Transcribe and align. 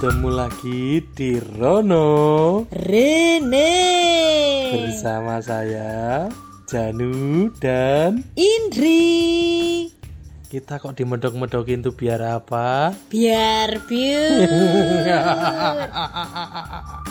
Ketemu 0.00 0.32
lagi 0.32 1.04
di 1.12 1.36
Rono. 1.60 2.64
Rene. 2.72 3.76
Bersama 4.72 5.44
saya 5.44 6.24
Janu 6.64 7.52
dan 7.60 8.24
Indri. 8.32 9.92
Kita 10.48 10.80
kok 10.80 10.96
dimedok-medokin 10.96 11.84
tuh 11.84 11.92
biar 11.92 12.40
apa? 12.40 12.96
biar 13.12 13.76
biar 13.84 14.48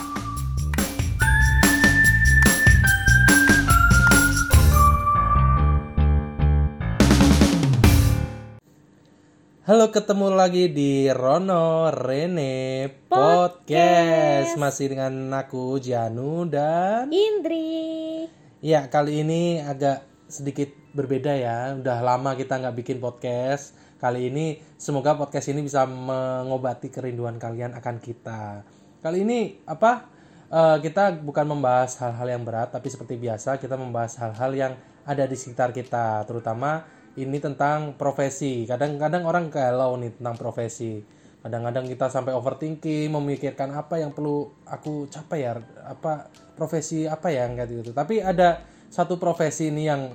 Halo 9.70 9.94
ketemu 9.94 10.34
lagi 10.34 10.74
di 10.74 11.06
Rono 11.14 11.94
Rene 11.94 12.90
Podcast. 13.06 14.58
Masih 14.58 14.98
dengan 14.98 15.30
aku 15.30 15.78
Janu 15.78 16.50
dan 16.50 17.14
Indri. 17.14 18.26
Ya 18.66 18.90
kali 18.90 19.22
ini 19.22 19.62
agak 19.62 20.10
sedikit 20.26 20.74
berbeda 20.98 21.38
ya. 21.38 21.78
Udah 21.78 22.02
lama 22.02 22.34
kita 22.34 22.58
nggak 22.58 22.82
bikin 22.82 22.98
podcast. 22.98 23.78
Kali 24.02 24.34
ini 24.34 24.58
semoga 24.82 25.14
podcast 25.14 25.54
ini 25.54 25.62
bisa 25.62 25.86
mengobati 25.86 26.90
kerinduan 26.90 27.38
kalian 27.38 27.78
akan 27.78 28.02
kita. 28.02 28.66
Kali 29.06 29.22
ini 29.22 29.62
apa 29.70 30.18
Eh, 30.50 30.78
kita 30.82 31.14
bukan 31.22 31.46
membahas 31.46 31.94
hal-hal 32.02 32.26
yang 32.34 32.42
berat 32.42 32.74
tapi 32.74 32.90
seperti 32.90 33.22
biasa 33.22 33.62
kita 33.62 33.78
membahas 33.78 34.18
hal-hal 34.18 34.50
yang 34.58 34.74
ada 35.06 35.30
di 35.30 35.38
sekitar 35.38 35.70
kita 35.70 36.26
terutama 36.26 36.90
ini 37.18 37.38
tentang 37.42 37.98
profesi. 37.98 38.68
Kadang-kadang 38.70 39.26
orang 39.26 39.50
galau 39.50 39.98
nih 39.98 40.14
tentang 40.20 40.36
profesi. 40.38 41.02
Kadang-kadang 41.40 41.88
kita 41.88 42.12
sampai 42.12 42.36
overthinking 42.36 43.10
memikirkan 43.16 43.72
apa 43.72 43.98
yang 43.98 44.12
perlu 44.12 44.52
aku 44.68 45.08
capai 45.08 45.48
ya 45.48 45.56
apa 45.88 46.28
profesi 46.60 47.08
apa 47.08 47.32
ya 47.32 47.48
kayak 47.48 47.88
gitu. 47.88 47.92
Tapi 47.96 48.20
ada 48.20 48.60
satu 48.92 49.16
profesi 49.16 49.72
ini 49.72 49.88
yang 49.88 50.12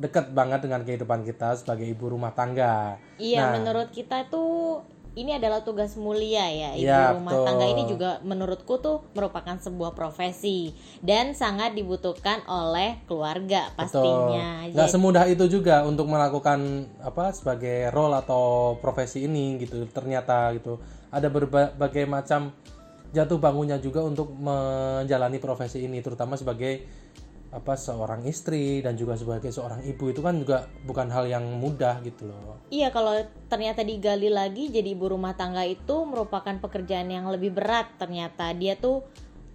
dekat 0.00 0.32
banget 0.32 0.64
dengan 0.64 0.80
kehidupan 0.86 1.26
kita 1.26 1.58
sebagai 1.60 1.84
ibu 1.84 2.14
rumah 2.14 2.32
tangga. 2.32 2.96
Iya 3.20 3.50
Nah. 3.50 3.60
menurut 3.60 3.92
kita 3.92 4.30
tuh 4.30 4.80
ini 5.18 5.34
adalah 5.34 5.66
tugas 5.66 5.98
mulia 5.98 6.46
ya 6.46 6.70
ibu 6.78 6.86
Iya, 6.86 7.18
rumah 7.18 7.34
betul. 7.34 7.46
tangga 7.50 7.66
ini 7.66 7.82
juga 7.90 8.10
menurutku 8.22 8.74
tuh 8.78 9.02
merupakan 9.12 9.58
sebuah 9.58 9.92
profesi 9.92 10.70
dan 11.02 11.34
sangat 11.34 11.74
dibutuhkan 11.74 12.46
oleh 12.46 13.02
keluarga 13.10 13.74
pastinya. 13.74 14.62
Betul. 14.62 14.72
Nggak 14.78 14.86
Jadi- 14.86 14.94
semudah 14.94 15.24
itu 15.26 15.44
juga 15.50 15.82
untuk 15.82 16.06
melakukan 16.06 16.86
apa 17.02 17.34
sebagai 17.34 17.90
role 17.90 18.14
atau 18.22 18.76
profesi 18.78 19.26
ini 19.26 19.58
gitu. 19.58 19.82
Ternyata 19.90 20.54
gitu. 20.54 20.78
Ada 21.10 21.26
berbagai 21.26 22.06
macam 22.06 22.54
jatuh 23.10 23.42
bangunnya 23.42 23.82
juga 23.82 24.06
untuk 24.06 24.30
menjalani 24.38 25.42
profesi 25.42 25.82
ini 25.82 25.98
terutama 25.98 26.38
sebagai 26.38 26.86
apa 27.50 27.74
seorang 27.74 28.22
istri 28.30 28.78
dan 28.78 28.94
juga 28.94 29.18
sebagai 29.18 29.50
seorang 29.50 29.82
ibu 29.82 30.06
itu 30.06 30.22
kan 30.22 30.38
juga 30.38 30.70
bukan 30.86 31.10
hal 31.10 31.26
yang 31.26 31.42
mudah 31.58 31.98
gitu 32.06 32.30
loh. 32.30 32.62
Iya 32.70 32.94
kalau 32.94 33.18
ternyata 33.50 33.82
digali 33.82 34.30
lagi 34.30 34.70
jadi 34.70 34.94
ibu 34.94 35.10
rumah 35.10 35.34
tangga 35.34 35.66
itu 35.66 36.06
merupakan 36.06 36.54
pekerjaan 36.62 37.10
yang 37.10 37.26
lebih 37.26 37.50
berat 37.50 37.90
ternyata. 37.98 38.54
Dia 38.54 38.78
tuh 38.78 39.02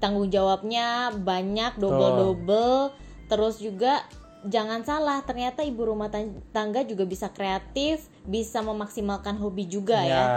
tanggung 0.03 0.27
jawabnya 0.27 1.15
banyak 1.15 1.79
double-double. 1.79 2.91
Terus 3.31 3.63
juga 3.63 4.03
jangan 4.43 4.83
salah 4.83 5.23
ternyata 5.23 5.63
ibu 5.63 5.87
rumah 5.87 6.11
tan- 6.11 6.37
tangga 6.52 6.85
juga 6.85 7.07
bisa 7.07 7.31
kreatif 7.31 8.11
bisa 8.27 8.59
memaksimalkan 8.59 9.39
hobi 9.39 9.65
juga 9.71 10.03
ya. 10.03 10.11
Ya, 10.11 10.30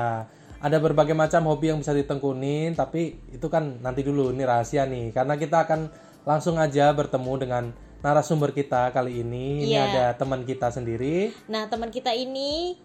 ada 0.58 0.76
berbagai 0.80 1.12
macam 1.12 1.44
hobi 1.50 1.74
yang 1.74 1.82
bisa 1.82 1.92
ditekunin, 1.92 2.72
tapi 2.72 3.20
itu 3.30 3.46
kan 3.52 3.78
nanti 3.84 4.00
dulu 4.02 4.32
ini 4.32 4.42
rahasia 4.48 4.88
nih, 4.88 5.12
karena 5.12 5.36
kita 5.36 5.68
akan 5.68 6.07
langsung 6.22 6.56
aja 6.56 6.90
bertemu 6.90 7.32
dengan 7.36 7.64
narasumber 7.98 8.50
kita 8.50 8.90
kali 8.90 9.20
ini. 9.20 9.66
Ini 9.66 9.74
Iya. 9.74 9.82
ada 9.84 10.04
teman 10.14 10.42
kita 10.42 10.70
sendiri. 10.70 11.34
Nah 11.46 11.66
teman 11.66 11.90
kita 11.90 12.14
ini 12.14 12.78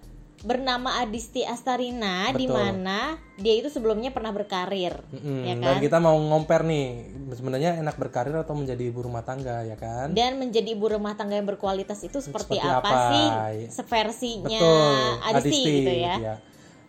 bernama 0.44 1.00
Adisti 1.00 1.46
Astarina 1.46 2.28
di 2.36 2.50
mana 2.50 3.16
dia 3.40 3.54
itu 3.56 3.72
sebelumnya 3.72 4.12
pernah 4.12 4.34
berkarir 4.34 4.92
Mm-mm, 5.14 5.40
ya 5.46 5.56
Dan 5.56 5.64
kan 5.64 5.78
kita 5.80 5.98
mau 6.02 6.18
ngomper 6.20 6.68
nih, 6.68 6.86
sebenarnya 7.32 7.80
enak 7.80 7.96
berkarir 7.96 8.36
atau 8.36 8.52
menjadi 8.52 8.84
ibu 8.84 9.08
rumah 9.08 9.24
tangga 9.24 9.64
ya 9.64 9.78
kan? 9.80 10.12
dan 10.12 10.36
menjadi 10.36 10.76
ibu 10.76 10.90
rumah 10.90 11.16
tangga 11.16 11.40
yang 11.40 11.48
berkualitas 11.48 12.02
itu 12.04 12.20
seperti, 12.20 12.60
Seperti 12.60 12.68
apa, 12.68 12.84
apa? 12.84 13.00
sih 13.08 13.28
Iya. 13.30 13.70
seversinya 13.72 14.60
Betul, 14.60 14.94
Adisti, 15.32 15.64
gitu 15.80 15.94
ya. 15.96 16.16
iya. 16.20 16.36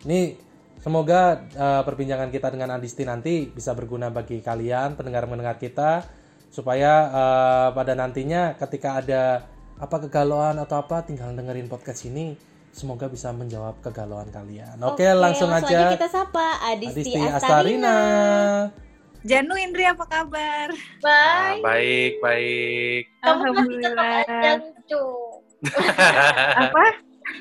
Ini 0.03 0.19
semoga 0.81 1.21
uh, 1.55 1.81
perbincangan 1.87 2.29
kita 2.29 2.51
dengan 2.51 2.75
Adisti 2.75 3.07
nanti 3.07 3.47
bisa 3.47 3.71
berguna 3.71 4.11
bagi 4.11 4.41
kalian 4.41 4.99
pendengar-pendengar 4.99 5.55
kita 5.55 6.03
supaya 6.55 7.11
uh, 7.11 7.67
pada 7.75 7.99
nantinya 7.99 8.55
ketika 8.55 9.03
ada 9.03 9.43
apa 9.75 10.07
kegalauan 10.07 10.55
atau 10.55 10.79
apa 10.79 11.03
tinggal 11.03 11.35
dengerin 11.35 11.67
podcast 11.67 12.07
ini 12.07 12.39
semoga 12.71 13.11
bisa 13.11 13.35
menjawab 13.35 13.83
kegalauan 13.83 14.31
kalian. 14.31 14.79
Oke, 14.87 15.03
langsung, 15.11 15.51
aja. 15.51 15.91
kita 15.91 16.07
sapa 16.07 16.63
Adisti, 16.71 17.11
Adisti 17.11 17.19
Astarina. 17.19 17.35
Astarina. 17.35 17.97
Janu 19.25 19.57
Indri 19.57 19.83
apa 19.83 20.05
kabar? 20.05 20.69
Ah, 21.01 21.57
baik, 21.59 22.21
baik. 22.21 23.03
Kamu 23.25 23.41
masih 23.57 23.75
tetap 23.81 23.97
aja 23.97 24.21
Alhamdulillah. 24.21 24.55
lucu. 24.61 25.05
Apa? 26.61 26.85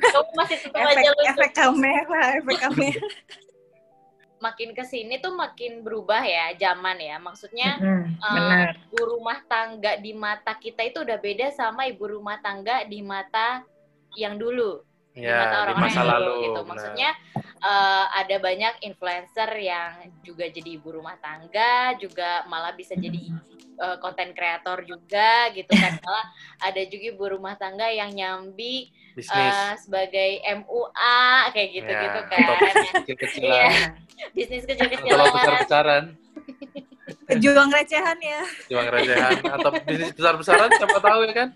Kamu 0.01 0.31
masih 0.33 0.57
tetap 0.65 0.81
efek 0.81 0.97
aja 0.97 1.11
lucu. 1.13 1.25
efek 1.29 1.51
kamera, 1.53 2.23
efek 2.41 2.57
kamera. 2.57 3.07
Makin 4.45 4.71
ke 4.77 4.85
sini 4.85 5.15
tuh 5.25 5.33
makin 5.33 5.81
berubah 5.81 6.21
ya 6.21 6.53
zaman 6.61 6.97
ya. 7.01 7.17
Maksudnya 7.17 7.71
Hmm, 7.81 8.05
eh, 8.13 8.33
benar. 8.37 8.69
ibu 8.93 9.01
rumah 9.13 9.39
tangga 9.49 9.93
di 10.05 10.13
mata 10.13 10.53
kita 10.65 10.85
itu 10.85 10.99
udah 11.01 11.19
beda 11.27 11.47
sama 11.61 11.89
ibu 11.89 12.05
rumah 12.05 12.37
tangga 12.45 12.85
di 12.85 13.01
mata 13.01 13.65
yang 14.23 14.37
dulu. 14.37 14.85
Di 15.15 15.23
mata 15.23 15.31
Ya, 15.31 15.39
di 15.39 15.57
orang-orang 15.63 15.79
masa 15.81 16.03
lalu. 16.05 16.35
gitu. 16.43 16.61
Maksudnya 16.65 17.11
eh, 17.63 18.05
ada 18.13 18.37
banyak 18.37 18.75
influencer 18.83 19.51
yang 19.57 19.91
juga 20.21 20.45
jadi 20.47 20.71
ibu 20.75 20.89
rumah 20.91 21.15
tangga, 21.17 21.75
juga 21.97 22.43
malah 22.45 22.73
bisa 22.73 22.93
jadi 22.95 23.31
eh, 23.77 23.97
konten 23.99 24.31
kreator 24.31 24.83
juga 24.83 25.49
gitu 25.51 25.71
kan. 25.71 25.95
Malah 26.05 26.27
ada 26.61 26.83
juga 26.85 27.05
ibu 27.09 27.25
rumah 27.29 27.55
tangga 27.55 27.87
yang 27.89 28.11
nyambi 28.11 28.91
bisnis. 29.15 29.31
eh, 29.55 29.73
sebagai 29.79 30.31
MUA 30.53 31.19
kayak 31.51 31.69
gitu-gitu 31.73 32.21
Ya, 32.21 32.29
kan. 32.29 32.43
Iya, 32.43 32.93
kecil-kecilan. 32.99 33.71
bisnis 34.31 34.63
kecil-kecilan. 34.65 35.27
besar-besaran. 35.33 36.05
Juang 37.37 37.71
recehan 37.71 38.19
ya. 38.19 38.43
Juang 38.67 38.89
recehan. 38.89 39.39
Atau 39.47 39.71
bisnis 39.81 40.11
besar-besaran, 40.13 40.69
siapa 40.73 40.99
tahu 40.99 41.21
ya 41.25 41.35
kan? 41.37 41.49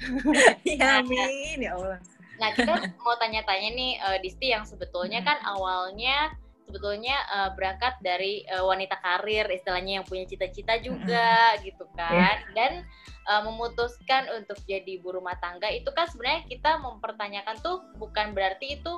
Ya 0.64 0.98
amin 0.98 1.58
ya 1.60 1.74
Allah. 1.74 1.98
Nah, 2.40 2.56
kita 2.56 2.72
mau 3.04 3.14
tanya-tanya 3.20 3.70
nih 3.76 3.92
eh, 4.00 4.18
Disti 4.24 4.50
yang 4.50 4.64
sebetulnya 4.64 5.20
kan 5.20 5.36
awalnya 5.44 6.32
sebetulnya 6.64 7.18
eh, 7.28 7.50
berangkat 7.58 8.00
dari 8.00 8.46
eh, 8.48 8.64
wanita 8.64 8.96
karir 9.04 9.44
istilahnya 9.52 10.00
yang 10.00 10.06
punya 10.08 10.24
cita-cita 10.24 10.80
juga 10.80 11.60
gitu 11.60 11.84
kan. 11.94 12.40
Dan 12.56 12.88
eh, 13.28 13.42
memutuskan 13.44 14.32
untuk 14.40 14.56
jadi 14.64 14.96
ibu 14.96 15.12
rumah 15.12 15.36
tangga 15.38 15.68
itu 15.68 15.92
kan 15.92 16.08
sebenarnya 16.08 16.48
kita 16.48 16.80
mempertanyakan 16.80 17.60
tuh 17.60 17.84
bukan 18.00 18.32
berarti 18.32 18.80
itu 18.80 18.92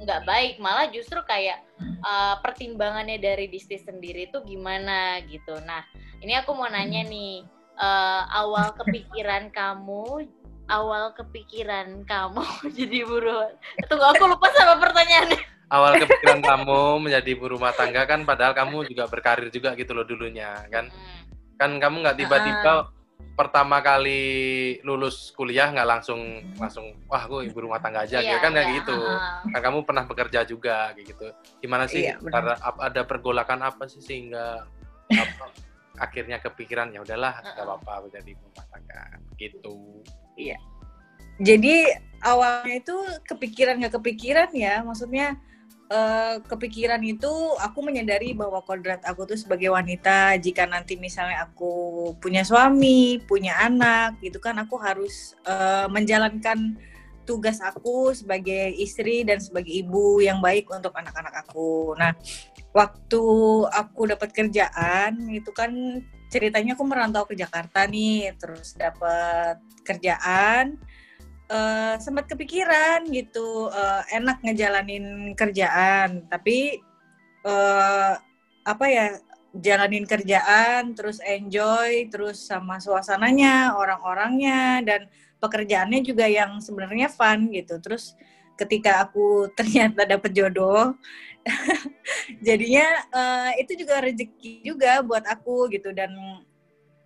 nggak 0.00 0.24
baik, 0.24 0.54
malah 0.58 0.88
justru 0.88 1.20
kayak 1.28 1.62
eh, 1.80 2.34
pertimbangannya 2.42 3.20
dari 3.20 3.46
Disti 3.46 3.78
sendiri 3.78 4.32
itu 4.32 4.42
gimana 4.42 5.20
gitu. 5.28 5.54
Nah, 5.62 5.84
ini 6.24 6.34
aku 6.40 6.56
mau 6.56 6.66
nanya 6.66 7.04
nih 7.04 7.44
eh, 7.76 8.22
awal 8.32 8.72
kepikiran 8.80 9.52
kamu 9.52 10.24
awal 10.70 11.10
kepikiran 11.12 12.06
kamu 12.06 12.46
jadi 12.78 12.98
buruan. 13.04 13.52
Tunggu 13.90 14.06
aku 14.06 14.24
lupa 14.30 14.46
sama 14.54 14.78
pertanyaannya. 14.78 15.40
Awal 15.70 16.02
kepikiran 16.02 16.40
kamu 16.42 16.80
menjadi 17.06 17.28
ibu 17.30 17.46
rumah 17.46 17.70
tangga 17.74 18.02
kan 18.06 18.26
padahal 18.26 18.54
kamu 18.54 18.90
juga 18.90 19.06
berkarir 19.06 19.50
juga 19.50 19.74
gitu 19.74 19.94
loh 19.94 20.06
dulunya 20.06 20.66
kan. 20.70 20.90
Hmm. 20.90 21.22
Kan 21.58 21.70
kamu 21.78 22.02
nggak 22.02 22.18
tiba-tiba 22.18 22.90
pertama 23.38 23.78
kali 23.80 24.22
lulus 24.82 25.30
kuliah 25.32 25.70
nggak 25.70 25.88
langsung 25.88 26.42
langsung 26.58 26.92
wah 27.06 27.24
aku 27.24 27.40
ibu 27.46 27.56
rumah 27.68 27.78
tangga 27.78 28.02
aja 28.04 28.18
Iya, 28.20 28.36
gitu 28.36 28.38
kan 28.42 28.50
kayak 28.52 28.66
iya, 28.68 28.76
gitu. 28.82 28.96
heeh. 28.98 29.52
Kan 29.54 29.60
kamu 29.62 29.78
pernah 29.86 30.04
bekerja 30.04 30.40
juga 30.42 30.76
kayak 30.96 31.06
gitu. 31.06 31.26
Gimana 31.62 31.84
sih 31.86 32.02
Iya, 32.10 32.18
benar. 32.18 32.32
karena 32.34 32.54
ada 32.82 33.02
pergolakan 33.06 33.60
apa 33.62 33.84
sih 33.86 34.02
sehingga 34.02 34.66
apa, 35.06 35.46
akhirnya 36.02 36.42
kepikiran 36.42 36.90
ya 36.90 37.00
udahlah 37.06 37.38
nggak 37.40 37.54
Heeh. 37.54 37.64
apa-apa 37.64 37.90
aku 38.02 38.06
jadi 38.10 38.28
ibu 38.34 38.42
rumah 38.50 38.66
tangga 38.74 39.02
gitu. 39.38 40.02
Jadi 41.40 41.88
awalnya 42.20 42.84
itu 42.84 42.96
kepikiran 43.24 43.80
nggak 43.80 43.96
kepikiran 43.96 44.50
ya, 44.52 44.84
maksudnya 44.84 45.40
eh, 45.88 46.36
kepikiran 46.44 47.00
itu 47.00 47.32
aku 47.58 47.80
menyadari 47.80 48.36
bahwa 48.36 48.60
kodrat 48.60 49.00
aku 49.08 49.24
tuh 49.24 49.40
sebagai 49.40 49.72
wanita 49.72 50.36
jika 50.36 50.68
nanti 50.68 51.00
misalnya 51.00 51.48
aku 51.48 51.72
punya 52.20 52.44
suami, 52.44 53.18
punya 53.24 53.56
anak 53.64 54.20
gitu 54.20 54.36
kan 54.38 54.60
aku 54.60 54.76
harus 54.76 55.34
eh, 55.48 55.88
menjalankan 55.88 56.76
tugas 57.28 57.62
aku 57.62 58.10
sebagai 58.10 58.74
istri 58.74 59.22
dan 59.22 59.38
sebagai 59.38 59.70
ibu 59.70 60.18
yang 60.18 60.42
baik 60.42 60.66
untuk 60.66 60.90
anak-anak 60.90 61.46
aku. 61.46 61.94
Nah, 61.94 62.10
waktu 62.74 63.22
aku 63.70 64.10
dapat 64.10 64.34
kerjaan 64.34 65.30
itu 65.30 65.50
kan 65.54 65.70
ceritanya 66.30 66.78
aku 66.78 66.86
merantau 66.86 67.26
ke 67.26 67.34
Jakarta 67.34 67.84
nih, 67.90 68.32
terus 68.38 68.78
dapat 68.78 69.58
kerjaan 69.82 70.78
uh, 71.50 71.94
sempat 71.98 72.30
kepikiran 72.30 73.04
gitu 73.10 73.68
uh, 73.68 74.02
enak 74.14 74.38
ngejalanin 74.46 75.34
kerjaan, 75.34 76.24
tapi 76.30 76.78
uh, 77.44 78.14
apa 78.62 78.86
ya 78.86 79.06
jalanin 79.50 80.06
kerjaan 80.06 80.94
terus 80.94 81.18
enjoy 81.26 82.06
terus 82.06 82.38
sama 82.38 82.78
suasananya 82.78 83.74
orang-orangnya 83.74 84.78
dan 84.86 85.10
pekerjaannya 85.42 86.06
juga 86.06 86.30
yang 86.30 86.62
sebenarnya 86.62 87.10
fun 87.10 87.50
gitu. 87.50 87.82
Terus 87.82 88.14
ketika 88.54 89.02
aku 89.08 89.48
ternyata 89.58 90.06
dapet 90.06 90.30
jodoh 90.36 90.94
jadinya 92.46 92.86
uh, 93.12 93.50
itu 93.60 93.76
juga 93.78 94.00
rezeki 94.00 94.64
juga 94.64 95.00
buat 95.04 95.24
aku 95.26 95.70
gitu 95.72 95.90
dan 95.92 96.10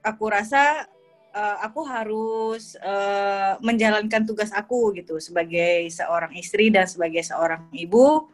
aku 0.05 0.29
rasa 0.29 0.87
uh, 1.35 1.57
aku 1.67 1.81
harus 1.85 2.79
uh, 2.79 3.59
menjalankan 3.61 4.23
tugas 4.23 4.55
aku 4.55 4.95
gitu 4.95 5.19
sebagai 5.19 5.91
seorang 5.91 6.33
istri 6.39 6.71
dan 6.71 6.87
sebagai 6.87 7.27
seorang 7.27 7.69
ibu. 7.75 8.31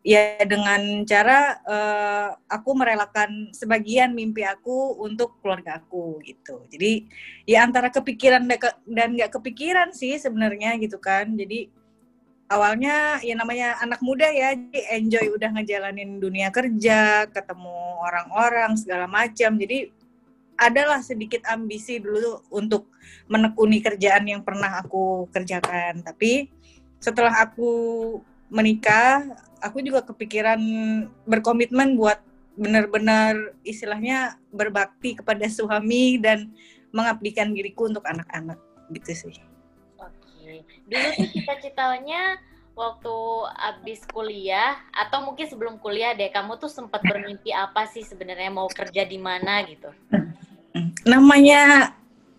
Ya 0.00 0.40
dengan 0.48 1.04
cara 1.04 1.60
uh, 1.68 2.32
aku 2.48 2.72
merelakan 2.72 3.52
sebagian 3.52 4.16
mimpi 4.16 4.40
aku 4.48 4.96
untuk 4.96 5.36
keluarga 5.44 5.76
aku 5.76 6.24
gitu. 6.24 6.64
Jadi 6.72 7.04
ya 7.44 7.68
antara 7.68 7.92
kepikiran 7.92 8.48
dan 8.88 9.08
nggak 9.12 9.28
kepikiran 9.28 9.92
sih 9.92 10.16
sebenarnya 10.16 10.80
gitu 10.80 10.96
kan. 10.96 11.36
Jadi 11.36 11.68
awalnya 12.50 13.22
ya 13.22 13.38
namanya 13.38 13.78
anak 13.78 14.02
muda 14.02 14.26
ya 14.26 14.58
jadi 14.58 14.98
enjoy 14.98 15.38
udah 15.38 15.54
ngejalanin 15.54 16.18
dunia 16.18 16.50
kerja 16.50 17.30
ketemu 17.30 17.78
orang-orang 18.02 18.74
segala 18.74 19.06
macam. 19.06 19.54
Jadi 19.54 19.94
adalah 20.60 21.00
sedikit 21.00 21.40
ambisi 21.48 22.02
dulu 22.02 22.44
untuk 22.52 22.90
menekuni 23.30 23.80
kerjaan 23.80 24.28
yang 24.28 24.42
pernah 24.42 24.82
aku 24.82 25.30
kerjakan. 25.32 26.02
Tapi 26.04 26.50
setelah 27.00 27.32
aku 27.40 27.72
menikah 28.52 29.24
aku 29.62 29.80
juga 29.80 30.04
kepikiran 30.04 30.60
berkomitmen 31.24 31.96
buat 31.96 32.20
benar-benar 32.60 33.56
istilahnya 33.64 34.36
berbakti 34.52 35.16
kepada 35.16 35.46
suami 35.48 36.20
dan 36.20 36.52
mengabdikan 36.92 37.54
diriku 37.54 37.88
untuk 37.88 38.04
anak-anak. 38.04 38.58
Gitu 38.92 39.14
sih. 39.16 39.49
Dulu 40.88 41.08
tuh 41.16 41.28
cita-citanya 41.30 42.38
waktu 42.78 43.16
abis 43.60 44.00
kuliah 44.08 44.78
atau 44.94 45.26
mungkin 45.26 45.44
sebelum 45.44 45.76
kuliah 45.82 46.16
deh 46.16 46.32
kamu 46.32 46.56
tuh 46.56 46.70
sempat 46.70 47.04
bermimpi 47.04 47.52
apa 47.52 47.84
sih 47.90 48.06
sebenarnya 48.06 48.48
mau 48.48 48.70
kerja 48.70 49.04
di 49.04 49.18
mana 49.20 49.60
gitu? 49.68 49.90
Namanya 51.04 51.92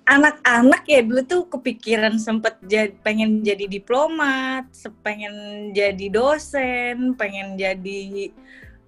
anak-anak 0.08 0.84
ya 0.90 1.02
dulu 1.06 1.22
tuh 1.24 1.42
kepikiran 1.46 2.18
sempet 2.18 2.58
jadi, 2.66 2.92
pengen 3.06 3.46
jadi 3.46 3.70
diplomat, 3.70 4.68
pengen 5.06 5.70
jadi 5.72 6.08
dosen, 6.10 7.14
pengen 7.16 7.56
jadi 7.56 8.34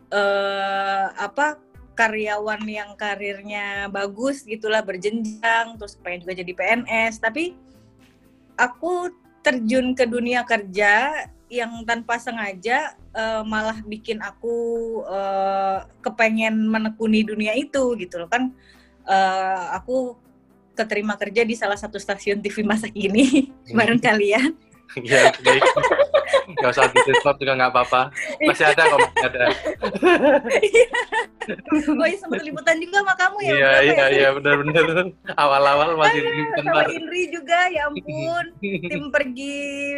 uh, 0.10 1.14
apa 1.16 1.62
karyawan 1.94 2.66
yang 2.66 2.98
karirnya 2.98 3.88
bagus 3.94 4.42
gitulah 4.42 4.82
berjenjang, 4.82 5.78
terus 5.78 5.94
pengen 6.02 6.26
juga 6.26 6.34
jadi 6.42 6.54
PNS. 6.58 7.22
Tapi 7.22 7.54
aku 8.58 9.14
terjun 9.44 9.92
ke 9.92 10.08
dunia 10.08 10.48
kerja 10.48 11.28
yang 11.52 11.86
tanpa 11.86 12.18
sengaja 12.18 12.98
uh, 13.14 13.46
malah 13.46 13.78
bikin 13.86 14.18
aku 14.24 14.56
uh, 15.06 15.86
kepengen 16.02 16.66
menekuni 16.66 17.22
dunia 17.22 17.54
itu 17.54 17.94
gitu 18.00 18.24
loh 18.24 18.30
kan. 18.32 18.50
Uh, 19.04 19.76
aku 19.78 20.16
keterima 20.74 21.14
kerja 21.20 21.46
di 21.46 21.54
salah 21.54 21.78
satu 21.78 22.02
stasiun 22.02 22.42
TV 22.42 22.66
masa 22.66 22.90
kini 22.90 23.52
bareng 23.78 24.02
kalian. 24.02 24.58
Iya, 24.98 25.36
baik. 25.42 25.64
Gak 26.60 26.72
usah 26.74 26.88
di 26.90 27.14
stop 27.20 27.36
juga 27.40 27.54
nggak 27.58 27.72
apa-apa. 27.72 28.02
Masih 28.44 28.66
ada 28.68 28.84
kok, 28.88 29.00
masih 29.00 29.26
ada. 29.30 29.46
oh 32.00 32.08
iya, 32.08 32.18
sempat 32.18 32.42
liputan 32.44 32.78
juga 32.80 32.98
sama 33.04 33.14
kamu 33.20 33.38
ya? 33.44 33.54
Iya, 33.54 33.72
iya, 33.84 33.94
ya? 33.94 34.06
iya, 34.12 34.30
benar-benar. 34.36 35.08
Awal-awal 35.36 35.90
masih 36.00 36.20
di 36.24 36.32
liputan 36.32 36.64
Sama 36.66 36.84
Indri 36.90 37.24
juga, 37.32 37.60
ya 37.70 37.82
ampun. 37.92 38.46
Tim 38.62 39.04
pergi 39.12 39.56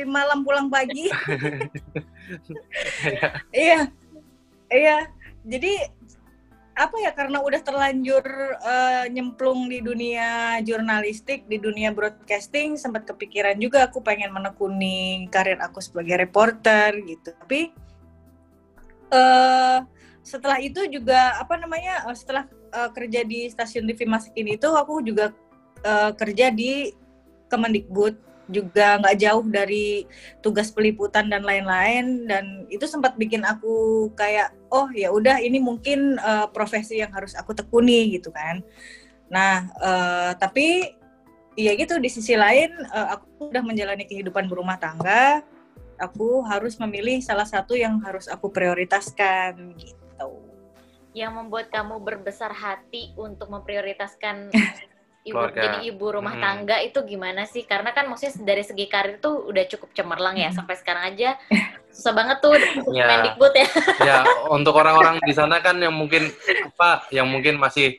malam 0.10 0.42
pulang 0.46 0.68
pagi. 0.70 1.10
Iya. 3.54 3.86
Iya. 4.74 4.98
Jadi 5.46 5.78
apa 6.76 6.96
ya 7.00 7.16
karena 7.16 7.40
udah 7.40 7.62
terlanjur 7.64 8.24
uh, 8.60 9.08
nyemplung 9.08 9.72
di 9.72 9.80
dunia 9.80 10.60
jurnalistik 10.60 11.48
di 11.48 11.56
dunia 11.56 11.96
broadcasting 11.96 12.76
sempat 12.76 13.08
kepikiran 13.08 13.56
juga 13.56 13.88
aku 13.88 14.04
pengen 14.04 14.36
menekuni 14.36 15.32
karir 15.32 15.56
aku 15.64 15.80
sebagai 15.80 16.20
reporter 16.20 17.00
gitu. 17.08 17.32
Tapi 17.32 17.72
uh, 19.08 19.88
setelah 20.20 20.60
itu 20.60 20.84
juga 20.92 21.40
apa 21.40 21.56
namanya 21.56 22.12
uh, 22.12 22.16
setelah 22.18 22.44
uh, 22.76 22.92
kerja 22.92 23.24
di 23.24 23.48
stasiun 23.48 23.88
TV 23.88 24.04
Masikin 24.04 24.60
itu 24.60 24.68
aku 24.68 25.00
juga 25.00 25.32
uh, 25.88 26.12
kerja 26.12 26.52
di 26.52 26.92
Kemendikbud 27.48 28.35
juga 28.50 29.02
nggak 29.02 29.18
jauh 29.18 29.46
dari 29.50 30.06
tugas 30.40 30.70
peliputan 30.70 31.28
dan 31.30 31.44
lain-lain. 31.46 32.30
Dan 32.30 32.70
itu 32.70 32.86
sempat 32.86 33.18
bikin 33.18 33.46
aku 33.46 34.10
kayak 34.14 34.54
oh 34.70 34.90
ya 34.94 35.10
udah 35.10 35.42
ini 35.42 35.58
mungkin 35.62 36.18
uh, 36.22 36.50
profesi 36.50 37.02
yang 37.02 37.14
harus 37.14 37.34
aku 37.34 37.54
tekuni 37.54 38.16
gitu 38.18 38.30
kan. 38.30 38.62
Nah 39.30 39.70
uh, 39.82 40.32
tapi 40.38 40.96
ya 41.56 41.72
gitu 41.74 41.98
di 41.98 42.12
sisi 42.12 42.36
lain 42.36 42.72
uh, 42.92 43.18
aku 43.20 43.50
udah 43.50 43.64
menjalani 43.64 44.04
kehidupan 44.04 44.52
berumah 44.52 44.76
tangga 44.76 45.40
aku 46.00 46.44
harus 46.48 46.76
memilih 46.80 47.24
salah 47.24 47.48
satu 47.48 47.76
yang 47.76 48.00
harus 48.04 48.28
aku 48.28 48.52
prioritaskan 48.52 49.76
gitu. 49.80 50.30
Yang 51.16 51.32
membuat 51.32 51.72
kamu 51.72 52.04
berbesar 52.04 52.52
hati 52.52 53.16
untuk 53.16 53.48
memprioritaskan 53.48 54.52
ibu 55.26 55.42
Keluarga. 55.42 55.62
jadi 55.66 55.78
ibu 55.90 56.06
rumah 56.06 56.38
hmm. 56.38 56.44
tangga 56.46 56.78
itu 56.86 57.00
gimana 57.02 57.50
sih? 57.50 57.66
Karena 57.66 57.90
kan 57.98 58.06
maksudnya 58.06 58.46
dari 58.46 58.62
segi 58.62 58.86
karir 58.86 59.18
tuh 59.18 59.50
udah 59.50 59.66
cukup 59.66 59.90
cemerlang 59.98 60.38
ya 60.38 60.54
sampai 60.54 60.78
sekarang 60.78 61.10
aja 61.10 61.34
susah 61.96 62.14
banget 62.14 62.38
tuh 62.46 62.54
ya. 62.94 63.10
Mendikbud 63.10 63.54
ya. 63.58 63.68
ya, 64.14 64.18
untuk 64.54 64.78
orang-orang 64.78 65.18
di 65.26 65.34
sana 65.34 65.58
kan 65.66 65.82
yang 65.82 65.98
mungkin 65.98 66.30
apa 66.70 67.10
yang 67.10 67.26
mungkin 67.26 67.58
masih 67.58 67.98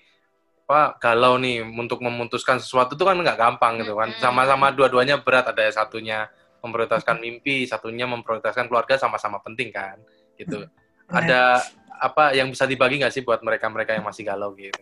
apa 0.67 0.99
galau 0.99 1.39
nih 1.39 1.62
untuk 1.62 2.03
memutuskan 2.03 2.59
sesuatu 2.59 2.95
itu 2.95 3.03
kan 3.03 3.19
nggak 3.19 3.39
gampang 3.39 3.83
gitu 3.83 3.99
kan. 3.99 4.15
Sama-sama 4.23 4.71
dua-duanya 4.71 5.19
berat 5.19 5.50
ada 5.50 5.67
satunya 5.75 6.31
memprioritaskan 6.62 7.19
mimpi, 7.19 7.67
satunya 7.67 8.07
memprioritaskan 8.07 8.71
keluarga 8.71 8.95
sama-sama 8.95 9.43
penting 9.43 9.75
kan 9.75 9.99
gitu. 10.39 10.62
Ada 11.11 11.59
apa 11.99 12.39
yang 12.39 12.55
bisa 12.55 12.71
dibagi 12.71 13.03
nggak 13.03 13.15
sih 13.15 13.27
buat 13.27 13.43
mereka-mereka 13.43 13.99
yang 13.99 14.07
masih 14.07 14.23
galau 14.23 14.55
gitu? 14.55 14.79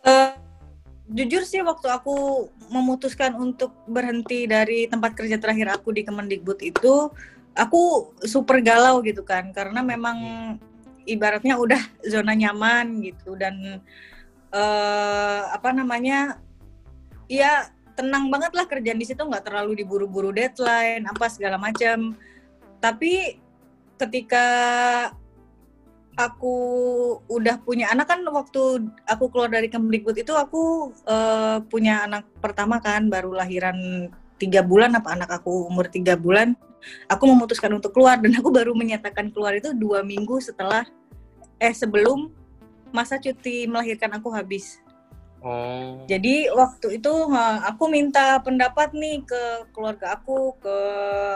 Uh, 0.00 0.32
jujur 1.10 1.42
sih 1.42 1.60
waktu 1.60 1.90
aku 1.90 2.46
memutuskan 2.70 3.34
untuk 3.34 3.74
berhenti 3.90 4.46
dari 4.46 4.86
tempat 4.86 5.18
kerja 5.18 5.36
terakhir 5.42 5.74
aku 5.74 5.90
di 5.90 6.06
Kemendikbud 6.06 6.62
itu 6.62 7.10
aku 7.58 8.14
super 8.22 8.62
galau 8.62 9.02
gitu 9.02 9.26
kan. 9.26 9.50
Karena 9.50 9.82
memang 9.82 10.18
ibaratnya 11.04 11.58
udah 11.58 11.82
zona 12.06 12.32
nyaman 12.38 13.02
gitu 13.02 13.34
dan 13.34 13.82
uh, 14.54 15.42
apa 15.50 15.74
namanya 15.74 16.38
ya 17.26 17.74
tenang 17.98 18.30
banget 18.30 18.54
lah 18.54 18.64
kerjaan 18.70 19.00
di 19.02 19.06
situ. 19.06 19.20
Nggak 19.26 19.50
terlalu 19.50 19.82
diburu-buru 19.82 20.30
deadline 20.30 21.10
apa 21.10 21.26
segala 21.26 21.58
macam. 21.58 22.14
Tapi 22.78 23.36
ketika 24.00 24.46
aku 26.18 26.54
udah 27.30 27.62
punya 27.62 27.90
anak 27.90 28.10
kan 28.10 28.20
waktu 28.26 28.90
aku 29.06 29.24
keluar 29.30 29.50
dari 29.50 29.70
Kemdikbud 29.70 30.16
itu 30.18 30.34
aku 30.34 30.92
uh, 31.06 31.62
punya 31.70 32.06
anak 32.06 32.26
pertama 32.42 32.82
kan 32.82 33.06
baru 33.06 33.34
lahiran 33.34 34.10
tiga 34.40 34.64
bulan 34.64 34.96
apa 34.96 35.12
anak 35.14 35.30
aku 35.42 35.68
umur 35.68 35.86
tiga 35.86 36.16
bulan 36.16 36.56
aku 37.06 37.24
memutuskan 37.28 37.72
untuk 37.76 37.92
keluar 37.92 38.16
dan 38.18 38.32
aku 38.36 38.48
baru 38.48 38.72
menyatakan 38.72 39.28
keluar 39.30 39.56
itu 39.56 39.70
dua 39.76 40.00
minggu 40.00 40.40
setelah 40.40 40.88
eh 41.60 41.74
sebelum 41.76 42.32
masa 42.90 43.20
cuti 43.20 43.68
melahirkan 43.68 44.10
aku 44.16 44.32
habis 44.32 44.80
Oh. 45.40 46.04
Jadi 46.04 46.52
waktu 46.52 47.00
itu 47.00 47.12
aku 47.64 47.88
minta 47.88 48.36
pendapat 48.44 48.92
nih 48.92 49.24
ke 49.24 49.72
keluarga 49.72 50.20
aku, 50.20 50.52
ke 50.60 50.76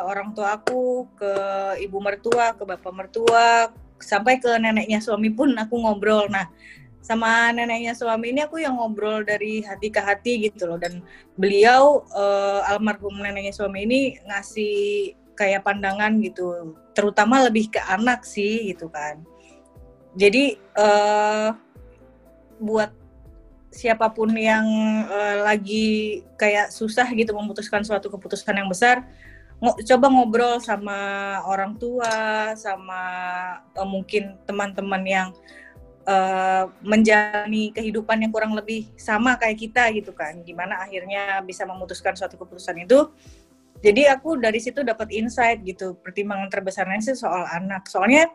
orang 0.05 0.37
tua 0.37 0.61
aku, 0.61 1.09
ke 1.17 1.33
ibu 1.81 1.99
mertua, 2.05 2.53
ke 2.53 2.69
bapak 2.69 2.93
mertua, 2.93 3.73
sampai 4.05 4.37
ke 4.39 4.53
neneknya 4.61 5.01
suami 5.01 5.33
pun 5.33 5.57
aku 5.57 5.75
ngobrol. 5.81 6.29
Nah, 6.29 6.53
sama 7.01 7.53
neneknya 7.53 7.97
suami 7.97 8.33
ini 8.33 8.45
aku 8.45 8.61
yang 8.61 8.77
ngobrol 8.77 9.25
dari 9.25 9.65
hati 9.65 9.89
ke 9.89 10.01
hati 10.01 10.49
gitu 10.49 10.69
loh. 10.69 10.77
Dan 10.77 11.01
beliau 11.41 12.05
uh, 12.13 12.69
almarhum 12.69 13.17
neneknya 13.21 13.57
suami 13.57 13.89
ini 13.89 14.01
ngasih 14.29 15.13
kayak 15.35 15.65
pandangan 15.65 16.21
gitu. 16.21 16.77
Terutama 16.93 17.45
lebih 17.49 17.73
ke 17.73 17.81
anak 17.85 18.29
sih 18.29 18.73
gitu 18.73 18.93
kan. 18.93 19.25
Jadi 20.15 20.61
uh, 20.79 21.51
buat 22.63 22.95
siapa 23.75 24.07
pun 24.15 24.31
yang 24.39 24.65
uh, 25.11 25.43
lagi 25.43 26.23
kayak 26.39 26.71
susah 26.71 27.11
gitu 27.11 27.35
memutuskan 27.35 27.83
suatu 27.83 28.07
keputusan 28.07 28.55
yang 28.55 28.71
besar 28.71 29.03
coba 29.73 30.07
ngobrol 30.13 30.61
sama 30.61 30.99
orang 31.49 31.79
tua 31.81 32.53
sama 32.59 33.03
uh, 33.73 33.89
mungkin 33.89 34.37
teman-teman 34.45 35.03
yang 35.07 35.29
uh, 36.05 36.69
menjalani 36.85 37.73
kehidupan 37.73 38.21
yang 38.25 38.33
kurang 38.33 38.53
lebih 38.53 38.93
sama 39.01 39.37
kayak 39.41 39.59
kita 39.59 39.89
gitu 39.97 40.13
kan. 40.13 40.45
Gimana 40.45 40.85
akhirnya 40.85 41.41
bisa 41.41 41.65
memutuskan 41.65 42.13
suatu 42.13 42.37
keputusan 42.37 42.85
itu. 42.85 43.09
Jadi 43.85 44.09
aku 44.09 44.41
dari 44.41 44.61
situ 44.61 44.81
dapat 44.81 45.13
insight 45.13 45.61
gitu. 45.65 45.97
Pertimbangan 46.01 46.49
terbesarnya 46.49 47.01
sih 47.05 47.17
soal 47.17 47.45
anak. 47.49 47.85
Soalnya 47.89 48.33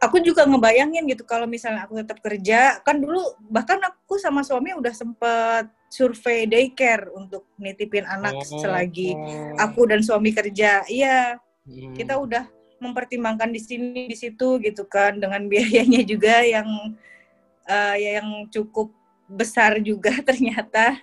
aku 0.00 0.16
juga 0.24 0.48
ngebayangin 0.48 1.04
gitu 1.12 1.28
kalau 1.28 1.44
misalnya 1.44 1.84
aku 1.84 2.00
tetap 2.00 2.18
kerja 2.24 2.80
kan 2.80 2.96
dulu 2.96 3.20
bahkan 3.52 3.76
aku 3.84 4.16
sama 4.16 4.40
suami 4.40 4.72
udah 4.72 4.96
sempet 4.96 5.68
survei 5.92 6.48
daycare 6.48 7.12
untuk 7.12 7.44
nitipin 7.60 8.08
anak 8.08 8.32
oh, 8.40 8.44
selagi 8.64 9.12
oh. 9.12 9.60
aku 9.60 9.84
dan 9.84 10.00
suami 10.00 10.32
kerja 10.32 10.88
iya 10.88 11.36
hmm. 11.68 11.92
kita 12.00 12.16
udah 12.16 12.48
mempertimbangkan 12.80 13.52
di 13.52 13.60
sini 13.60 14.08
di 14.08 14.16
situ 14.16 14.56
gitu 14.64 14.88
kan 14.88 15.20
dengan 15.20 15.44
biayanya 15.52 16.00
juga 16.00 16.40
yang 16.40 16.96
uh, 17.68 17.94
ya 18.00 18.24
yang 18.24 18.48
cukup 18.48 18.88
besar 19.28 19.76
juga 19.84 20.16
ternyata 20.28 20.96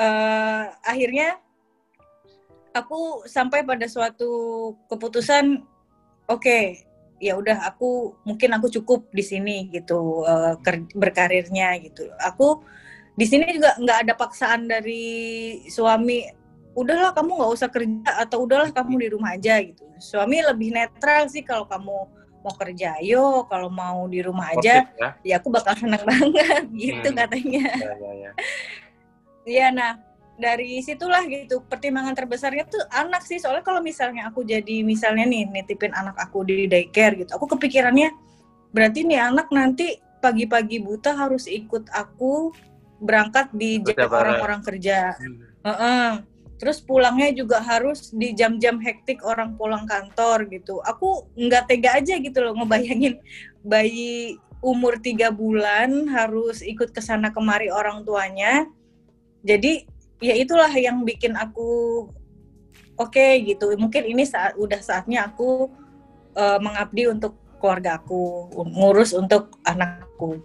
uh, 0.00 0.64
akhirnya 0.96 1.36
aku 2.72 3.28
sampai 3.28 3.68
pada 3.68 3.84
suatu 3.84 4.72
keputusan 4.88 5.60
oke 6.24 6.40
okay, 6.40 6.87
ya 7.18 7.34
udah 7.34 7.66
aku 7.66 8.14
mungkin 8.22 8.50
aku 8.54 8.70
cukup 8.80 9.10
di 9.10 9.22
sini 9.22 9.66
gitu 9.74 10.22
uh, 10.22 10.54
berkarirnya 10.94 11.78
gitu 11.82 12.10
aku 12.22 12.62
di 13.18 13.26
sini 13.26 13.58
juga 13.58 13.74
nggak 13.74 13.98
ada 14.06 14.14
paksaan 14.14 14.70
dari 14.70 15.58
suami 15.66 16.22
udahlah 16.78 17.10
kamu 17.10 17.42
nggak 17.42 17.52
usah 17.58 17.68
kerja 17.70 18.10
atau 18.22 18.46
udahlah 18.46 18.70
kamu 18.70 18.94
di 19.02 19.08
rumah 19.10 19.34
aja 19.34 19.58
gitu 19.58 19.82
suami 19.98 20.38
lebih 20.46 20.70
netral 20.70 21.26
sih 21.26 21.42
kalau 21.42 21.66
kamu 21.66 22.06
mau 22.38 22.54
kerja 22.54 23.02
yo 23.02 23.42
kalau 23.50 23.66
mau 23.66 24.06
di 24.06 24.22
rumah 24.22 24.54
aja 24.54 24.86
ya? 24.94 25.10
ya 25.26 25.34
aku 25.42 25.50
bakal 25.50 25.74
senang 25.74 26.06
banget 26.10 26.64
gitu 26.70 27.08
hmm. 27.10 27.18
katanya 27.18 27.66
ya, 27.74 27.92
ya, 27.98 28.12
ya. 28.14 28.30
ya 29.42 29.66
nah 29.74 29.92
dari 30.38 30.78
situlah 30.80 31.26
gitu 31.26 31.60
pertimbangan 31.66 32.14
terbesarnya 32.14 32.64
tuh 32.70 32.82
anak 32.94 33.26
sih. 33.26 33.42
Soalnya 33.42 33.66
kalau 33.66 33.82
misalnya 33.82 34.30
aku 34.30 34.46
jadi 34.46 34.86
misalnya 34.86 35.26
nih 35.26 35.50
nitipin 35.50 35.92
anak 35.92 36.14
aku 36.16 36.46
di 36.46 36.70
daycare 36.70 37.18
gitu 37.18 37.34
aku 37.34 37.58
kepikirannya 37.58 38.14
berarti 38.70 39.02
nih 39.02 39.18
anak 39.18 39.50
nanti 39.50 39.98
pagi-pagi 40.22 40.82
buta 40.82 41.14
harus 41.14 41.50
ikut 41.50 41.90
aku 41.90 42.54
berangkat 42.98 43.50
di 43.54 43.82
orang-orang 43.98 44.62
kerja. 44.62 45.14
Hmm. 45.18 45.42
uh 45.62 45.70
-uh 45.70 46.10
terus 46.58 46.82
pulangnya 46.82 47.30
juga 47.30 47.62
harus 47.62 48.10
di 48.10 48.34
jam-jam 48.34 48.82
hektik 48.82 49.22
orang 49.22 49.54
pulang 49.54 49.86
kantor 49.86 50.50
gitu. 50.50 50.82
Aku 50.82 51.30
nggak 51.38 51.70
tega 51.70 52.02
aja 52.02 52.18
gitu 52.18 52.38
loh 52.42 52.58
ngebayangin 52.58 53.22
bayi 53.62 54.36
umur 54.58 54.98
tiga 54.98 55.30
bulan 55.30 56.10
harus 56.10 56.66
ikut 56.66 56.90
ke 56.90 56.98
sana 56.98 57.30
kemari 57.30 57.70
orang 57.70 58.02
tuanya. 58.02 58.66
Jadi 59.46 59.86
ya 60.18 60.34
itulah 60.34 60.70
yang 60.74 61.02
bikin 61.06 61.34
aku 61.38 62.06
oke 62.98 63.10
okay, 63.14 63.42
gitu 63.46 63.70
mungkin 63.78 64.06
ini 64.06 64.26
saat 64.26 64.58
udah 64.58 64.82
saatnya 64.82 65.30
aku 65.30 65.70
uh, 66.34 66.58
mengabdi 66.58 67.06
untuk 67.10 67.38
keluarga 67.58 67.98
aku 67.98 68.50
ngurus 68.54 69.14
untuk 69.14 69.58
anakku 69.66 70.42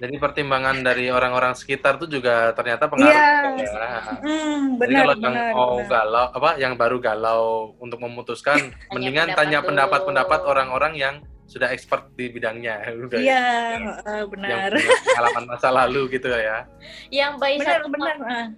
jadi 0.00 0.16
pertimbangan 0.16 0.80
dari 0.80 1.12
orang-orang 1.12 1.52
sekitar 1.52 2.00
tuh 2.00 2.08
juga 2.08 2.56
ternyata 2.56 2.88
pengaruh 2.88 3.12
yeah. 3.12 3.52
ya. 3.60 4.00
Mm, 4.24 4.80
benar, 4.80 4.88
Jadi 4.88 4.94
kalau 4.96 5.14
benar, 5.20 5.20
yang 5.20 5.52
mau 5.52 5.74
benar. 5.76 5.88
galau 5.92 6.26
apa 6.32 6.50
yang 6.56 6.72
baru 6.80 6.96
galau 7.04 7.44
untuk 7.76 8.00
memutuskan 8.00 8.72
mendingan 8.96 9.36
tanya 9.36 9.60
pendapat-pendapat 9.60 10.40
orang-orang 10.48 10.96
yang 10.96 11.14
sudah 11.44 11.68
expert 11.68 12.08
di 12.16 12.32
bidangnya. 12.32 12.80
Iya, 13.12 13.44
yeah, 13.76 14.00
uh, 14.00 14.24
benar. 14.24 14.72
Yang 14.72 15.04
pengalaman 15.04 15.44
masa 15.52 15.68
lalu 15.68 16.16
gitu 16.16 16.32
ya. 16.32 16.64
Yang 17.12 17.32
bayi 17.36 17.56
benar, 17.60 17.84
satu 17.84 17.88
benar. 17.92 18.16
Uh. 18.24 18.48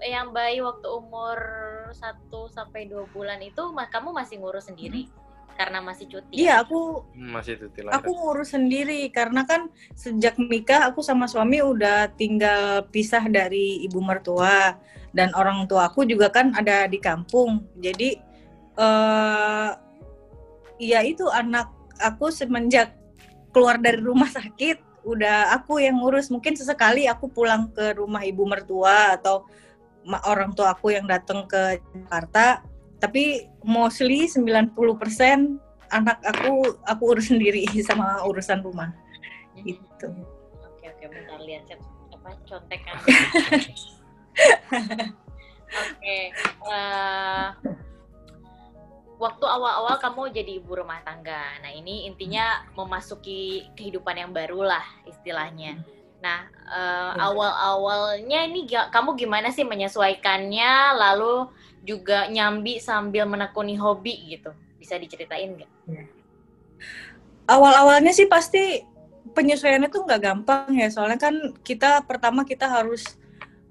Yang 0.00 0.28
bayi 0.32 0.58
waktu 0.64 0.88
umur 0.88 1.38
1 1.92 2.32
sampai 2.56 2.88
2 2.88 3.12
bulan 3.12 3.40
itu 3.44 3.60
kamu 3.92 4.16
masih 4.16 4.40
ngurus 4.40 4.72
sendiri? 4.72 5.06
Hmm 5.06 5.30
karena 5.60 5.84
masih 5.84 6.08
cuti. 6.08 6.40
Iya, 6.40 6.64
aku 6.64 7.04
hmm, 7.12 7.30
masih 7.36 7.60
cuti 7.60 7.84
lah. 7.84 8.00
Aku 8.00 8.16
ngurus 8.16 8.56
sendiri 8.56 9.04
karena 9.12 9.44
kan 9.44 9.68
sejak 9.92 10.40
nikah 10.40 10.88
aku 10.88 11.04
sama 11.04 11.28
suami 11.28 11.60
udah 11.60 12.08
tinggal 12.16 12.88
pisah 12.88 13.28
dari 13.28 13.84
ibu 13.84 14.00
mertua 14.00 14.80
dan 15.12 15.36
orang 15.36 15.68
tua 15.68 15.92
aku 15.92 16.08
juga 16.08 16.32
kan 16.32 16.56
ada 16.56 16.88
di 16.88 16.96
kampung. 16.96 17.68
Jadi 17.76 18.16
uh, 18.80 19.76
ya 20.80 21.04
itu 21.04 21.28
anak 21.28 21.68
aku 22.00 22.32
semenjak 22.32 22.96
keluar 23.52 23.76
dari 23.76 24.00
rumah 24.00 24.32
sakit 24.40 25.04
udah 25.04 25.52
aku 25.60 25.84
yang 25.84 26.00
ngurus. 26.00 26.32
Mungkin 26.32 26.56
sesekali 26.56 27.04
aku 27.04 27.28
pulang 27.28 27.68
ke 27.76 27.92
rumah 28.00 28.24
ibu 28.24 28.48
mertua 28.48 29.12
atau 29.20 29.44
orang 30.24 30.56
tua 30.56 30.72
aku 30.72 30.92
yang 30.94 31.04
datang 31.04 31.44
ke 31.44 31.80
Jakarta 31.92 32.64
tapi 33.00 33.48
mostly 33.64 34.28
90% 34.28 34.76
anak 35.90 36.18
aku 36.22 36.76
aku 36.86 37.02
urus 37.16 37.32
sendiri 37.32 37.66
sama 37.88 38.22
urusan 38.28 38.62
rumah. 38.62 38.92
Hmm. 39.56 39.66
gitu. 39.66 40.08
Oke 40.62 40.84
oke 40.86 41.04
bentar 41.10 41.40
lihat 41.42 41.64
apa 42.14 42.30
contekan 42.44 42.94
oke 45.80 46.18
uh, 46.68 47.48
waktu 49.20 49.44
awal-awal 49.44 49.96
kamu 50.00 50.32
jadi 50.32 50.52
ibu 50.62 50.72
rumah 50.76 51.00
tangga. 51.02 51.60
Nah 51.60 51.72
ini 51.72 52.06
intinya 52.08 52.64
memasuki 52.76 53.68
kehidupan 53.74 54.16
yang 54.16 54.32
baru 54.32 54.64
lah 54.64 54.84
istilahnya 55.08 55.80
nah 56.20 56.44
uh, 56.68 57.12
awal-awalnya 57.16 58.44
ini 58.44 58.68
kamu 58.68 59.16
gimana 59.16 59.48
sih 59.48 59.64
menyesuaikannya 59.64 60.94
lalu 61.00 61.48
juga 61.80 62.28
nyambi 62.28 62.76
sambil 62.78 63.24
menekuni 63.24 63.74
hobi 63.76 64.36
gitu. 64.36 64.52
Bisa 64.76 65.00
diceritain 65.00 65.56
nggak? 65.56 65.70
Ya. 65.88 66.04
Awal-awalnya 67.48 68.12
sih 68.12 68.28
pasti 68.28 68.84
penyesuaiannya 69.32 69.90
tuh 69.90 70.04
nggak 70.06 70.22
gampang 70.22 70.70
ya, 70.76 70.88
soalnya 70.92 71.18
kan 71.18 71.34
kita 71.64 72.04
pertama 72.04 72.44
kita 72.44 72.68
harus 72.68 73.04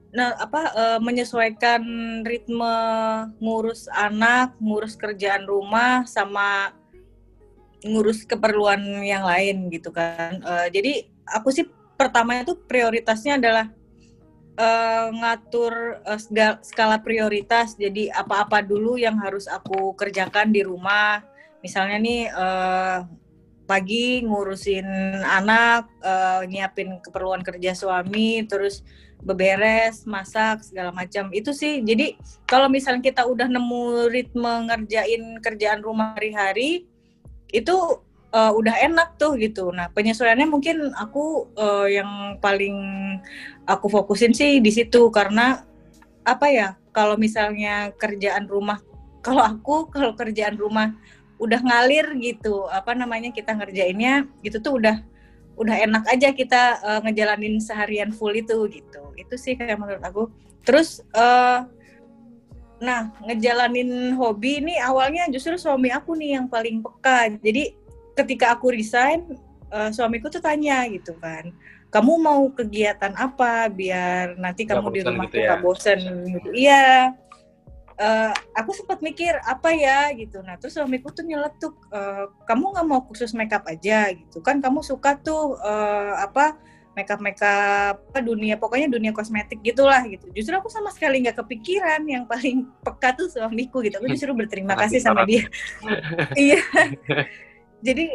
nah 0.10 0.34
apa 0.41 0.74
e, 0.74 0.84
menyesuaikan 1.06 1.82
ritme 2.25 2.75
ngurus 3.38 3.86
anak, 3.94 4.58
ngurus 4.58 4.98
kerjaan 4.98 5.46
rumah 5.46 6.01
sama 6.10 6.74
ngurus 7.86 8.25
keperluan 8.25 8.82
yang 9.06 9.22
lain 9.22 9.70
gitu 9.70 9.94
kan. 9.94 10.41
E, 10.41 10.53
jadi 10.74 10.94
aku 11.29 11.53
sih 11.53 11.65
pertama 12.00 12.39
itu 12.39 12.56
prioritasnya 12.56 13.36
adalah 13.36 13.68
uh, 14.56 15.12
ngatur 15.12 16.00
uh, 16.08 16.20
skala 16.63 17.03
prioritas. 17.03 17.75
Jadi 17.75 18.08
apa-apa 18.08 18.63
dulu 18.63 18.96
yang 18.96 19.20
harus 19.20 19.51
aku 19.51 19.91
kerjakan 20.00 20.56
di 20.56 20.63
rumah. 20.63 21.20
Misalnya 21.60 22.00
nih 22.00 22.22
uh, 22.32 23.03
pagi 23.68 24.24
ngurusin 24.24 24.88
anak, 25.27 25.91
uh, 26.00 26.48
nyiapin 26.48 27.03
keperluan 27.03 27.44
kerja 27.44 27.75
suami, 27.75 28.48
terus 28.48 28.79
beberes, 29.20 30.08
masak 30.08 30.63
segala 30.63 30.96
macam. 30.96 31.27
Itu 31.36 31.51
sih. 31.51 31.84
Jadi 31.84 32.15
kalau 32.48 32.72
misalnya 32.72 33.03
kita 33.03 33.27
udah 33.27 33.51
nemu 33.51 34.08
ritme 34.08 34.72
ngerjain 34.72 35.44
kerjaan 35.44 35.84
rumah 35.84 36.15
hari-hari, 36.15 36.88
itu 37.51 37.75
uh, 38.33 38.51
udah 38.53 38.75
enak 38.86 39.17
tuh 39.17 39.38
gitu. 39.38 39.69
Nah 39.74 39.89
penyesuaiannya 39.93 40.48
mungkin 40.50 40.93
aku 40.93 41.50
uh, 41.57 41.88
yang 41.89 42.38
paling 42.41 42.77
aku 43.65 43.89
fokusin 43.89 44.33
sih 44.33 44.62
di 44.62 44.71
situ. 44.74 45.09
Karena 45.09 45.62
apa 46.25 46.48
ya 46.50 46.67
kalau 46.93 47.17
misalnya 47.17 47.93
kerjaan 47.98 48.45
rumah 48.45 48.81
kalau 49.25 49.43
aku 49.43 49.89
kalau 49.89 50.13
kerjaan 50.13 50.55
rumah 50.57 50.93
udah 51.39 51.59
ngalir 51.63 52.19
gitu 52.19 52.67
apa 52.67 52.91
namanya 52.91 53.31
kita 53.31 53.55
ngerjainnya 53.55 54.27
gitu 54.43 54.59
tuh 54.59 54.75
udah 54.75 55.00
udah 55.59 55.75
enak 55.75 56.03
aja 56.07 56.31
kita 56.31 56.79
uh, 56.83 57.00
ngejalanin 57.03 57.59
seharian 57.59 58.15
full 58.15 58.31
itu 58.31 58.55
gitu. 58.71 59.03
Itu 59.19 59.36
sih 59.36 59.59
kayak 59.59 59.75
menurut 59.75 60.03
aku. 60.03 60.24
Terus 60.63 61.03
uh, 61.12 61.67
nah 62.79 63.12
ngejalanin 63.27 64.15
hobi 64.15 64.63
ini 64.63 64.79
awalnya 64.79 65.27
justru 65.27 65.59
suami 65.59 65.91
aku 65.91 66.15
nih 66.15 66.39
yang 66.39 66.48
paling 66.48 66.79
peka. 66.79 67.36
Jadi 67.43 67.75
ketika 68.19 68.55
aku 68.57 68.75
resign 68.75 69.39
uh, 69.71 69.89
suamiku 69.89 70.27
tuh 70.27 70.43
tanya 70.43 70.83
gitu 70.91 71.15
kan 71.17 71.55
kamu 71.89 72.13
mau 72.21 72.41
kegiatan 72.53 73.13
apa 73.17 73.65
biar 73.69 74.38
nanti 74.38 74.65
kamu 74.65 74.93
di 74.93 75.01
rumah 75.01 75.25
gitu 75.25 75.33
tuh 75.33 75.39
ya. 75.41 75.47
nggak 75.49 75.61
bosen? 75.65 75.99
Gitu. 76.29 76.49
Iya. 76.53 76.85
Eh, 77.99 78.31
aku 78.55 78.71
sempat 78.77 79.01
mikir 79.01 79.33
apa 79.43 79.73
ya? 79.73 80.13
Gitu. 80.13 80.39
Nah 80.45 80.55
terus 80.61 80.77
suamiku 80.77 81.09
tuh 81.09 81.25
nyeletuk 81.25 81.73
"Eh, 81.89 82.25
kamu 82.45 82.77
nggak 82.77 82.88
mau 82.88 83.01
kursus 83.03 83.33
makeup 83.33 83.65
aja? 83.65 84.13
Gitu. 84.13 84.38
Kan 84.45 84.61
kamu 84.61 84.85
suka 84.85 85.17
tuh 85.17 85.57
eh, 85.59 86.13
apa 86.21 86.55
makeup 86.93 87.21
makeup 87.23 87.95
apa 88.11 88.19
dunia 88.19 88.59
pokoknya 88.59 88.91
dunia 88.91 89.09
kosmetik 89.09 89.57
gitulah 89.65 90.05
gitu. 90.05 90.29
Justru 90.29 90.53
aku 90.61 90.69
sama 90.69 90.93
sekali 90.93 91.25
nggak 91.25 91.41
kepikiran 91.41 92.05
yang 92.05 92.29
paling 92.29 92.69
peka 92.85 93.17
tuh 93.17 93.33
suamiku 93.33 93.81
gitu. 93.81 93.97
Aku 93.97 94.07
justru 94.13 94.29
berterima 94.38 94.77
kasih 94.77 95.01
sama 95.01 95.25
dia. 95.25 95.49
Iya 96.38 96.61
jadi 97.86 98.05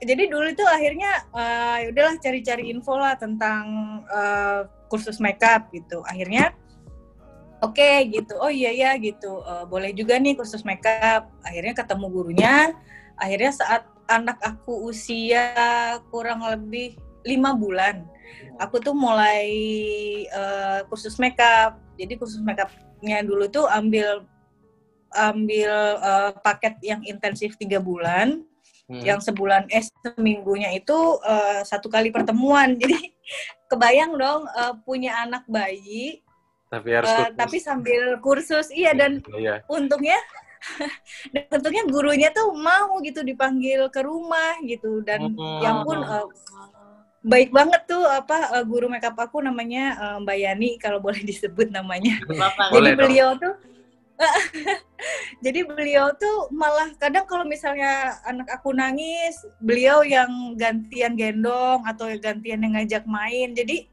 jadi 0.00 0.32
dulu 0.32 0.48
itu 0.48 0.64
akhirnya 0.64 1.28
ya 1.84 1.86
udahlah 1.92 2.16
cari-cari 2.24 2.72
info 2.72 2.96
lah 2.96 3.20
tentang 3.20 3.64
eh, 4.08 4.60
kursus 4.88 5.20
makeup 5.20 5.68
gitu. 5.76 6.00
Akhirnya 6.08 6.56
oke 7.60 8.08
gitu 8.08 8.40
oh 8.40 8.48
iya 8.48 8.72
ya 8.72 8.90
gitu 8.96 9.44
Eh, 9.44 9.64
boleh 9.68 9.92
juga 9.92 10.16
nih 10.16 10.34
kursus 10.40 10.64
makeup. 10.64 11.28
Akhirnya 11.44 11.76
ketemu 11.76 12.06
gurunya. 12.08 12.72
Akhirnya 13.20 13.52
saat 13.52 13.84
anak 14.08 14.40
aku 14.40 14.88
usia 14.88 15.52
kurang 16.08 16.40
lebih 16.42 16.96
lima 17.28 17.52
bulan 17.52 18.08
aku 18.60 18.76
tuh 18.80 18.96
mulai 18.96 19.48
eh, 20.28 20.80
kursus 20.88 21.16
makeup. 21.16 21.80
Jadi 21.96 22.16
kursus 22.16 22.40
makeupnya 22.40 23.20
dulu 23.24 23.48
tuh 23.48 23.68
ambil 23.68 24.24
ambil 25.12 25.72
eh, 26.00 26.30
paket 26.44 26.74
yang 26.84 27.00
intensif 27.04 27.56
tiga 27.56 27.80
bulan 27.80 28.44
Hmm. 28.90 29.06
yang 29.06 29.22
sebulan 29.22 29.70
eh 29.70 29.86
seminggunya 30.02 30.74
itu 30.74 30.98
eh, 31.22 31.62
satu 31.62 31.86
kali 31.86 32.10
pertemuan 32.10 32.74
jadi 32.82 32.98
kebayang 33.70 34.18
dong 34.18 34.50
eh, 34.50 34.74
punya 34.82 35.14
anak 35.22 35.46
bayi 35.46 36.26
tapi 36.66 36.98
harus 36.98 37.06
kursus. 37.06 37.34
tapi 37.38 37.56
sambil 37.62 38.02
kursus 38.18 38.66
iya 38.70 38.90
dan 38.90 39.22
iya. 39.38 39.62
untungnya 39.70 40.18
dan 41.34 41.46
untungnya 41.54 41.86
gurunya 41.86 42.28
tuh 42.34 42.50
mau 42.50 42.98
gitu 43.00 43.22
dipanggil 43.22 43.86
ke 43.94 44.02
rumah 44.02 44.58
gitu 44.66 45.06
dan 45.06 45.38
Hmm. 45.38 45.62
yang 45.62 45.86
pun 45.86 46.02
eh, 46.02 46.26
baik 47.22 47.54
banget 47.54 47.84
tuh 47.86 48.00
apa 48.08 48.58
guru 48.64 48.90
makeup 48.90 49.14
aku 49.14 49.38
namanya 49.38 49.84
eh, 50.02 50.16
Mbak 50.18 50.36
Yani 50.36 50.70
kalau 50.82 50.98
boleh 50.98 51.22
disebut 51.22 51.70
namanya 51.70 52.18
Bapak. 52.26 52.74
jadi 52.74 52.74
Boleh 52.74 52.92
dong. 52.94 53.00
beliau 53.06 53.30
tuh 53.38 53.54
jadi 55.44 55.64
beliau 55.64 56.12
tuh 56.16 56.52
malah 56.52 56.92
kadang 57.00 57.24
kalau 57.24 57.44
misalnya 57.48 58.20
anak 58.28 58.48
aku 58.52 58.76
nangis 58.76 59.40
beliau 59.60 60.04
yang 60.04 60.54
gantian 60.60 61.16
gendong 61.16 61.80
atau 61.88 62.12
gantian 62.20 62.60
yang 62.60 62.76
ngajak 62.76 63.04
main 63.08 63.56
jadi 63.56 63.88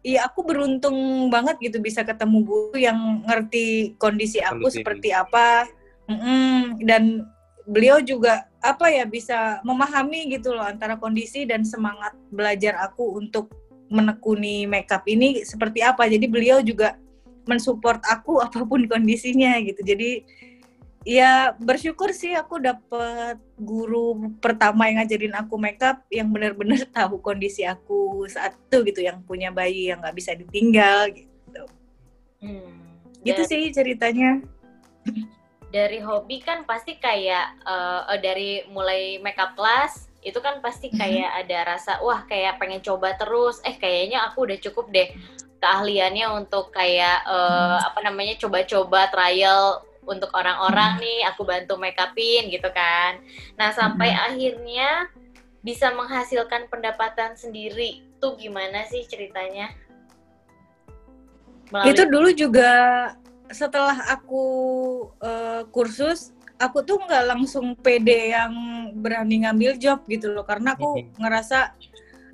Iya 0.00 0.24
aku 0.32 0.48
beruntung 0.48 1.28
banget 1.28 1.60
gitu 1.60 1.76
bisa 1.76 2.00
ketemu 2.00 2.40
guru 2.40 2.72
yang 2.72 3.20
ngerti 3.28 3.92
kondisi 4.00 4.40
aku 4.40 4.72
Kondisi. 4.72 4.80
seperti 4.80 5.08
apa 5.12 5.68
Mm-mm. 6.08 6.80
dan 6.88 7.28
beliau 7.68 8.00
juga 8.00 8.48
apa 8.64 8.88
ya 8.88 9.04
bisa 9.04 9.60
memahami 9.60 10.32
gitu 10.32 10.56
loh 10.56 10.64
antara 10.64 10.96
kondisi 10.96 11.44
dan 11.44 11.68
semangat 11.68 12.16
belajar 12.32 12.80
aku 12.80 13.20
untuk 13.20 13.52
menekuni 13.92 14.64
makeup 14.64 15.04
ini 15.04 15.44
seperti 15.44 15.84
apa 15.84 16.08
jadi 16.08 16.24
beliau 16.32 16.64
juga 16.64 16.96
mensupport 17.50 17.98
aku 18.06 18.38
apa 18.46 18.62
pun 18.62 18.86
kondisinya 18.86 19.58
gitu. 19.66 19.82
Jadi 19.82 20.22
ya 21.02 21.56
bersyukur 21.56 22.12
sih 22.12 22.36
aku 22.36 22.60
dapet 22.60 23.40
guru 23.56 24.36
pertama 24.36 24.84
yang 24.84 25.00
ngajarin 25.00 25.32
aku 25.32 25.56
makeup 25.56 26.04
yang 26.12 26.28
benar-benar 26.28 26.84
tahu 26.96 27.18
kondisi 27.18 27.64
aku 27.64 28.28
saat 28.28 28.54
itu 28.68 28.84
gitu 28.92 29.00
yang 29.02 29.24
punya 29.24 29.48
bayi 29.48 29.90
yang 29.90 30.04
nggak 30.04 30.16
bisa 30.16 30.36
ditinggal 30.36 31.10
gitu. 31.10 31.62
Hmm. 32.40 32.72
gitu 33.20 33.42
sih 33.44 33.68
ceritanya. 33.68 34.40
Dari 35.70 36.00
hobi 36.00 36.40
kan 36.40 36.64
pasti 36.64 36.96
kayak 36.96 37.60
eh, 37.68 38.18
dari 38.20 38.64
mulai 38.72 39.20
makeup 39.20 39.52
class 39.58 40.08
itu 40.20 40.36
kan 40.40 40.60
pasti 40.60 40.92
kayak 40.92 41.44
ada 41.44 41.76
rasa 41.76 41.96
wah 42.04 42.24
kayak 42.28 42.60
pengen 42.60 42.80
coba 42.84 43.16
terus. 43.16 43.60
Eh 43.64 43.76
kayaknya 43.76 44.24
aku 44.28 44.48
udah 44.48 44.58
cukup 44.60 44.88
deh 44.92 45.08
keahliannya 45.60 46.26
untuk 46.34 46.72
kayak 46.72 47.22
eh, 47.28 47.78
apa 47.84 48.00
namanya 48.00 48.34
coba-coba 48.40 49.12
trial 49.12 49.84
untuk 50.08 50.32
orang-orang 50.32 50.98
nih 50.98 51.22
aku 51.28 51.44
bantu 51.44 51.76
make 51.76 52.00
upin 52.00 52.48
gitu 52.48 52.66
kan. 52.72 53.20
Nah 53.60 53.70
sampai 53.70 54.10
akhirnya 54.10 55.06
bisa 55.60 55.92
menghasilkan 55.92 56.66
pendapatan 56.72 57.36
sendiri. 57.36 58.00
Tuh 58.18 58.34
gimana 58.40 58.88
sih 58.88 59.04
ceritanya? 59.04 59.70
Melalui- 61.70 61.92
itu 61.94 62.02
dulu 62.08 62.28
juga 62.32 62.72
setelah 63.52 64.00
aku 64.10 64.44
eh, 65.20 65.62
kursus 65.70 66.32
aku 66.60 66.84
tuh 66.84 67.00
nggak 67.04 67.24
langsung 67.36 67.72
pede 67.76 68.32
yang 68.32 68.52
berani 68.96 69.44
ngambil 69.44 69.76
job 69.76 70.00
gitu 70.08 70.32
loh. 70.32 70.48
Karena 70.48 70.74
aku 70.74 71.12
ngerasa 71.20 71.76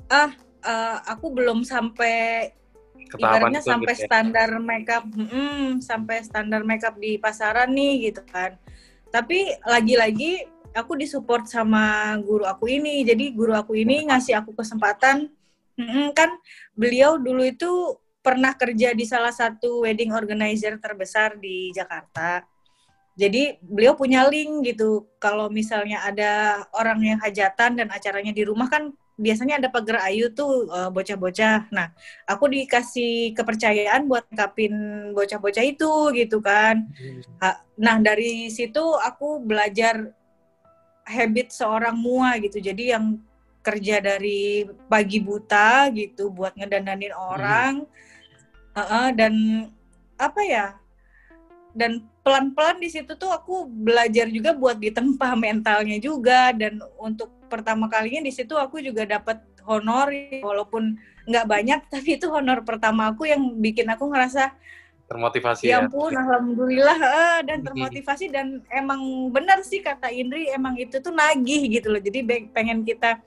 ah 0.06 0.30
eh, 0.62 0.98
aku 1.10 1.34
belum 1.34 1.66
sampai 1.66 2.54
ibaratnya 3.18 3.60
itu 3.62 3.70
sampai 3.72 3.94
gitu 3.94 4.02
ya. 4.02 4.06
standar 4.08 4.50
makeup 4.60 5.04
mm, 5.08 5.68
sampai 5.80 6.16
standar 6.22 6.60
makeup 6.62 6.94
di 7.00 7.16
pasaran 7.16 7.72
nih 7.72 8.12
gitu 8.12 8.22
kan. 8.28 8.56
Tapi 9.10 9.56
lagi-lagi 9.64 10.44
aku 10.76 10.92
disupport 11.00 11.48
sama 11.48 12.14
guru 12.20 12.44
aku 12.44 12.68
ini. 12.68 13.00
Jadi 13.02 13.32
guru 13.32 13.56
aku 13.56 13.76
ini 13.76 14.04
ngasih 14.06 14.40
aku 14.44 14.52
kesempatan 14.52 15.32
mm, 15.80 16.12
kan 16.12 16.30
beliau 16.76 17.16
dulu 17.16 17.44
itu 17.44 17.96
pernah 18.20 18.52
kerja 18.58 18.90
di 18.90 19.06
salah 19.06 19.30
satu 19.30 19.86
wedding 19.86 20.10
organizer 20.10 20.76
terbesar 20.82 21.38
di 21.38 21.70
Jakarta. 21.70 22.42
Jadi 23.16 23.56
beliau 23.64 23.96
punya 23.96 24.28
link 24.28 24.66
gitu. 24.66 25.08
Kalau 25.16 25.48
misalnya 25.48 26.04
ada 26.04 26.64
orang 26.76 27.00
yang 27.00 27.18
hajatan 27.22 27.80
dan 27.80 27.88
acaranya 27.88 28.34
di 28.34 28.44
rumah 28.44 28.68
kan 28.68 28.92
biasanya 29.16 29.58
ada 29.58 29.68
pagar 29.72 30.04
ayu 30.08 30.28
tuh 30.30 30.68
eh, 30.68 30.90
bocah-bocah 30.92 31.72
nah 31.72 31.88
aku 32.28 32.52
dikasih 32.52 33.32
kepercayaan 33.32 34.04
buat 34.04 34.28
ngapin 34.28 34.72
bocah-bocah 35.16 35.64
itu 35.64 35.92
gitu 36.12 36.38
kan. 36.44 36.84
Ha- 37.40 37.64
Nah 37.76 38.00
dari 38.00 38.48
situ 38.48 38.80
aku 38.80 39.40
belajar 39.44 40.08
habit 41.04 41.52
seorang 41.52 41.96
mua 41.96 42.36
gitu. 42.40 42.56
Jadi 42.56 42.92
yang 42.92 43.20
kerja 43.60 43.98
dari 43.98 44.64
pagi 44.86 45.18
buta 45.18 45.90
gitu 45.92 46.30
buat 46.30 46.54
ngedandanin 46.54 47.12
orang, 47.12 47.82
Heeh, 48.76 49.08
dan 49.16 49.34
apa 50.20 50.40
ya? 50.44 50.66
Dan 51.76 52.04
pelan-pelan 52.24 52.80
di 52.80 52.88
situ 52.88 53.16
tuh 53.16 53.32
aku 53.32 53.68
belajar 53.68 54.28
juga 54.32 54.56
buat 54.56 54.76
ditempa 54.80 55.36
mentalnya 55.36 55.96
juga 56.00 56.52
dan 56.52 56.80
untuk 56.96 57.32
pertama 57.46 57.86
kalinya 57.90 58.26
di 58.26 58.32
situ 58.34 58.54
aku 58.58 58.82
juga 58.82 59.06
dapat 59.06 59.42
honor 59.66 60.10
walaupun 60.42 60.98
nggak 61.26 61.46
banyak 61.46 61.80
tapi 61.92 62.20
itu 62.20 62.30
honor 62.30 62.62
pertama 62.62 63.10
aku 63.10 63.26
yang 63.26 63.42
bikin 63.58 63.86
aku 63.90 64.10
ngerasa 64.10 64.54
termotivasi 65.06 65.70
ya 65.70 65.78
ya. 65.78 65.86
ampun 65.86 66.10
alhamdulillah 66.10 66.98
eh, 66.98 67.38
dan 67.46 67.58
termotivasi 67.66 68.26
dan 68.30 68.62
emang 68.74 69.30
benar 69.30 69.62
sih 69.62 69.78
kata 69.78 70.10
Indri 70.10 70.50
emang 70.50 70.74
itu 70.76 70.98
tuh 70.98 71.14
nagih 71.14 71.78
gitu 71.78 71.94
loh. 71.94 72.02
Jadi 72.02 72.50
pengen 72.50 72.82
kita 72.82 73.22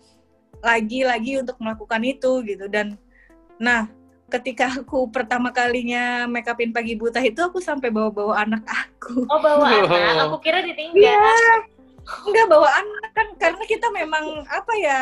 lagi-lagi 0.59 1.39
untuk 1.39 1.55
melakukan 1.63 2.03
itu 2.03 2.43
gitu. 2.43 2.67
Dan 2.67 2.99
nah 3.55 3.87
ketika 4.27 4.69
aku 4.83 5.07
pertama 5.09 5.49
kalinya 5.55 6.27
make 6.27 6.45
upin 6.45 6.75
pagi 6.75 6.99
buta 6.99 7.23
itu 7.23 7.39
aku 7.39 7.63
sampai 7.63 7.89
bawa-bawa 7.89 8.43
anak 8.43 8.63
aku. 8.67 9.23
Oh 9.31 9.39
bawa 9.39 9.65
anak? 9.87 10.27
Aku 10.27 10.37
kira 10.43 10.59
ditinggal. 10.59 11.63
Enggak 12.27 12.47
bawa 12.51 12.67
anak 12.75 12.98
karena 13.39 13.63
kita 13.63 13.87
memang 13.89 14.25
apa 14.45 14.73
ya 14.75 14.99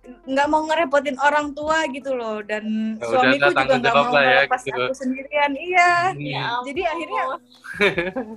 nggak 0.00 0.48
mau 0.48 0.64
ngerepotin 0.64 1.14
orang 1.20 1.52
tua 1.52 1.84
gitu 1.92 2.16
loh. 2.16 2.40
Dan 2.40 2.96
Ya 2.96 3.04
suamiku 3.04 3.52
juga 3.52 3.74
nggak 3.78 3.94
mau 3.94 4.10
ya, 4.10 4.22
ngelepas 4.48 4.60
gitu. 4.64 4.80
aku 4.80 4.94
sendirian. 4.96 5.52
Iya. 5.52 5.90
Hmm. 6.10 6.24
Ya. 6.24 6.44
Jadi 6.64 6.80
akhirnya 6.82 7.22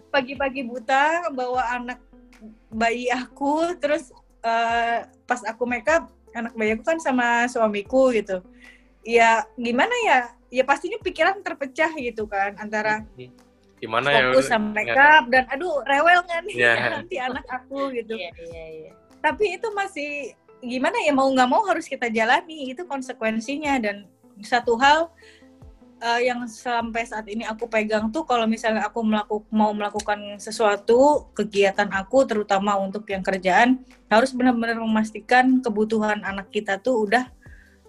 pagi-pagi 0.09 0.61
buta 0.67 1.31
bawa 1.31 1.61
anak 1.73 1.99
bayi 2.69 3.07
aku. 3.09 3.73
Terus 3.79 4.11
eh, 4.43 5.07
pas 5.23 5.41
aku 5.47 5.63
makeup 5.63 6.11
anak 6.35 6.53
bayi 6.53 6.75
aku 6.75 6.83
kan 6.83 6.99
sama 6.99 7.47
suamiku 7.47 8.11
gitu. 8.11 8.43
Ya 9.01 9.47
gimana 9.55 9.93
ya? 10.05 10.19
Ya 10.53 10.63
pastinya 10.63 10.99
pikiran 11.01 11.41
terpecah 11.41 11.89
gitu 11.97 12.29
kan 12.29 12.53
antara 12.59 13.01
Gimana 13.83 14.15
ya? 14.15 14.31
fokus 14.31 14.47
sama 14.47 14.71
makeup 14.71 15.27
dan 15.27 15.43
aduh 15.49 15.83
rewel 15.83 16.23
nggak 16.23 16.39
nih 16.47 16.55
Iya. 16.55 16.73
nanti 16.99 17.15
anak 17.19 17.43
aku? 17.47 17.91
gitu. 17.91 18.13
Iya 18.15 18.29
iya 18.37 18.65
iya 18.69 18.91
tapi 19.23 19.55
itu 19.55 19.71
masih 19.71 20.35
gimana 20.59 20.99
ya 20.99 21.15
mau 21.15 21.31
nggak 21.31 21.47
mau 21.47 21.63
harus 21.63 21.87
kita 21.87 22.11
jalani. 22.11 22.75
Itu 22.75 22.83
konsekuensinya. 22.83 23.79
Dan 23.79 24.03
satu 24.43 24.75
hal 24.75 25.07
eh, 26.03 26.27
yang 26.27 26.43
sampai 26.43 27.07
saat 27.07 27.23
ini 27.31 27.47
aku 27.47 27.71
pegang 27.71 28.11
tuh 28.11 28.27
kalau 28.27 28.43
misalnya 28.43 28.83
aku 28.83 28.99
melaku, 28.99 29.47
mau 29.47 29.71
melakukan 29.71 30.35
sesuatu 30.43 31.31
kegiatan 31.31 31.87
aku 31.95 32.27
terutama 32.27 32.75
untuk 32.75 33.07
yang 33.07 33.23
kerjaan 33.23 33.79
harus 34.11 34.35
benar-benar 34.35 34.75
memastikan 34.83 35.63
kebutuhan 35.63 36.19
anak 36.27 36.51
kita 36.51 36.83
tuh 36.83 37.07
udah 37.07 37.31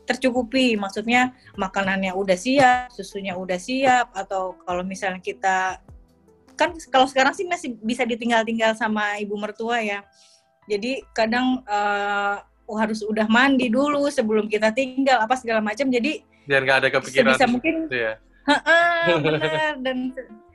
tercukupi. 0.07 0.79
Maksudnya 0.79 1.35
makanannya 1.59 2.15
udah 2.15 2.39
siap 2.39 2.95
susunya 2.95 3.35
udah 3.35 3.59
siap 3.59 4.15
atau 4.15 4.55
kalau 4.63 4.87
misalnya 4.87 5.19
kita 5.19 5.83
kan 6.55 6.71
kalau 6.87 7.11
sekarang 7.11 7.35
sih 7.35 7.43
masih 7.51 7.75
bisa 7.83 8.07
ditinggal-tinggal 8.07 8.79
sama 8.79 9.19
ibu 9.19 9.35
mertua 9.35 9.83
ya 9.83 10.07
jadi 10.65 11.05
kadang 11.13 11.61
uh, 11.69 12.41
harus 12.73 13.05
udah 13.05 13.29
mandi 13.29 13.69
dulu 13.69 14.09
sebelum 14.09 14.49
kita 14.49 14.73
tinggal 14.73 15.21
apa 15.21 15.37
segala 15.37 15.61
macam. 15.61 15.93
Jadi 15.93 16.25
biar 16.49 16.65
nggak 16.65 16.79
ada 16.85 16.89
kepikiran 16.93 17.37
bisa 17.37 17.47
mungkin 17.49 17.75
gitu 17.89 17.97
ya. 18.01 18.13
benar. 19.25 19.77
Dan 19.81 20.13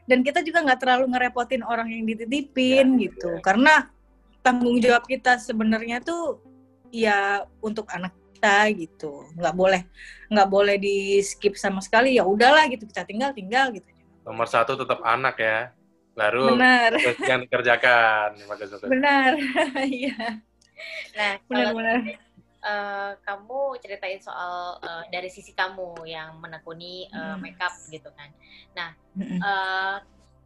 dan 0.10 0.20
kita 0.26 0.42
juga 0.42 0.66
nggak 0.66 0.80
terlalu 0.82 1.06
ngerepotin 1.14 1.62
orang 1.62 1.86
yang 1.94 2.04
dititipin 2.10 2.98
ya, 2.98 3.02
gitu. 3.10 3.30
ya. 3.38 3.42
karena 3.46 3.74
tanggung 4.42 4.82
jawab 4.82 5.06
kita 5.06 5.38
sebenarnya 5.38 6.02
tuh 6.02 6.42
ya 6.90 7.46
untuk 7.62 7.86
anak 7.94 8.14
kita 8.34 8.58
gitu. 8.74 9.30
Nggak 9.38 9.54
boleh 9.54 9.82
nggak 10.34 10.50
boleh 10.50 10.76
di 10.82 11.22
skip 11.22 11.54
sama 11.54 11.86
sekali. 11.86 12.18
Ya 12.18 12.26
udahlah 12.26 12.66
gitu. 12.74 12.90
Kita 12.90 13.06
tinggal 13.06 13.38
tinggal 13.38 13.70
gitu. 13.70 13.86
Nomor 14.26 14.50
satu 14.50 14.74
tetap 14.74 15.02
anak 15.06 15.38
ya 15.38 15.74
baru 16.20 16.44
benar. 16.60 16.92
Yang 17.24 17.40
dikerjakan 17.48 18.30
benar. 18.92 19.32
Iya. 20.00 20.44
Nah 21.16 21.32
benar-benar 21.48 22.00
uh, 22.64 23.12
kamu 23.24 23.80
ceritain 23.80 24.20
soal 24.20 24.80
uh, 24.84 25.04
dari 25.12 25.32
sisi 25.32 25.56
kamu 25.56 26.04
yang 26.08 26.40
menekuni 26.40 27.08
uh, 27.12 27.40
makeup 27.40 27.74
gitu 27.88 28.10
kan. 28.14 28.30
Nah 28.76 28.90
uh, 29.40 29.98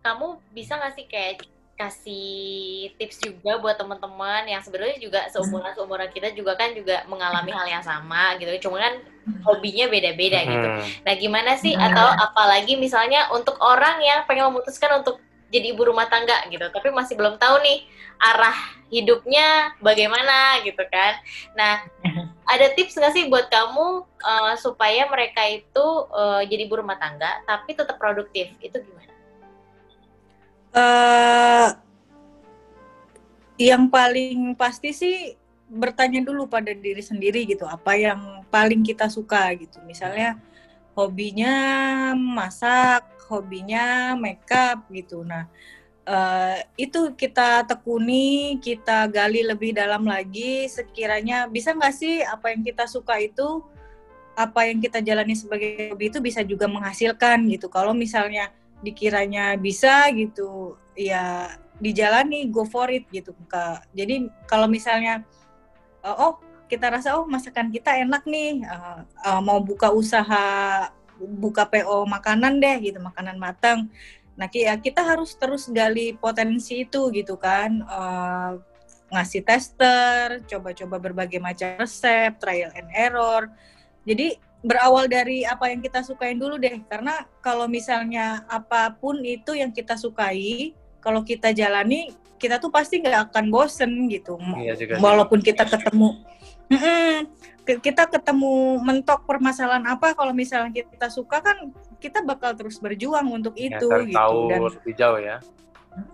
kamu 0.04 0.40
bisa 0.54 0.78
nggak 0.78 0.94
sih 0.98 1.06
kayak 1.10 1.48
kasih 1.74 2.94
tips 3.02 3.18
juga 3.18 3.58
buat 3.58 3.74
teman-teman 3.74 4.46
yang 4.46 4.62
sebenarnya 4.62 5.02
juga 5.02 5.26
seumuran 5.34 5.74
seumuran 5.74 6.06
kita 6.14 6.30
juga 6.38 6.54
kan 6.54 6.70
juga 6.78 7.02
mengalami 7.10 7.50
hal 7.50 7.66
yang 7.66 7.84
sama 7.84 8.38
gitu. 8.38 8.70
Cuma 8.70 8.78
kan 8.78 9.02
hobinya 9.42 9.90
beda-beda 9.90 10.46
gitu. 10.46 10.68
Nah 11.02 11.14
gimana 11.18 11.58
sih? 11.58 11.74
Atau 11.74 12.06
apalagi 12.06 12.78
misalnya 12.78 13.26
untuk 13.34 13.58
orang 13.58 14.00
yang 14.06 14.22
pengen 14.30 14.54
memutuskan 14.54 15.02
untuk 15.02 15.18
jadi 15.54 15.70
ibu 15.70 15.86
rumah 15.86 16.10
tangga 16.10 16.42
gitu. 16.50 16.66
Tapi 16.74 16.90
masih 16.90 17.14
belum 17.14 17.38
tahu 17.38 17.62
nih 17.62 17.86
arah 18.18 18.58
hidupnya 18.90 19.78
bagaimana 19.78 20.58
gitu 20.66 20.82
kan. 20.90 21.22
Nah 21.54 21.86
ada 22.54 22.74
tips 22.74 22.98
nggak 22.98 23.14
sih 23.14 23.30
buat 23.30 23.54
kamu 23.54 24.10
uh, 24.26 24.54
supaya 24.58 25.06
mereka 25.06 25.46
itu 25.46 25.86
uh, 26.10 26.42
jadi 26.42 26.66
ibu 26.66 26.82
rumah 26.82 26.98
tangga 26.98 27.46
tapi 27.46 27.78
tetap 27.78 28.02
produktif? 28.02 28.50
Itu 28.58 28.82
gimana? 28.82 29.14
Uh, 30.74 31.70
yang 33.62 33.86
paling 33.94 34.58
pasti 34.58 34.90
sih 34.90 35.38
bertanya 35.70 36.26
dulu 36.26 36.50
pada 36.50 36.74
diri 36.74 37.02
sendiri 37.02 37.46
gitu 37.46 37.66
apa 37.70 37.94
yang 37.94 38.42
paling 38.50 38.82
kita 38.82 39.06
suka 39.10 39.54
gitu. 39.54 39.78
Misalnya 39.86 40.38
hobinya 40.98 41.54
masak 42.18 43.13
hobinya 43.30 44.18
makeup 44.18 44.88
gitu. 44.92 45.24
Nah 45.24 45.48
uh, 46.08 46.58
itu 46.76 47.16
kita 47.16 47.64
tekuni 47.68 48.60
kita 48.60 49.08
gali 49.08 49.44
lebih 49.44 49.76
dalam 49.76 50.04
lagi. 50.08 50.68
Sekiranya 50.68 51.48
bisa 51.48 51.72
nggak 51.76 51.96
sih 51.96 52.24
apa 52.24 52.52
yang 52.52 52.62
kita 52.64 52.88
suka 52.88 53.20
itu 53.20 53.64
apa 54.34 54.66
yang 54.66 54.82
kita 54.82 54.98
jalani 54.98 55.38
sebagai 55.38 55.94
hobi 55.94 56.10
itu 56.10 56.20
bisa 56.20 56.42
juga 56.42 56.66
menghasilkan 56.66 57.46
gitu. 57.54 57.70
Kalau 57.70 57.94
misalnya 57.94 58.50
dikiranya 58.84 59.56
bisa 59.56 60.12
gitu 60.12 60.76
ya 60.98 61.48
dijalani 61.80 62.50
go 62.50 62.66
for 62.68 62.90
it 62.92 63.08
gitu 63.10 63.34
kak. 63.48 63.86
Jadi 63.96 64.30
kalau 64.50 64.68
misalnya 64.68 65.24
uh, 66.04 66.18
oh 66.30 66.34
kita 66.68 66.90
rasa 66.90 67.22
oh 67.22 67.30
masakan 67.30 67.70
kita 67.70 67.94
enak 68.02 68.26
nih 68.26 68.66
uh, 68.66 69.06
uh, 69.06 69.42
mau 69.46 69.62
buka 69.62 69.94
usaha 69.94 70.90
buka 71.20 71.68
PO 71.70 72.06
makanan 72.10 72.58
deh 72.60 72.78
gitu 72.92 73.00
makanan 73.02 73.38
matang. 73.38 73.90
Nah 74.34 74.50
ya 74.50 74.74
kita 74.78 75.06
harus 75.06 75.38
terus 75.38 75.70
gali 75.70 76.18
potensi 76.18 76.86
itu 76.86 77.14
gitu 77.14 77.38
kan 77.38 77.86
uh, 77.86 78.58
ngasih 79.14 79.46
tester 79.46 80.42
coba-coba 80.50 80.98
berbagai 80.98 81.38
macam 81.38 81.78
resep 81.78 82.34
trial 82.42 82.74
and 82.74 82.90
error. 82.98 83.50
Jadi 84.04 84.42
berawal 84.64 85.06
dari 85.12 85.46
apa 85.46 85.70
yang 85.70 85.84
kita 85.84 86.02
sukain 86.02 86.40
dulu 86.40 86.58
deh. 86.58 86.82
Karena 86.90 87.28
kalau 87.44 87.70
misalnya 87.70 88.42
apa 88.50 88.96
pun 88.98 89.22
itu 89.22 89.54
yang 89.54 89.70
kita 89.70 89.94
sukai 90.00 90.74
kalau 91.04 91.22
kita 91.28 91.52
jalani 91.52 92.16
kita 92.40 92.60
tuh 92.64 92.72
pasti 92.72 93.04
nggak 93.04 93.32
akan 93.32 93.52
bosen 93.52 94.08
gitu. 94.08 94.40
Iya 94.60 94.80
juga, 94.80 95.00
walaupun 95.04 95.44
kita 95.44 95.68
ketemu 95.68 96.24
kita 97.64 98.04
ketemu 98.12 98.80
mentok 98.84 99.24
permasalahan 99.24 99.84
apa 99.88 100.12
kalau 100.16 100.36
misalnya 100.36 100.72
kita 100.84 101.08
suka 101.08 101.40
kan 101.40 101.72
kita 102.00 102.20
bakal 102.24 102.52
terus 102.56 102.80
berjuang 102.80 103.28
untuk 103.32 103.56
ya, 103.56 103.80
itu 103.80 103.88
gitu. 103.88 104.16
tahu 104.16 104.40
dan 104.52 104.60
lebih 104.68 104.94
jauh 104.96 105.20
ya. 105.20 105.38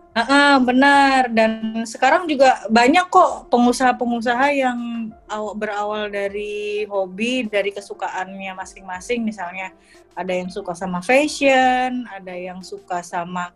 Uh, 0.10 0.21
uh, 0.21 0.54
benar. 0.62 1.30
Dan 1.34 1.86
sekarang 1.86 2.25
juga 2.25 2.65
banyak 2.69 3.08
kok 3.10 3.49
pengusaha-pengusaha 3.54 4.47
yang 4.54 5.10
aw 5.30 5.54
berawal 5.58 6.10
dari 6.10 6.86
hobi 6.89 7.45
dari 7.49 7.73
kesukaannya 7.73 8.54
masing-masing. 8.54 9.25
Misalnya 9.25 9.73
ada 10.19 10.34
yang 10.36 10.52
suka 10.52 10.75
sama 10.75 10.99
fashion 10.99 12.04
ada 12.12 12.36
yang 12.36 12.60
suka 12.60 12.99
sama 12.99 13.56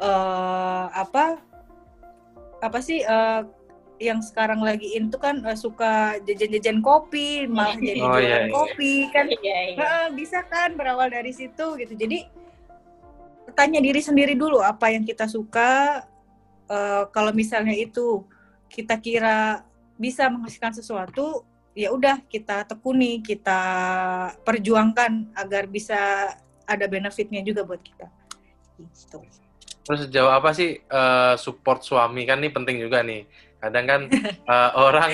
uh, 0.00 0.86
apa 0.92 1.38
apa 2.64 2.78
sih 2.80 3.04
uh, 3.04 3.44
yang 4.02 4.18
sekarang 4.18 4.58
lagi 4.58 4.90
itu 4.98 5.14
kan 5.20 5.44
uh, 5.46 5.54
suka 5.54 6.18
jajan-jajan 6.26 6.82
kopi 6.82 7.46
malah 7.46 7.78
jadi 7.88 8.00
oh, 8.02 8.10
jualan 8.14 8.24
iya, 8.26 8.38
iya. 8.48 8.52
kopi 8.52 8.94
kan 9.14 9.26
iya, 9.30 9.58
iya. 9.70 9.76
Uh, 9.78 10.06
bisa 10.16 10.42
kan 10.46 10.74
berawal 10.74 11.06
dari 11.06 11.30
situ 11.30 11.78
gitu 11.78 11.94
jadi 11.94 12.26
tanya 13.54 13.78
diri 13.78 14.02
sendiri 14.02 14.34
dulu 14.34 14.60
apa 14.60 14.90
yang 14.90 15.06
kita 15.06 15.30
suka. 15.30 16.02
Uh, 16.64 17.06
kalau 17.14 17.30
misalnya 17.30 17.72
itu 17.72 18.26
kita 18.68 18.98
kira 18.98 19.62
bisa 19.94 20.26
menghasilkan 20.26 20.74
sesuatu, 20.74 21.46
ya 21.76 21.94
udah 21.94 22.24
kita 22.26 22.66
tekuni, 22.66 23.22
kita 23.22 23.60
perjuangkan 24.42 25.30
agar 25.38 25.70
bisa 25.70 26.32
ada 26.66 26.86
benefitnya 26.90 27.44
juga 27.46 27.62
buat 27.62 27.80
kita. 27.80 28.10
Gitu. 28.80 29.43
Terus 29.84 30.08
sejauh 30.08 30.32
apa 30.32 30.56
sih 30.56 30.80
uh, 30.88 31.36
support 31.36 31.84
suami 31.84 32.24
kan 32.24 32.40
ini 32.40 32.48
penting 32.48 32.80
juga 32.80 33.04
nih. 33.04 33.28
Kadang 33.60 33.84
kan 33.84 34.00
uh, 34.48 34.70
orang 34.88 35.12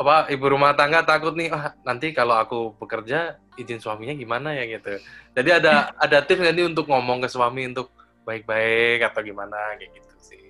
apa 0.00 0.32
ibu 0.32 0.48
rumah 0.48 0.72
tangga 0.72 1.04
takut 1.04 1.36
nih, 1.36 1.52
ah, 1.52 1.76
nanti 1.84 2.16
kalau 2.16 2.40
aku 2.40 2.72
bekerja 2.80 3.36
izin 3.60 3.76
suaminya 3.76 4.16
gimana 4.16 4.56
ya 4.56 4.64
gitu. 4.64 4.96
Jadi 5.36 5.50
ada 5.60 5.92
ada 6.04 6.24
tips 6.24 6.40
nanti 6.40 6.64
untuk 6.64 6.88
ngomong 6.88 7.20
ke 7.20 7.28
suami 7.28 7.68
untuk 7.68 7.92
baik-baik 8.24 9.04
atau 9.12 9.20
gimana 9.20 9.76
kayak 9.76 9.92
gitu 9.92 10.14
sih. 10.24 10.42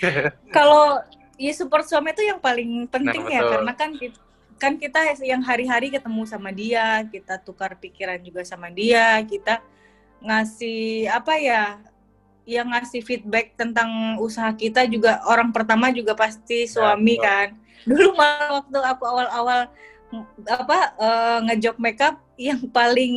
Kalau 0.56 0.98
ya 1.38 1.52
support 1.54 1.86
suami 1.86 2.10
itu 2.10 2.26
yang 2.26 2.42
paling 2.42 2.90
penting 2.90 3.22
nah, 3.22 3.34
ya 3.38 3.40
karena 3.46 3.72
kan 3.78 3.90
kan 4.60 4.72
kita 4.76 5.16
yang 5.24 5.40
hari-hari 5.40 5.88
ketemu 5.88 6.26
sama 6.26 6.50
dia, 6.52 7.06
kita 7.08 7.40
tukar 7.40 7.78
pikiran 7.80 8.20
juga 8.20 8.44
sama 8.44 8.68
dia, 8.68 9.16
kita 9.24 9.64
ngasih 10.20 11.08
apa 11.08 11.34
ya 11.40 11.80
yang 12.50 12.74
ngasih 12.74 13.06
feedback 13.06 13.54
tentang 13.54 14.18
usaha 14.18 14.50
kita 14.50 14.82
juga 14.90 15.22
orang 15.30 15.54
pertama 15.54 15.94
juga 15.94 16.18
pasti 16.18 16.66
suami 16.66 17.14
ya, 17.14 17.22
kan. 17.22 17.48
Dulu 17.86 18.18
malah 18.18 18.58
waktu 18.58 18.78
aku 18.82 19.04
awal-awal 19.06 19.60
apa 20.50 20.78
uh, 20.98 21.38
ngejob 21.46 21.78
makeup 21.78 22.18
yang 22.34 22.58
paling 22.74 23.14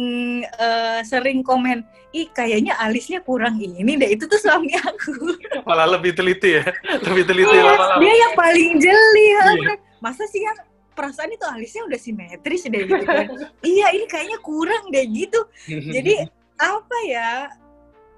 uh, 0.61 1.01
sering 1.01 1.41
komen 1.41 1.81
ih 2.13 2.29
kayaknya 2.29 2.77
alisnya 2.77 3.25
kurang 3.25 3.57
ini 3.57 3.97
deh. 3.97 4.13
Itu 4.13 4.29
tuh 4.29 4.37
suami 4.37 4.69
aku. 4.85 5.33
Malah 5.65 5.97
lebih 5.97 6.13
teliti 6.13 6.61
ya? 6.61 6.69
Lebih 7.01 7.25
teliti 7.25 7.57
iya, 7.57 7.73
lama-lama. 7.73 8.01
dia 8.05 8.13
yang 8.13 8.33
paling 8.37 8.71
jeli. 8.77 9.27
Ya. 9.33 9.45
iya. 9.57 9.73
masa 9.97 10.27
sih 10.29 10.43
kan 10.45 10.61
perasaan 10.93 11.33
itu 11.33 11.47
alisnya 11.49 11.89
udah 11.89 11.97
simetris 11.97 12.69
deh 12.69 12.83
gitu 12.85 13.01
kan. 13.01 13.25
Iya 13.65 13.97
ini 13.97 14.05
kayaknya 14.05 14.37
kurang 14.45 14.93
deh 14.93 15.09
gitu. 15.09 15.41
Jadi 15.65 16.21
apa 16.61 16.97
ya 17.09 17.49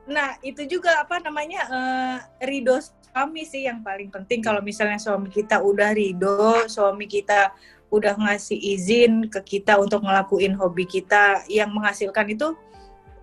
nah 0.05 0.37
itu 0.45 0.65
juga 0.69 1.01
apa 1.01 1.17
namanya 1.17 1.61
uh, 1.65 2.17
ridho 2.45 2.77
suami 2.81 3.47
sih 3.47 3.65
yang 3.65 3.79
paling 3.79 4.11
penting. 4.11 4.43
Kalau 4.43 4.59
misalnya 4.59 4.99
suami 4.99 5.31
kita 5.31 5.63
udah 5.63 5.95
ridho 5.95 6.67
suami 6.67 7.07
kita 7.07 7.55
udah 7.93 8.13
ngasih 8.17 8.59
izin 8.59 9.31
ke 9.31 9.39
kita 9.45 9.79
untuk 9.79 10.03
ngelakuin 10.03 10.57
hobi 10.57 10.83
kita 10.83 11.45
yang 11.47 11.71
menghasilkan 11.71 12.27
itu 12.27 12.51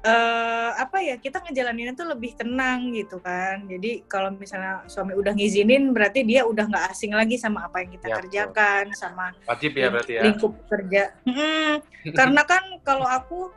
uh, 0.07 0.71
apa 0.79 1.03
ya 1.03 1.15
kita 1.19 1.43
ngejalanin 1.43 1.95
itu 1.95 2.05
lebih 2.07 2.33
tenang 2.39 2.95
gitu 2.95 3.19
kan. 3.23 3.67
Jadi 3.67 4.07
kalau 4.07 4.35
misalnya 4.35 4.81
suami 4.87 5.13
udah 5.13 5.35
ngizinin 5.35 5.91
berarti 5.95 6.27
dia 6.27 6.47
udah 6.47 6.67
nggak 6.69 6.87
asing 6.95 7.15
lagi 7.15 7.39
sama 7.39 7.67
apa 7.67 7.83
yang 7.83 7.91
kita 7.93 8.07
ya, 8.11 8.15
kerjakan 8.23 8.85
betul. 8.91 9.01
sama 9.01 9.27
wajib 9.45 9.73
ya 9.77 9.87
berarti 9.91 10.13
ya. 10.19 10.23
lingkup 10.25 10.53
kerja. 10.71 11.03
Hmm, 11.27 11.75
karena 12.19 12.43
kan 12.47 12.65
kalau 12.81 13.07
aku 13.07 13.53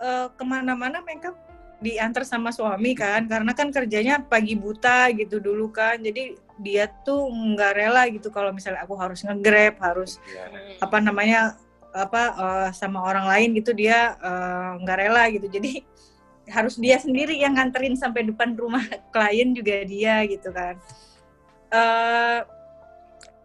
uh, 0.00 0.28
ke 0.32 0.44
mana-mana 0.44 1.02
mereka 1.04 1.36
diantar 1.80 2.28
sama 2.28 2.52
suami 2.52 2.92
kan 2.92 3.24
karena 3.24 3.56
kan 3.56 3.72
kerjanya 3.72 4.20
pagi 4.20 4.54
buta 4.54 5.08
gitu 5.16 5.40
dulu 5.40 5.72
kan. 5.72 5.96
Jadi 6.00 6.36
dia 6.60 6.86
tuh 7.04 7.26
nggak 7.26 7.72
rela 7.72 8.04
gitu 8.12 8.28
kalau 8.28 8.52
misalnya 8.52 8.84
aku 8.84 8.94
harus 9.00 9.24
ngegrab 9.24 9.80
harus 9.80 10.20
ya. 10.28 10.44
apa 10.76 11.00
namanya 11.00 11.56
apa 11.90 12.22
uh, 12.36 12.68
sama 12.70 13.02
orang 13.02 13.26
lain 13.26 13.50
gitu 13.58 13.74
dia 13.74 14.14
eh, 14.20 14.70
nggak 14.84 14.96
uh, 14.96 15.00
rela 15.00 15.24
gitu. 15.32 15.48
Jadi 15.48 15.82
harus 16.50 16.76
dia 16.76 17.00
sendiri 17.00 17.38
yang 17.40 17.56
nganterin 17.56 17.96
sampai 17.96 18.28
depan 18.28 18.54
rumah 18.54 18.84
klien 19.14 19.56
juga 19.56 19.82
dia 19.88 20.22
gitu 20.28 20.52
kan. 20.52 20.76
Uh, 21.70 22.44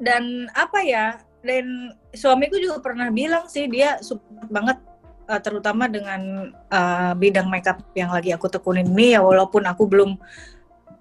dan 0.02 0.52
apa 0.52 0.84
ya 0.84 1.24
dan 1.46 1.94
suamiku 2.12 2.58
juga 2.58 2.82
pernah 2.82 3.08
bilang 3.14 3.46
sih 3.48 3.70
dia 3.70 4.02
support 4.02 4.50
banget 4.50 4.82
uh, 5.28 5.42
terutama 5.42 5.90
dengan 5.90 6.54
uh, 6.70 7.14
bidang 7.18 7.50
makeup 7.50 7.82
yang 7.98 8.14
lagi 8.14 8.32
aku 8.32 8.50
tekunin 8.50 8.88
ini 8.88 9.18
ya 9.18 9.22
walaupun 9.22 9.66
aku 9.66 9.84
belum 9.90 10.18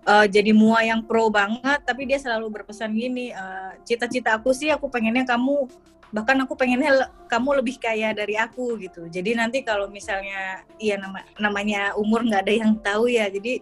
uh, 0.08 0.26
jadi 0.26 0.52
mua 0.52 0.80
yang 0.82 1.04
pro 1.04 1.28
banget 1.28 1.80
tapi 1.84 2.08
dia 2.08 2.18
selalu 2.20 2.60
berpesan 2.60 2.92
gini 2.92 3.32
cita-cita 3.84 4.34
uh, 4.34 4.36
aku 4.40 4.52
sih 4.56 4.72
aku 4.72 4.88
pengennya 4.88 5.24
kamu 5.28 5.68
bahkan 6.14 6.38
aku 6.38 6.54
pengennya 6.54 7.10
kamu 7.26 7.58
lebih 7.58 7.82
kaya 7.82 8.14
dari 8.14 8.38
aku 8.38 8.78
gitu. 8.78 9.10
Jadi 9.10 9.34
nanti 9.34 9.66
kalau 9.66 9.90
misalnya 9.90 10.62
iya 10.78 10.94
nama 10.94 11.26
namanya 11.42 11.98
umur 11.98 12.22
nggak 12.22 12.42
ada 12.46 12.54
yang 12.54 12.78
tahu 12.78 13.10
ya 13.10 13.26
jadi 13.26 13.58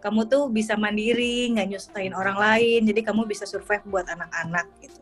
kamu 0.00 0.24
tuh 0.26 0.48
bisa 0.48 0.80
mandiri 0.80 1.52
nggak 1.52 1.76
nyusahin 1.76 2.16
orang 2.16 2.40
lain 2.40 2.88
jadi 2.88 3.00
kamu 3.04 3.28
bisa 3.28 3.44
survive 3.44 3.84
buat 3.84 4.08
anak-anak 4.08 4.66
gitu 4.80 4.99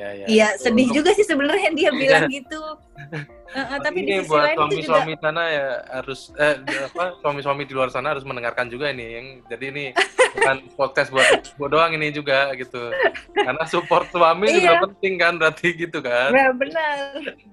Ya, 0.00 0.16
ya. 0.16 0.26
Iya, 0.32 0.48
sedih 0.56 0.88
Untuk... 0.88 0.96
juga 1.04 1.10
sih 1.12 1.26
sebenarnya 1.28 1.70
dia 1.76 1.90
bilang 2.00 2.24
gitu. 2.32 2.56
Uh, 2.56 3.60
uh, 3.60 3.78
tapi 3.84 4.00
ini 4.00 4.24
di 4.24 4.30
buat 4.30 4.56
suami-suami 4.56 5.12
juga... 5.18 5.24
sana 5.28 5.42
ya 5.50 5.68
harus 6.00 6.20
eh 6.38 6.56
apa 6.88 7.04
suami-suami 7.20 7.62
di 7.68 7.74
luar 7.76 7.90
sana 7.92 8.16
harus 8.16 8.24
mendengarkan 8.24 8.70
juga 8.70 8.88
ini 8.94 9.06
yang 9.18 9.26
jadi 9.50 9.64
ini 9.74 9.84
bukan 10.38 10.56
podcast 10.78 11.10
buat 11.12 11.52
buat 11.60 11.68
doang 11.68 11.92
ini 12.00 12.16
juga 12.16 12.48
gitu. 12.56 12.88
Karena 13.36 13.64
support 13.68 14.08
suami 14.08 14.48
iya. 14.48 14.56
juga 14.56 14.88
penting 14.88 15.14
kan 15.20 15.32
berarti 15.36 15.68
gitu 15.76 16.00
kan. 16.00 16.32
Nah, 16.32 16.48
benar. 16.56 16.96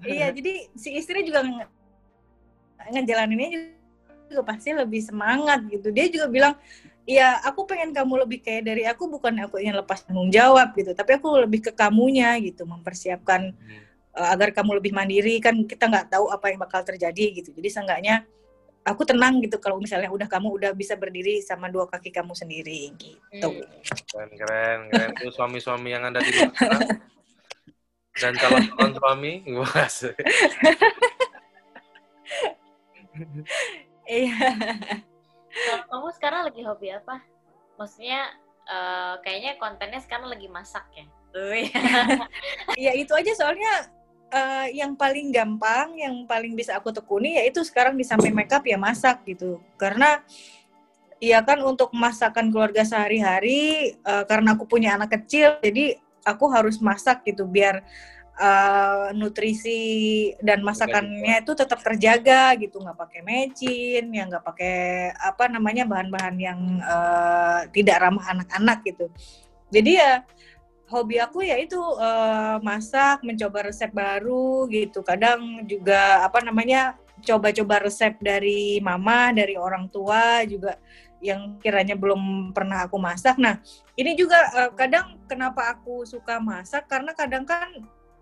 iya, 0.08 0.32
jadi 0.32 0.72
si 0.80 0.96
istri 0.96 1.28
juga 1.28 1.44
nge 1.44 1.68
ngejalaninnya 2.88 3.76
juga 4.32 4.44
pasti 4.48 4.72
lebih 4.72 5.04
semangat 5.04 5.68
gitu. 5.68 5.92
Dia 5.92 6.08
juga 6.08 6.32
bilang 6.32 6.56
ya 7.08 7.40
aku 7.48 7.64
pengen 7.64 7.96
kamu 7.96 8.28
lebih 8.28 8.44
kayak 8.44 8.68
dari 8.68 8.84
aku 8.84 9.08
bukan 9.08 9.32
aku 9.48 9.64
ingin 9.64 9.80
lepas 9.80 10.04
tanggung 10.04 10.28
jawab 10.28 10.76
gitu 10.76 10.92
tapi 10.92 11.16
aku 11.16 11.48
lebih 11.48 11.64
ke 11.64 11.72
kamunya 11.72 12.36
gitu 12.44 12.68
mempersiapkan 12.68 13.56
hmm. 13.56 13.82
uh, 14.12 14.28
agar 14.36 14.52
kamu 14.52 14.84
lebih 14.84 14.92
mandiri. 14.92 15.40
Kan 15.40 15.64
kita 15.64 15.88
nggak 15.88 16.12
tahu 16.12 16.28
apa 16.28 16.52
yang 16.52 16.60
bakal 16.60 16.84
terjadi 16.84 17.40
gitu. 17.40 17.56
Jadi 17.56 17.70
seenggaknya 17.72 18.28
aku 18.84 19.08
tenang 19.08 19.40
gitu 19.40 19.56
kalau 19.64 19.80
misalnya 19.80 20.12
udah 20.12 20.28
kamu 20.28 20.48
udah 20.60 20.72
bisa 20.76 21.00
berdiri 21.00 21.40
sama 21.40 21.72
dua 21.72 21.88
kaki 21.88 22.12
kamu 22.12 22.36
sendiri 22.36 22.92
gitu. 23.00 23.50
Hmm. 23.50 23.72
keren 24.12 24.32
keren 24.36 24.80
keren. 24.92 25.10
Tuh 25.16 25.32
suami-suami 25.32 25.90
yang 25.96 26.04
ada 26.12 26.20
di 26.20 26.32
luar 26.36 26.52
dan 28.18 28.34
calon 28.42 28.66
calon 28.74 28.94
suami 28.98 29.46
iya 34.10 34.38
kalau 35.52 35.84
kamu 35.88 36.08
sekarang 36.16 36.42
lagi 36.48 36.62
hobi 36.64 36.88
apa? 36.94 37.24
Maksudnya 37.78 38.34
uh, 38.68 39.16
kayaknya 39.22 39.56
kontennya 39.62 40.02
sekarang 40.04 40.28
lagi 40.30 40.48
masak 40.52 40.86
ya? 40.94 41.06
Iya 42.74 42.92
itu 43.04 43.14
aja 43.14 43.32
soalnya 43.38 43.92
uh, 44.34 44.68
yang 44.74 44.98
paling 44.98 45.30
gampang, 45.30 45.94
yang 45.98 46.26
paling 46.26 46.58
bisa 46.58 46.76
aku 46.78 46.90
tekuni 46.90 47.38
yaitu 47.38 47.62
sekarang 47.62 47.94
di 47.94 48.06
samping 48.08 48.34
makeup 48.34 48.66
ya 48.66 48.80
masak 48.80 49.24
gitu. 49.28 49.62
Karena 49.78 50.24
Iya 51.18 51.42
kan 51.42 51.66
untuk 51.66 51.90
masakan 51.98 52.54
keluarga 52.54 52.86
sehari-hari 52.86 53.90
uh, 54.06 54.22
karena 54.30 54.54
aku 54.54 54.70
punya 54.70 54.94
anak 54.94 55.18
kecil 55.18 55.58
jadi 55.66 55.98
aku 56.22 56.46
harus 56.54 56.78
masak 56.78 57.26
gitu 57.26 57.42
biar 57.50 57.82
uh, 58.38 59.10
nutrisi 59.18 60.32
dan 60.40 60.62
masakannya 60.62 61.42
itu 61.44 61.54
tetap 61.58 61.82
terjaga 61.82 62.56
gitu. 62.62 62.80
Nggak 62.80 62.98
pakai 62.98 63.22
mecin 63.26 64.06
ya 64.14 64.24
nggak 64.30 64.46
pakai 64.46 64.78
apa 65.18 65.50
namanya 65.50 65.84
bahan-bahan 65.90 66.36
yang 66.38 66.60
uh, 66.82 67.66
tidak 67.74 67.98
ramah 68.02 68.26
anak-anak 68.32 68.86
gitu. 68.86 69.10
Jadi 69.74 70.00
ya 70.00 70.24
hobi 70.88 71.20
aku 71.20 71.44
ya 71.44 71.60
itu 71.60 71.78
uh, 71.78 72.58
masak 72.64 73.20
mencoba 73.26 73.68
resep 73.68 73.92
baru 73.92 74.70
gitu. 74.72 75.04
Kadang 75.04 75.68
juga 75.68 76.24
apa 76.24 76.40
namanya 76.40 76.96
coba-coba 77.26 77.84
resep 77.84 78.16
dari 78.22 78.78
mama 78.80 79.34
dari 79.34 79.58
orang 79.58 79.90
tua 79.90 80.46
juga 80.46 80.78
yang 81.18 81.58
kiranya 81.58 81.98
belum 81.98 82.54
pernah 82.54 82.86
aku 82.86 83.02
masak. 83.02 83.42
Nah, 83.42 83.58
ini 83.98 84.14
juga 84.14 84.38
uh, 84.54 84.72
kadang 84.78 85.18
kenapa 85.26 85.74
aku 85.74 86.06
suka 86.06 86.38
masak? 86.38 86.86
Karena 86.86 87.12
kadang 87.18 87.42
kan 87.44 87.68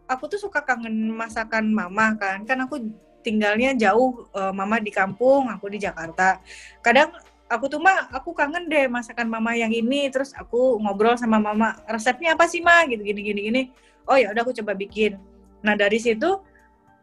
aku 0.06 0.30
tuh 0.30 0.40
suka 0.42 0.62
kangen 0.62 1.12
masakan 1.14 1.70
mama 1.70 2.14
kan. 2.18 2.46
Kan 2.46 2.62
aku 2.66 2.82
tinggalnya 3.26 3.74
jauh 3.74 4.30
uh, 4.38 4.54
mama 4.54 4.78
di 4.78 4.94
kampung 4.94 5.50
aku 5.50 5.70
di 5.74 5.82
Jakarta. 5.82 6.40
Kadang 6.86 7.14
aku 7.50 7.66
tuh 7.70 7.82
mah 7.82 8.10
aku 8.14 8.34
kangen 8.34 8.70
deh 8.70 8.86
masakan 8.86 9.30
mama 9.30 9.58
yang 9.58 9.74
ini. 9.74 10.10
Terus 10.14 10.34
aku 10.38 10.78
ngobrol 10.82 11.18
sama 11.18 11.42
mama 11.42 11.78
resepnya 11.90 12.38
apa 12.38 12.46
sih 12.46 12.62
mah 12.62 12.86
gitu 12.86 13.02
gini 13.02 13.22
gini 13.22 13.42
gini. 13.50 13.62
Oh 14.06 14.18
ya 14.18 14.30
udah 14.30 14.46
aku 14.46 14.54
coba 14.62 14.78
bikin. 14.78 15.18
Nah 15.66 15.74
dari 15.74 15.98
situ 15.98 16.30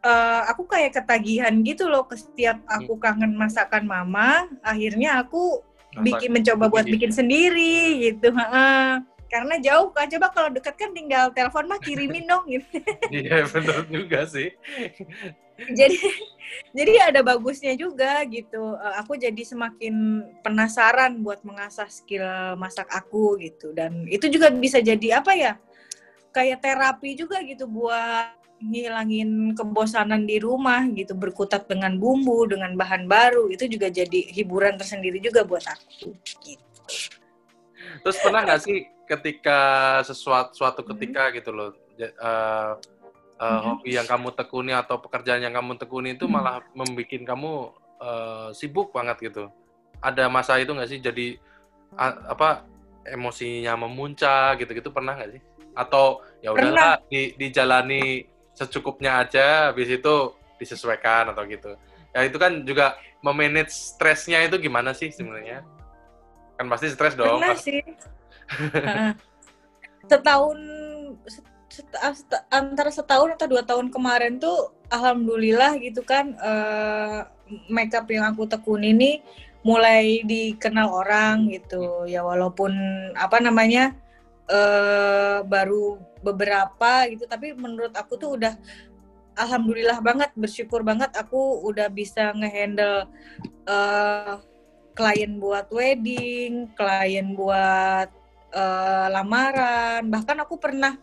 uh, 0.07 0.43
aku 0.47 0.71
kayak 0.71 0.95
ketagihan 0.95 1.55
gitu 1.67 1.91
loh 1.91 2.07
ke 2.07 2.15
setiap 2.15 2.63
aku 2.71 2.95
hmm. 2.95 3.03
kangen 3.03 3.33
masakan 3.35 3.85
mama. 3.87 4.47
Akhirnya 4.63 5.19
aku 5.19 5.63
bikin 6.01 6.33
mencoba 6.33 6.73
buat 6.73 6.89
bikin 6.89 7.13
sendiri 7.13 8.01
gitu 8.01 8.33
uh, 8.33 9.05
karena 9.33 9.57
jauh 9.65 9.89
kan 9.97 10.05
coba 10.13 10.29
kalau 10.29 10.49
dekat 10.53 10.77
kan 10.77 10.93
tinggal 10.93 11.33
telepon 11.33 11.65
mah 11.65 11.81
kirimin 11.81 12.29
dong 12.29 12.45
gitu. 12.53 12.69
Iya 13.09 13.49
benar 13.49 13.89
juga 13.89 14.29
sih. 14.29 14.53
Jadi 15.73 15.97
jadi 16.77 16.93
ada 17.09 17.25
bagusnya 17.25 17.73
juga 17.73 18.21
gitu. 18.29 18.77
Uh, 18.77 18.95
aku 19.01 19.17
jadi 19.17 19.41
semakin 19.41 20.21
penasaran 20.45 21.25
buat 21.25 21.41
mengasah 21.49 21.89
skill 21.89 22.29
masak 22.61 22.93
aku 22.93 23.41
gitu. 23.41 23.73
Dan 23.73 24.05
itu 24.05 24.29
juga 24.29 24.53
bisa 24.53 24.85
jadi 24.85 25.25
apa 25.25 25.33
ya 25.33 25.57
kayak 26.37 26.61
terapi 26.61 27.17
juga 27.17 27.41
gitu 27.41 27.65
buat 27.65 28.37
ngilangin 28.61 29.57
kebosanan 29.57 30.29
di 30.29 30.45
rumah 30.45 30.85
gitu. 30.93 31.17
Berkutat 31.17 31.65
dengan 31.73 31.97
bumbu 31.97 32.45
dengan 32.45 32.77
bahan 32.77 33.09
baru 33.09 33.49
itu 33.49 33.65
juga 33.65 33.89
jadi 33.89 34.29
hiburan 34.29 34.77
tersendiri 34.77 35.25
juga 35.25 35.41
buat 35.49 35.65
aku 35.65 36.13
gitu 36.45 36.73
terus 38.01 38.17
pernah 38.25 38.41
nggak 38.47 38.61
sih 38.65 38.89
ketika 39.05 39.61
sesuatu 40.09 40.57
suatu 40.57 40.81
hmm. 40.83 40.91
ketika 40.97 41.23
hmm. 41.29 41.35
gitu 41.37 41.51
loh 41.53 41.71
uh, 41.73 41.77
uh, 42.23 42.73
hmm. 43.43 43.61
hobi 43.77 43.91
yang 44.01 44.09
kamu 44.09 44.33
tekuni 44.33 44.73
atau 44.73 44.97
pekerjaan 45.03 45.45
yang 45.45 45.53
kamu 45.53 45.77
tekuni 45.77 46.17
itu 46.17 46.25
hmm. 46.25 46.33
malah 46.33 46.65
membuat 46.73 47.13
kamu 47.13 47.53
uh, 48.01 48.49
sibuk 48.57 48.95
banget 48.97 49.33
gitu 49.33 49.53
ada 50.01 50.27
masa 50.33 50.57
itu 50.59 50.73
nggak 50.73 50.91
sih 50.91 50.99
jadi 50.99 51.37
uh, 52.01 52.33
apa 52.33 52.65
emosinya 53.07 53.75
memuncak 53.77 54.63
gitu-gitu 54.63 54.95
pernah 54.95 55.19
nggak 55.19 55.39
sih 55.39 55.43
atau 55.73 56.21
ya 56.45 56.53
udahlah 56.53 57.01
di, 57.09 57.33
dijalani 57.37 58.29
secukupnya 58.53 59.25
aja 59.25 59.73
habis 59.73 59.89
itu 59.89 60.37
disesuaikan 60.61 61.33
atau 61.33 61.49
gitu 61.49 61.73
ya 62.13 62.29
itu 62.29 62.37
kan 62.37 62.63
juga 62.63 63.01
memanage 63.25 63.73
stresnya 63.73 64.45
itu 64.45 64.61
gimana 64.61 64.93
sih 64.93 65.09
sebenarnya 65.09 65.65
kan 66.63 66.71
pasti 66.71 66.87
stres 66.95 67.19
dong 67.19 67.43
pernah 67.43 67.59
sih. 67.59 67.83
Setahun 70.11 70.59
set, 71.27 71.47
set, 71.91 71.91
antara 72.55 72.91
setahun 72.95 73.35
atau 73.35 73.47
dua 73.51 73.67
tahun 73.67 73.91
kemarin 73.91 74.39
tuh 74.39 74.71
alhamdulillah 74.87 75.75
gitu 75.83 76.07
kan 76.07 76.39
uh, 76.39 77.27
makeup 77.67 78.07
yang 78.07 78.31
aku 78.31 78.47
tekuni 78.47 78.95
ini 78.95 79.13
mulai 79.67 80.23
dikenal 80.23 80.87
orang 80.87 81.51
gitu. 81.51 82.07
Ya 82.07 82.23
walaupun 82.23 82.71
apa 83.19 83.43
namanya 83.43 83.99
uh, 84.47 85.43
baru 85.43 85.99
beberapa 86.23 87.11
gitu 87.11 87.27
tapi 87.27 87.51
menurut 87.59 87.95
aku 87.99 88.15
tuh 88.15 88.39
udah 88.39 88.55
alhamdulillah 89.35 89.99
banget 89.99 90.31
bersyukur 90.39 90.87
banget 90.87 91.11
aku 91.19 91.67
udah 91.67 91.89
bisa 91.89 92.31
ngehandle 92.37 93.09
uh, 93.67 94.39
klien 94.93 95.41
buat 95.41 95.69
wedding 95.73 96.69
klien 96.77 97.33
buat 97.37 98.09
uh, 98.53 99.07
lamaran 99.09 100.07
bahkan 100.13 100.37
aku 100.41 100.61
pernah 100.61 100.97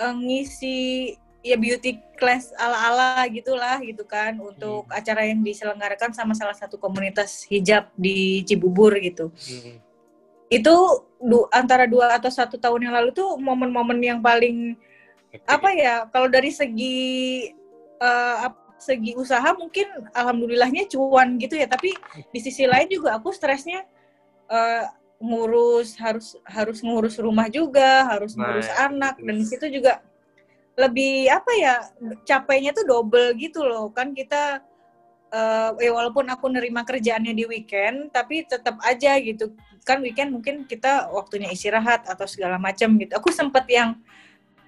uh, 0.00 0.14
ngisi 0.16 1.14
ya 1.46 1.54
beauty 1.54 2.02
class 2.18 2.50
ala-ala 2.58 3.22
gitulah 3.30 3.78
gitu 3.78 4.02
kan 4.02 4.34
untuk 4.42 4.90
hmm. 4.90 4.98
acara 4.98 5.22
yang 5.30 5.46
diselenggarakan 5.46 6.10
sama 6.10 6.34
salah 6.34 6.58
satu 6.58 6.74
komunitas 6.74 7.46
hijab 7.46 7.86
di 7.94 8.42
Cibubur 8.42 8.90
gitu. 8.98 9.30
Hmm. 9.30 9.78
Itu 10.50 11.06
du, 11.22 11.46
antara 11.54 11.86
dua 11.86 12.18
atau 12.18 12.34
satu 12.34 12.58
tahun 12.58 12.90
yang 12.90 12.94
lalu 12.98 13.14
tuh 13.14 13.38
momen-momen 13.38 13.98
yang 14.02 14.18
paling 14.18 14.74
apa 15.46 15.68
ya 15.76 15.94
kalau 16.10 16.26
dari 16.26 16.50
segi 16.50 16.98
uh, 18.02 18.50
segi 18.76 19.16
usaha 19.16 19.56
mungkin 19.56 19.88
alhamdulillahnya 20.12 20.86
cuan 20.92 21.40
gitu 21.40 21.56
ya 21.56 21.66
tapi 21.66 21.96
di 22.30 22.40
sisi 22.40 22.68
lain 22.68 22.86
juga 22.92 23.16
aku 23.16 23.32
stresnya 23.32 23.88
uh, 24.52 24.84
ngurus 25.16 25.96
harus 25.96 26.36
harus 26.44 26.84
ngurus 26.84 27.16
rumah 27.16 27.48
juga 27.48 28.04
harus 28.04 28.36
nah, 28.36 28.52
ngurus 28.52 28.68
ya, 28.68 28.92
anak 28.92 29.16
dan 29.16 29.34
di 29.40 29.46
situ 29.48 29.66
juga 29.72 30.04
lebih 30.76 31.32
apa 31.32 31.52
ya 31.56 31.74
capeknya 32.28 32.76
tuh 32.76 32.84
double 32.84 33.32
gitu 33.40 33.64
loh. 33.64 33.88
Kan 33.96 34.12
kita 34.12 34.60
uh, 35.32 35.72
eh 35.80 35.88
walaupun 35.88 36.28
aku 36.28 36.52
nerima 36.52 36.84
kerjaannya 36.84 37.32
di 37.32 37.48
weekend 37.48 38.12
tapi 38.12 38.44
tetap 38.44 38.76
aja 38.84 39.16
gitu. 39.24 39.56
Kan 39.88 40.04
weekend 40.04 40.36
mungkin 40.36 40.68
kita 40.68 41.08
waktunya 41.08 41.48
istirahat 41.48 42.04
atau 42.04 42.28
segala 42.28 42.60
macam 42.60 42.92
gitu. 43.00 43.16
Aku 43.16 43.32
sempet 43.32 43.64
yang 43.72 43.96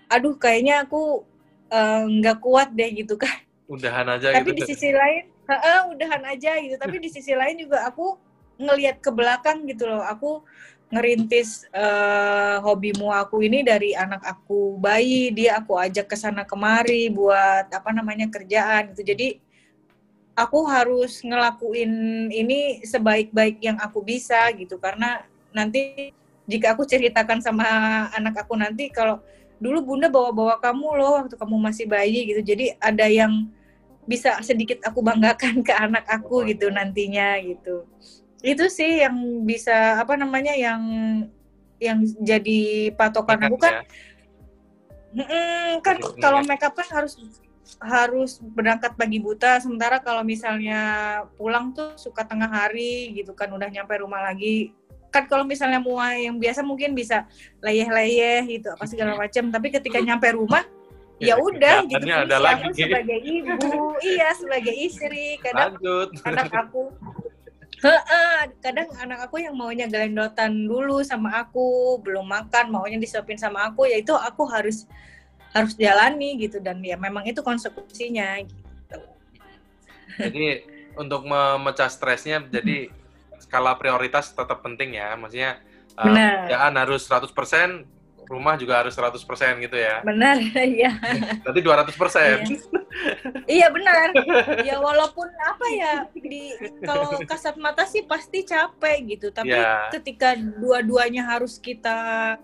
aduh 0.09 0.41
kayaknya 0.41 0.89
aku 0.89 1.21
eh, 1.69 2.05
nggak 2.09 2.37
uh, 2.37 2.41
kuat 2.41 2.73
deh 2.73 2.89
gitu 3.05 3.21
kan 3.21 3.45
udahan 3.69 4.09
aja 4.17 4.33
tapi 4.33 4.57
gitu. 4.57 4.65
di 4.65 4.75
sisi 4.75 4.91
lain 4.91 5.29
uh, 5.49 5.83
udahan 5.93 6.23
aja 6.29 6.57
gitu. 6.61 6.77
Tapi 6.77 6.97
di 7.01 7.09
sisi 7.13 7.33
lain 7.33 7.57
juga 7.65 7.89
aku 7.89 8.17
ngelihat 8.61 9.01
ke 9.01 9.11
belakang 9.13 9.65
gitu 9.69 9.89
loh. 9.89 10.05
Aku 10.05 10.45
ngerintis 10.89 11.69
uh, 11.77 12.65
hobimu 12.65 13.13
aku 13.13 13.45
ini 13.45 13.61
dari 13.65 13.93
anak 13.93 14.25
aku 14.25 14.77
bayi. 14.81 15.33
Dia 15.33 15.61
aku 15.61 15.77
ajak 15.77 16.09
ke 16.09 16.17
sana 16.17 16.45
kemari 16.45 17.09
buat 17.13 17.69
apa 17.69 17.91
namanya 17.93 18.29
kerjaan 18.29 18.93
gitu. 18.93 19.13
Jadi 19.15 19.41
aku 20.33 20.65
harus 20.69 21.21
ngelakuin 21.25 21.93
ini 22.33 22.85
sebaik-baik 22.85 23.61
yang 23.61 23.77
aku 23.81 24.05
bisa 24.05 24.49
gitu. 24.57 24.81
Karena 24.81 25.25
nanti 25.53 26.13
jika 26.49 26.73
aku 26.73 26.89
ceritakan 26.89 27.45
sama 27.45 27.69
anak 28.17 28.49
aku 28.49 28.57
nanti 28.57 28.89
kalau 28.89 29.21
dulu 29.59 29.93
bunda 29.93 30.07
bawa-bawa 30.07 30.57
kamu 30.63 30.89
loh 30.97 31.13
waktu 31.21 31.37
kamu 31.37 31.57
masih 31.61 31.85
bayi 31.85 32.33
gitu. 32.33 32.41
Jadi 32.41 32.73
ada 32.81 33.05
yang 33.05 33.53
bisa 34.09 34.41
sedikit 34.41 34.81
aku 34.89 35.05
banggakan 35.05 35.61
ke 35.61 35.71
anak 35.77 36.09
aku 36.09 36.49
gitu 36.49 36.73
nantinya 36.73 37.37
gitu. 37.45 37.85
Itu 38.41 38.73
sih 38.73 39.05
yang 39.05 39.45
bisa 39.45 40.01
apa 40.01 40.17
namanya 40.17 40.57
yang 40.57 40.81
yang 41.79 42.03
jadi 42.25 42.91
patokan 42.97 43.39
aku 43.47 43.61
kan 43.61 43.85
ya. 45.15 45.23
mm, 45.23 45.73
kan 45.85 45.97
kalau 46.19 46.41
makeup. 46.43 46.75
kan 46.75 46.89
harus 46.91 47.21
harus 47.79 48.41
berangkat 48.57 48.97
pagi 48.97 49.21
buta 49.21 49.61
sementara 49.61 50.01
kalau 50.01 50.25
misalnya 50.25 50.81
pulang 51.37 51.71
tuh 51.77 51.95
suka 52.01 52.25
tengah 52.25 52.49
hari 52.49 53.13
gitu 53.15 53.37
kan 53.37 53.53
udah 53.53 53.69
nyampe 53.69 53.93
rumah 54.01 54.25
lagi. 54.25 54.73
Kan 55.13 55.29
kalau 55.29 55.45
misalnya 55.45 55.81
mau 55.81 56.01
yang 56.09 56.41
biasa 56.41 56.65
mungkin 56.65 56.97
bisa 56.97 57.29
leyeh-leyeh 57.61 58.45
gitu 58.57 58.73
apa 58.73 58.85
segala 58.89 59.17
macam 59.17 59.53
tapi 59.53 59.69
ketika 59.73 60.01
nyampe 60.01 60.33
rumah 60.33 60.65
ya 61.19 61.35
udah 61.39 61.87
gitu. 61.87 62.07
ada 62.07 62.39
lagi. 62.39 62.63
aku 62.63 62.69
sebagai 62.75 63.19
ibu? 63.23 63.59
Iya 64.03 64.29
sebagai 64.39 64.75
istri. 64.75 65.39
Kadang 65.43 65.79
Lanjut. 65.79 66.09
anak 66.23 66.53
aku. 66.67 66.83
Kadang 68.63 68.89
anak 68.99 69.31
aku 69.31 69.43
yang 69.43 69.55
maunya 69.55 69.87
gelendotan 69.87 70.67
dulu 70.67 71.03
sama 71.03 71.43
aku 71.43 71.99
belum 72.03 72.27
makan 72.27 72.75
maunya 72.75 72.99
disuapin 72.99 73.39
sama 73.39 73.71
aku 73.71 73.87
ya 73.87 74.03
itu 74.03 74.15
aku 74.15 74.47
harus 74.47 74.87
harus 75.55 75.75
jalani 75.75 76.39
gitu. 76.39 76.63
Dan 76.63 76.83
ya 76.83 76.95
memang 76.95 77.27
itu 77.27 77.43
konsekuensinya 77.43 78.39
gitu. 78.43 78.99
Jadi 80.19 80.47
untuk 80.99 81.27
memecah 81.27 81.91
stresnya 81.91 82.43
jadi 82.43 82.91
skala 83.43 83.75
prioritas 83.79 84.31
tetap 84.31 84.63
penting 84.63 84.99
ya. 84.99 85.19
Maksudnya 85.19 85.63
uh, 85.99 86.71
harus 86.75 87.07
100% 87.07 87.98
rumah 88.29 88.55
juga 88.61 88.85
harus 88.85 88.93
100% 88.93 89.17
gitu 89.65 89.77
ya. 89.77 90.05
Benar, 90.05 90.37
iya. 90.77 90.93
Berarti 91.43 91.61
200%. 91.65 91.89
Iya. 91.89 92.37
iya 93.49 93.67
benar. 93.73 94.13
Ya 94.63 94.77
walaupun 94.79 95.27
apa 95.41 95.67
ya 95.73 95.95
di 96.13 96.53
kalau 96.85 97.17
kasat 97.25 97.57
mata 97.57 97.89
sih 97.89 98.05
pasti 98.05 98.45
capek 98.45 99.19
gitu, 99.19 99.33
tapi 99.33 99.57
yeah. 99.57 99.89
ketika 99.91 100.37
dua-duanya 100.37 101.25
harus 101.25 101.57
kita 101.57 102.37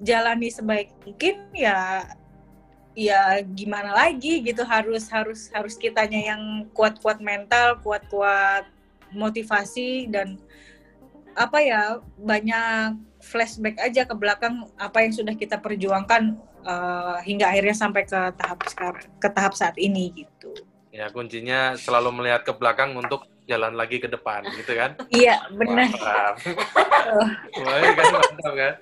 jalani 0.00 0.48
sebaik 0.48 0.96
mungkin 1.04 1.44
ya 1.52 2.08
ya 2.96 3.44
gimana 3.44 3.92
lagi 3.92 4.40
gitu 4.40 4.64
harus 4.64 5.06
harus 5.12 5.52
harus 5.52 5.76
kitanya 5.76 6.34
yang 6.34 6.68
kuat-kuat 6.76 7.20
mental, 7.22 7.80
kuat-kuat 7.80 8.68
motivasi 9.14 10.10
dan 10.10 10.38
apa 11.38 11.58
ya 11.62 11.82
banyak 12.18 13.09
flashback 13.20 13.76
aja 13.80 14.08
ke 14.08 14.14
belakang 14.16 14.64
apa 14.80 15.04
yang 15.04 15.12
sudah 15.12 15.36
kita 15.36 15.60
perjuangkan 15.60 16.40
uh, 16.64 17.20
hingga 17.24 17.52
akhirnya 17.52 17.76
sampai 17.76 18.08
ke 18.08 18.20
tahap 18.36 18.64
sekarang 18.66 19.04
ke 19.20 19.28
tahap 19.28 19.52
saat 19.54 19.76
ini 19.76 20.24
gitu. 20.24 20.52
Ya 20.90 21.06
kuncinya 21.14 21.78
selalu 21.78 22.10
melihat 22.10 22.42
ke 22.42 22.50
belakang 22.50 22.98
untuk 22.98 23.30
jalan 23.50 23.74
lagi 23.74 23.98
ke 23.98 24.06
depan 24.06 24.46
gitu 24.58 24.78
kan? 24.78 24.94
Iya 25.20 25.42
benar. 25.54 25.90
Wah, 25.90 26.34
kan 27.98 28.06
mantap 28.14 28.54
kan? 28.54 28.74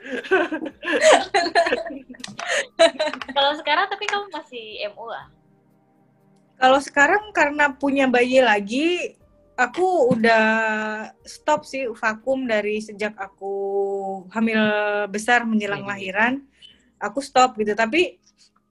Kalau 3.37 3.53
sekarang 3.61 3.87
tapi 3.89 4.05
kamu 4.05 4.27
masih 4.33 4.65
MU 4.93 5.09
ah? 5.09 5.27
Kalau 6.59 6.81
sekarang 6.83 7.31
karena 7.31 7.71
punya 7.71 8.11
bayi 8.11 8.43
lagi, 8.43 9.15
aku 9.59 10.15
udah 10.15 10.47
stop 11.27 11.67
sih 11.67 11.91
vakum 11.91 12.47
dari 12.47 12.79
sejak 12.79 13.19
aku 13.19 13.55
hamil 14.31 14.63
besar 15.11 15.43
menjelang 15.43 15.83
hmm. 15.83 15.91
lahiran. 15.91 16.35
Aku 17.03 17.19
stop 17.19 17.59
gitu. 17.59 17.75
Tapi 17.75 18.23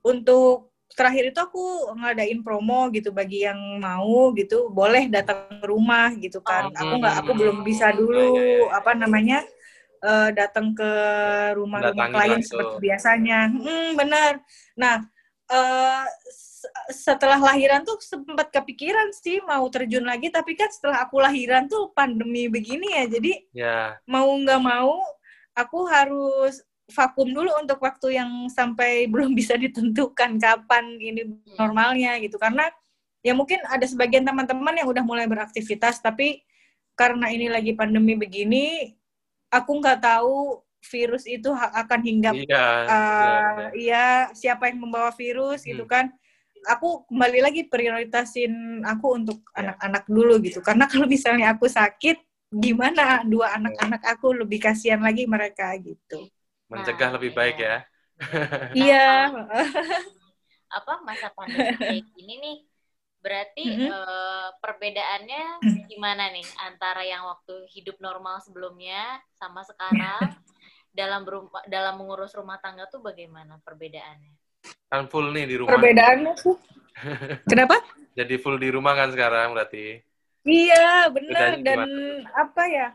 untuk 0.07 0.71
terakhir 0.95 1.29
itu 1.29 1.39
aku 1.43 1.93
ngadain 1.93 2.39
promo 2.41 2.87
gitu 2.95 3.11
bagi 3.11 3.43
yang 3.43 3.59
mau 3.83 4.31
gitu. 4.31 4.71
Boleh 4.71 5.11
datang 5.11 5.59
ke 5.59 5.67
rumah 5.67 6.15
gitu 6.15 6.39
kan. 6.39 6.71
Oh, 6.71 6.79
aku 6.79 6.93
nggak 7.03 7.15
aku 7.19 7.31
belum 7.35 7.57
bisa 7.67 7.91
dulu 7.91 8.39
ya, 8.39 8.41
ya, 8.41 8.55
ya. 8.63 8.67
apa 8.79 8.91
namanya 8.95 9.39
uh, 10.01 10.29
datang 10.31 10.71
ke 10.71 10.91
rumah-rumah 11.59 12.07
klien 12.15 12.39
seperti 12.39 12.79
biasanya. 12.79 13.51
Hmm, 13.51 13.91
benar. 13.99 14.39
Nah 14.79 15.03
uh, 15.51 16.03
setelah 16.91 17.39
lahiran 17.39 17.83
tuh 17.83 17.99
sempat 17.99 18.49
kepikiran 18.51 19.11
sih 19.11 19.43
mau 19.43 19.65
terjun 19.67 20.05
lagi 20.05 20.31
tapi 20.31 20.55
kan 20.55 20.71
setelah 20.71 21.03
aku 21.03 21.19
lahiran 21.19 21.67
tuh 21.67 21.91
pandemi 21.91 22.47
begini 22.47 22.95
ya 22.95 23.05
jadi 23.07 23.33
yeah. 23.51 23.87
mau 24.07 24.27
nggak 24.27 24.61
mau 24.61 24.99
aku 25.57 25.89
harus 25.89 26.61
vakum 26.87 27.27
dulu 27.35 27.51
untuk 27.59 27.83
waktu 27.83 28.15
yang 28.15 28.47
sampai 28.47 29.03
belum 29.11 29.35
bisa 29.35 29.59
ditentukan 29.59 30.39
kapan 30.39 30.85
ini 31.01 31.35
normalnya 31.59 32.15
gitu 32.23 32.39
karena 32.39 32.71
ya 33.25 33.35
mungkin 33.35 33.59
ada 33.67 33.83
sebagian 33.83 34.23
teman-teman 34.23 34.77
yang 34.77 34.87
udah 34.87 35.03
mulai 35.03 35.27
beraktivitas 35.27 35.99
tapi 35.99 36.45
karena 36.95 37.27
ini 37.29 37.51
lagi 37.51 37.75
pandemi 37.75 38.15
begini 38.15 38.95
aku 39.51 39.83
nggak 39.83 39.99
tahu 40.01 40.63
virus 40.87 41.27
itu 41.27 41.51
akan 41.51 41.99
hinggap 41.99 42.33
iya, 42.37 42.67
uh, 42.87 42.87
iya, 42.87 43.49
iya 43.75 44.05
siapa 44.31 44.71
yang 44.71 44.87
membawa 44.87 45.11
virus 45.11 45.67
gitu 45.67 45.83
hmm. 45.83 45.83
gitu 45.83 45.85
kan 45.89 46.05
aku 46.65 47.05
kembali 47.11 47.39
lagi 47.43 47.61
prioritasin 47.69 48.81
aku 48.81 49.07
untuk 49.19 49.39
ya. 49.53 49.61
anak-anak 49.61 50.03
yeah. 50.07 50.13
dulu 50.13 50.33
gitu 50.41 50.59
karena 50.65 50.85
kalau 50.89 51.05
misalnya 51.05 51.53
aku 51.53 51.69
sakit 51.69 52.17
gimana 52.47 53.21
dua 53.27 53.51
ya. 53.51 53.61
anak-anak 53.61 54.01
aku 54.07 54.27
lebih 54.33 54.59
kasihan 54.63 55.03
lagi 55.03 55.27
mereka 55.27 55.69
gitu 55.77 56.25
mencegah 56.71 57.11
nah, 57.11 57.15
lebih 57.19 57.31
baik 57.35 57.57
ya 57.59 57.77
iya 58.87 59.29
apa 60.77 60.93
masa 61.03 61.31
pandemi 61.31 61.75
kayak 61.79 62.03
gini 62.15 62.33
nih 62.39 62.57
berarti 63.17 63.63
mm 63.65 63.75
-hmm. 63.75 63.89
uh, 63.91 64.47
perbedaannya 64.61 65.43
gimana 65.89 66.31
nih 66.31 66.47
antara 66.63 67.01
yang 67.03 67.25
waktu 67.25 67.65
hidup 67.73 67.97
normal 67.99 68.39
sebelumnya 68.39 69.19
sama 69.35 69.65
sekarang 69.65 70.31
dalam 70.99 71.25
berumah, 71.25 71.65
dalam 71.67 71.99
mengurus 71.99 72.33
rumah 72.37 72.61
tangga 72.61 72.87
tuh 72.87 73.03
bagaimana 73.03 73.59
perbedaannya 73.65 74.36
Kan 74.87 75.11
full 75.11 75.29
nih 75.35 75.45
di 75.47 75.55
rumah. 75.59 75.75
Perbedaannya 75.75 76.33
sih. 76.39 76.55
Kenapa? 77.51 77.77
Jadi 78.17 78.35
full 78.41 78.57
di 78.57 78.69
rumah 78.73 78.93
kan 78.97 79.09
sekarang 79.13 79.53
berarti. 79.53 80.01
Iya, 80.47 81.11
benar. 81.11 81.59
Dan 81.59 81.79
gimana? 81.85 82.23
apa 82.33 82.63
ya? 82.71 82.87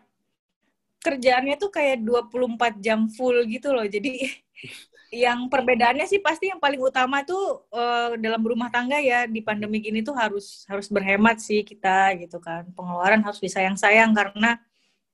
Kerjaannya 1.03 1.57
tuh 1.59 1.71
kayak 1.71 2.03
24 2.03 2.81
jam 2.81 3.07
full 3.11 3.45
gitu 3.47 3.71
loh. 3.71 3.85
Jadi 3.85 4.27
yang 5.13 5.53
perbedaannya 5.53 6.09
sih 6.09 6.25
pasti 6.25 6.49
yang 6.49 6.57
paling 6.57 6.81
utama 6.81 7.21
tuh 7.21 7.69
uh, 7.69 8.17
dalam 8.17 8.41
rumah 8.41 8.73
tangga 8.73 8.97
ya 8.97 9.29
di 9.29 9.45
pandemi 9.45 9.85
gini 9.85 10.01
tuh 10.01 10.17
harus 10.17 10.65
harus 10.65 10.89
berhemat 10.89 11.37
sih 11.37 11.61
kita 11.61 12.17
gitu 12.17 12.41
kan 12.41 12.65
pengeluaran 12.73 13.21
harus 13.21 13.37
disayang-sayang 13.37 14.17
karena 14.17 14.57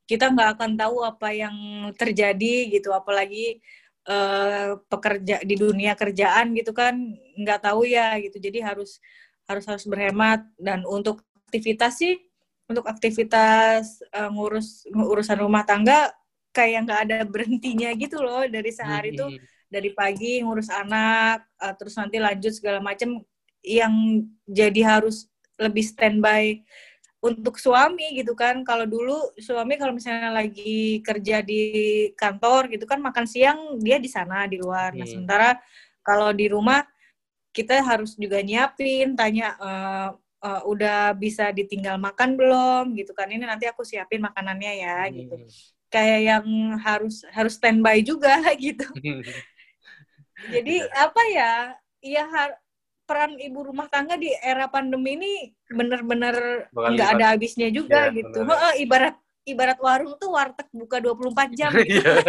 kita 0.07 0.31
nggak 0.31 0.55
akan 0.55 0.71
tahu 0.79 1.03
apa 1.03 1.35
yang 1.35 1.57
terjadi 1.99 2.79
gitu 2.79 2.95
apalagi 2.95 3.59
uh, 4.09 4.81
pekerja 4.89 5.45
di 5.45 5.55
dunia 5.55 5.93
kerjaan 5.93 6.57
gitu 6.57 6.73
kan 6.73 6.97
nggak 7.37 7.61
tahu 7.69 7.85
ya 7.85 8.17
gitu. 8.19 8.41
Jadi 8.41 8.65
harus 8.65 8.99
harus 9.45 9.65
harus 9.69 9.85
berhemat. 9.85 10.43
Dan 10.57 10.83
untuk 10.89 11.23
aktivitas 11.47 12.01
sih 12.01 12.17
untuk 12.69 12.89
aktivitas 12.89 14.01
uh, 14.17 14.33
ngurus 14.33 14.89
urusan 14.89 15.39
rumah 15.41 15.65
tangga 15.69 16.13
kayak 16.53 16.89
nggak 16.89 17.01
ada 17.05 17.19
berhentinya 17.29 17.93
gitu 17.95 18.19
loh. 18.25 18.49
Dari 18.49 18.71
sehari 18.73 19.13
itu 19.13 19.25
hmm. 19.29 19.69
dari 19.69 19.93
pagi 19.93 20.41
ngurus 20.41 20.73
anak 20.73 21.45
uh, 21.61 21.75
terus 21.77 21.95
nanti 22.01 22.17
lanjut 22.17 22.57
segala 22.57 22.81
macam 22.81 23.21
yang 23.61 24.25
jadi 24.49 24.99
harus 24.99 25.29
lebih 25.59 25.83
standby 25.83 26.63
untuk 27.19 27.59
suami 27.59 28.15
gitu 28.15 28.35
kan. 28.39 28.63
Kalau 28.63 28.87
dulu 28.87 29.35
suami 29.39 29.75
kalau 29.75 29.95
misalnya 29.95 30.31
lagi 30.31 31.03
kerja 31.03 31.43
di 31.43 31.63
kantor 32.15 32.71
gitu 32.71 32.87
kan 32.87 33.03
makan 33.03 33.27
siang 33.27 33.79
dia 33.83 33.99
di 33.99 34.07
sana 34.11 34.47
di 34.47 34.59
luar. 34.59 34.95
Nah 34.95 35.05
hmm. 35.07 35.13
sementara 35.13 35.59
kalau 36.07 36.31
di 36.31 36.47
rumah 36.51 36.87
kita 37.51 37.83
harus 37.83 38.15
juga 38.15 38.39
nyiapin 38.39 39.19
tanya 39.19 39.59
uh, 39.59 40.09
uh, 40.45 40.63
udah 40.71 41.13
bisa 41.19 41.51
ditinggal 41.51 41.99
makan 41.99 42.39
belum? 42.39 42.95
Gitu 42.95 43.11
kan. 43.15 43.27
Ini 43.27 43.43
nanti 43.43 43.67
aku 43.67 43.83
siapin 43.83 44.23
makanannya 44.23 44.73
ya 44.79 44.99
gitu. 45.11 45.37
Hmm. 45.37 45.51
kayak 45.89 46.21
yang 46.21 46.47
harus 46.85 47.25
harus 47.33 47.57
standby 47.57 48.05
juga 48.05 48.37
gitu. 48.61 48.85
Jadi 50.55 50.87
apa 50.95 51.23
ya 51.35 51.53
ya 51.99 52.25
har- 52.31 52.61
peran 53.09 53.41
ibu 53.41 53.65
rumah 53.65 53.89
tangga 53.89 54.21
di 54.21 54.29
era 54.45 54.69
pandemi 54.69 55.17
ini 55.17 55.33
bener-bener 55.73 56.69
Bakal 56.71 56.91
nggak 56.93 57.09
ada 57.17 57.25
habisnya 57.33 57.69
juga 57.73 58.13
Iya, 58.13 58.17
gitu 58.21 58.39
benar. 58.45 58.53
Heeh, 58.61 58.73
ibarat 58.85 59.17
ibarat 59.49 59.79
warung 59.81 60.13
tuh 60.21 60.29
warteg 60.37 60.69
buka 60.77 61.01
24 61.01 61.49
jam 61.57 61.73
Iya. 61.89 62.21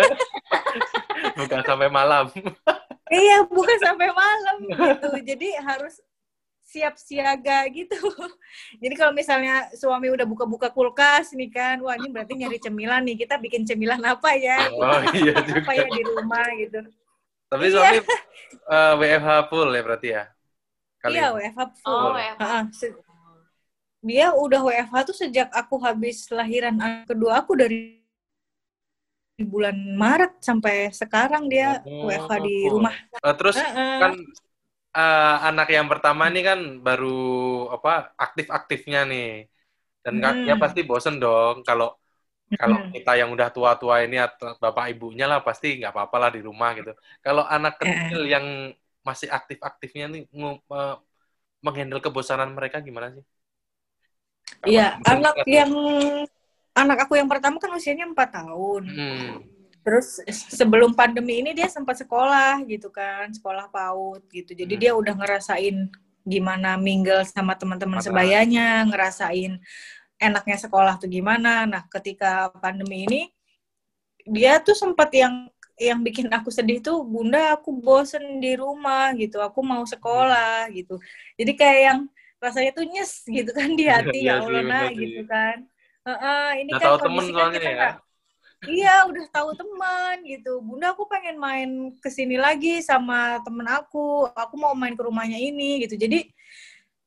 Bukan 1.35 1.61
sampai 1.67 1.89
malam. 1.91 2.31
iya 3.11 3.41
bukan 3.43 3.77
sampai 3.81 4.07
malam 4.13 4.57
gitu 4.69 5.09
jadi 5.25 5.47
harus 5.65 5.97
siap 6.61 6.93
siaga 7.01 7.65
gitu 7.73 7.97
jadi 8.83 8.93
kalau 8.93 9.09
misalnya 9.17 9.65
suami 9.73 10.13
udah 10.13 10.29
buka-buka 10.29 10.69
kulkas 10.69 11.33
nih 11.33 11.49
kan 11.49 11.81
wah 11.81 11.97
ini 11.97 12.13
berarti 12.13 12.37
nyari 12.37 12.61
cemilan 12.61 13.01
nih 13.09 13.25
kita 13.25 13.41
bikin 13.41 13.65
cemilan 13.65 13.97
apa 14.05 14.37
ya 14.37 14.69
Oh 14.77 15.01
iya 15.17 15.33
juga. 15.41 15.65
apa 15.65 15.71
ya 15.73 15.87
di 15.89 16.01
rumah 16.05 16.45
gitu 16.61 16.79
Tapi 17.49 17.65
Iya. 17.65 17.73
suami 17.73 17.97
eh, 18.69 18.93
WFH 19.01 19.29
full 19.49 19.69
ya 19.73 19.81
berarti 19.81 20.07
ya? 20.13 20.23
Kali 20.99 21.15
iya? 21.15 21.31
WFH 21.35 21.59
full 21.79 21.95
Oh. 21.95 22.11
WFH. 22.15 22.53
Se- 22.75 22.95
dia 23.99 24.31
udah 24.31 24.59
WFH 24.63 24.95
tuh 25.11 25.15
sejak 25.15 25.47
aku 25.51 25.75
habis 25.83 26.27
lahiran 26.31 26.75
anak 26.79 27.03
kedua 27.11 27.43
aku 27.43 27.51
dari 27.59 27.99
bulan 29.39 29.75
Maret 29.95 30.43
sampai 30.43 30.91
sekarang 30.91 31.47
dia 31.47 31.79
Oh, 31.87 32.07
WFH 32.07 32.33
di 32.43 32.55
full. 32.63 32.71
rumah. 32.75 32.95
Eh, 33.23 33.35
terus 33.39 33.55
Heeh. 33.59 33.99
kan 34.03 34.11
eh, 34.99 35.35
anak 35.49 35.67
yang 35.75 35.87
pertama 35.91 36.23
nih 36.33 36.43
kan 36.49 36.59
baru 36.87 37.07
apa 37.75 37.89
aktif-aktifnya 38.19 38.99
nih. 39.11 39.27
Dan 40.03 40.15
kan 40.23 40.33
Hmm. 40.39 40.47
ya 40.49 40.55
pasti 40.63 40.79
bosen 40.89 41.15
dong 41.23 41.55
kalau 41.67 41.87
kalau 42.59 42.77
Hmm. 42.81 42.91
kita 42.95 43.11
yang 43.21 43.29
udah 43.35 43.47
tua-tua 43.55 43.95
ini 44.05 44.17
atau 44.27 44.57
bapak 44.63 44.85
ibunya 44.93 45.25
lah 45.31 45.39
pasti 45.47 45.67
nggak 45.79 45.91
apa-apa 45.95 46.17
lah 46.23 46.29
di 46.35 46.41
rumah 46.47 46.69
gitu. 46.79 46.91
Kalau 47.25 47.43
anak 47.55 47.73
kecil 47.81 48.21
yang 48.33 48.45
masih 49.09 49.27
aktif-aktifnya 49.33 50.05
nih 50.13 50.23
eh, 50.29 50.95
menghandle 51.65 51.99
kebosanan 51.99 52.53
mereka 52.53 52.77
gimana 52.79 53.11
sih? 53.17 53.25
Iya, 54.65 54.99
anak 55.05 55.45
yang 55.47 55.71
anak 56.75 56.97
aku 57.07 57.19
yang 57.19 57.29
pertama 57.29 57.57
kan 57.57 57.71
usianya 57.73 58.07
empat 58.07 58.29
tahun. 58.37 58.83
Hmm. 58.87 59.33
Terus 59.79 60.21
sebelum 60.29 60.93
pandemi 60.93 61.41
ini 61.41 61.55
dia 61.55 61.65
sempat 61.71 61.97
sekolah 61.97 62.61
gitu 62.67 62.91
kan, 62.91 63.31
sekolah 63.31 63.71
PAUD 63.71 64.23
gitu. 64.29 64.51
Jadi 64.53 64.73
Hmm. 64.75 64.81
dia 64.81 64.91
udah 64.93 65.13
ngerasain 65.15 65.75
gimana 66.27 66.77
mingle 66.77 67.25
sama 67.25 67.55
teman-teman 67.55 68.03
sebayanya, 68.03 68.85
ngerasain 68.85 69.57
enaknya 70.19 70.57
sekolah 70.59 70.99
tuh 70.99 71.07
gimana. 71.07 71.63
Nah, 71.65 71.87
ketika 71.87 72.51
pandemi 72.59 73.07
ini 73.07 73.21
dia 74.27 74.59
tuh 74.59 74.75
sempat 74.75 75.09
yang 75.15 75.47
yang 75.79 76.03
bikin 76.03 76.27
aku 76.29 76.51
sedih 76.51 76.83
tuh, 76.83 77.01
Bunda 77.07 77.55
aku 77.55 77.71
bosen 77.71 78.43
di 78.43 78.53
rumah 78.59 79.15
gitu, 79.15 79.39
aku 79.39 79.63
mau 79.63 79.81
sekolah 79.87 80.67
gitu. 80.75 80.99
Jadi 81.39 81.51
kayak 81.55 81.79
yang 81.81 81.99
rasanya 82.39 82.71
tuh 82.75 82.85
nyes 82.87 83.23
gitu 83.23 83.51
kan 83.51 83.69
di 83.75 83.85
hati 83.87 84.27
Iya 84.27 84.39
ya 84.39 84.43
Allah 84.43 84.61
nah 84.67 84.87
gitu 84.91 85.21
kan. 85.25 85.57
Heeh, 86.03 86.47
ini 86.63 86.71
Udah 86.75 86.79
kan 86.79 86.87
tahu 86.87 86.97
temen 86.99 87.23
kondisi 87.23 87.31
kan 87.35 87.49
kita 87.55 87.69
ya. 87.69 87.75
nggak 87.75 87.95
Iya, 88.67 89.07
udah 89.07 89.25
tahu 89.31 89.49
teman 89.55 90.15
gitu. 90.27 90.59
Bunda 90.59 90.91
aku 90.91 91.07
pengen 91.07 91.39
main 91.39 91.95
ke 92.03 92.11
sini 92.11 92.35
lagi 92.35 92.83
sama 92.83 93.39
temen 93.39 93.63
aku. 93.63 94.27
Aku 94.35 94.59
mau 94.59 94.75
main 94.75 94.99
ke 94.99 95.03
rumahnya 95.07 95.39
ini 95.39 95.87
gitu. 95.87 95.95
Jadi 95.95 96.27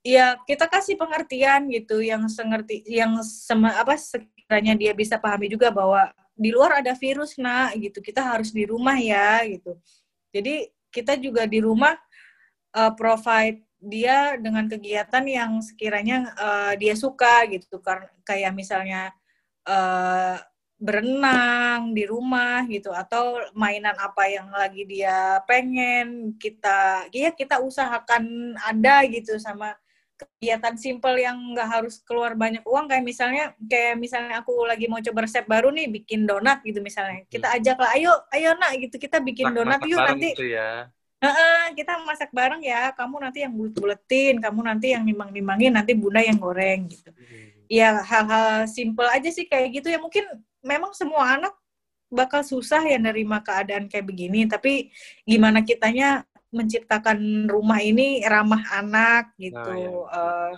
ya 0.00 0.40
kita 0.48 0.64
kasih 0.64 0.96
pengertian 0.96 1.68
gitu 1.68 2.00
yang 2.00 2.24
sengerti 2.32 2.80
yang 2.88 3.20
sama 3.20 3.68
apa 3.76 4.00
sekiranya 4.00 4.74
dia 4.74 4.96
bisa 4.96 5.20
pahami 5.20 5.52
juga 5.52 5.68
bahwa 5.68 6.08
di 6.42 6.50
luar 6.50 6.82
ada 6.82 6.98
virus 6.98 7.38
nak 7.38 7.78
gitu. 7.78 8.02
Kita 8.02 8.34
harus 8.34 8.50
di 8.50 8.66
rumah 8.66 8.98
ya 8.98 9.46
gitu. 9.46 9.78
Jadi 10.34 10.66
kita 10.90 11.14
juga 11.16 11.46
di 11.46 11.62
rumah 11.62 11.94
uh, 12.74 12.92
provide 12.98 13.62
dia 13.82 14.34
dengan 14.38 14.66
kegiatan 14.66 15.22
yang 15.26 15.62
sekiranya 15.62 16.34
uh, 16.34 16.72
dia 16.74 16.98
suka 16.98 17.46
gitu. 17.46 17.78
Karena 17.78 18.10
kayak 18.26 18.52
misalnya 18.52 19.14
uh, 19.70 20.42
berenang 20.82 21.94
di 21.94 22.02
rumah 22.10 22.66
gitu 22.66 22.90
atau 22.90 23.38
mainan 23.54 23.94
apa 24.02 24.26
yang 24.26 24.50
lagi 24.50 24.82
dia 24.82 25.38
pengen 25.46 26.34
kita 26.42 27.06
ya 27.14 27.30
kita 27.30 27.62
usahakan 27.62 28.58
ada 28.58 29.06
gitu 29.06 29.38
sama 29.38 29.78
kegiatan 30.26 30.74
simple 30.78 31.16
yang 31.18 31.36
nggak 31.54 31.68
harus 31.68 32.00
keluar 32.02 32.34
banyak 32.34 32.62
uang 32.66 32.90
kayak 32.90 33.04
misalnya 33.04 33.44
kayak 33.66 33.98
misalnya 34.00 34.42
aku 34.42 34.66
lagi 34.66 34.86
mau 34.90 34.98
coba 34.98 35.24
resep 35.26 35.44
baru 35.46 35.70
nih 35.70 35.86
bikin 36.02 36.24
donat 36.24 36.60
gitu 36.66 36.82
misalnya. 36.82 37.22
Kita 37.26 37.52
ajak 37.54 37.76
lah 37.78 37.90
ayo 37.94 38.12
ayo 38.34 38.54
nak 38.58 38.76
gitu. 38.78 38.96
Kita 38.98 39.22
bikin 39.22 39.54
donat 39.54 39.82
Masak 39.82 39.90
yuk 39.90 40.00
nanti. 40.00 40.30
gitu 40.34 40.46
ya. 40.54 40.90
Heeh, 41.22 41.78
kita 41.78 42.02
masak 42.02 42.34
bareng 42.34 42.62
ya. 42.66 42.90
Kamu 42.98 43.22
nanti 43.22 43.46
yang 43.46 43.54
bulet-buletin 43.54 44.42
kamu 44.42 44.60
nanti 44.66 44.90
yang 44.90 45.06
nimbang-nimbangin 45.06 45.70
nanti 45.70 45.94
bunda 45.94 46.18
yang 46.18 46.38
goreng 46.40 46.90
gitu. 46.90 47.14
Ya 47.70 48.02
hal-hal 48.02 48.66
simple 48.66 49.06
aja 49.06 49.30
sih 49.30 49.46
kayak 49.46 49.70
gitu 49.82 49.86
ya. 49.86 50.02
Mungkin 50.02 50.26
memang 50.66 50.90
semua 50.98 51.38
anak 51.38 51.54
bakal 52.12 52.42
susah 52.44 52.82
ya 52.84 52.98
nerima 52.98 53.38
keadaan 53.38 53.86
kayak 53.86 54.04
begini. 54.10 54.50
Tapi 54.50 54.90
gimana 55.22 55.62
kitanya 55.62 56.26
menciptakan 56.52 57.48
rumah 57.48 57.80
ini 57.80 58.20
ramah 58.28 58.62
anak 58.76 59.32
gitu 59.40 59.72
Nah, 60.12 60.52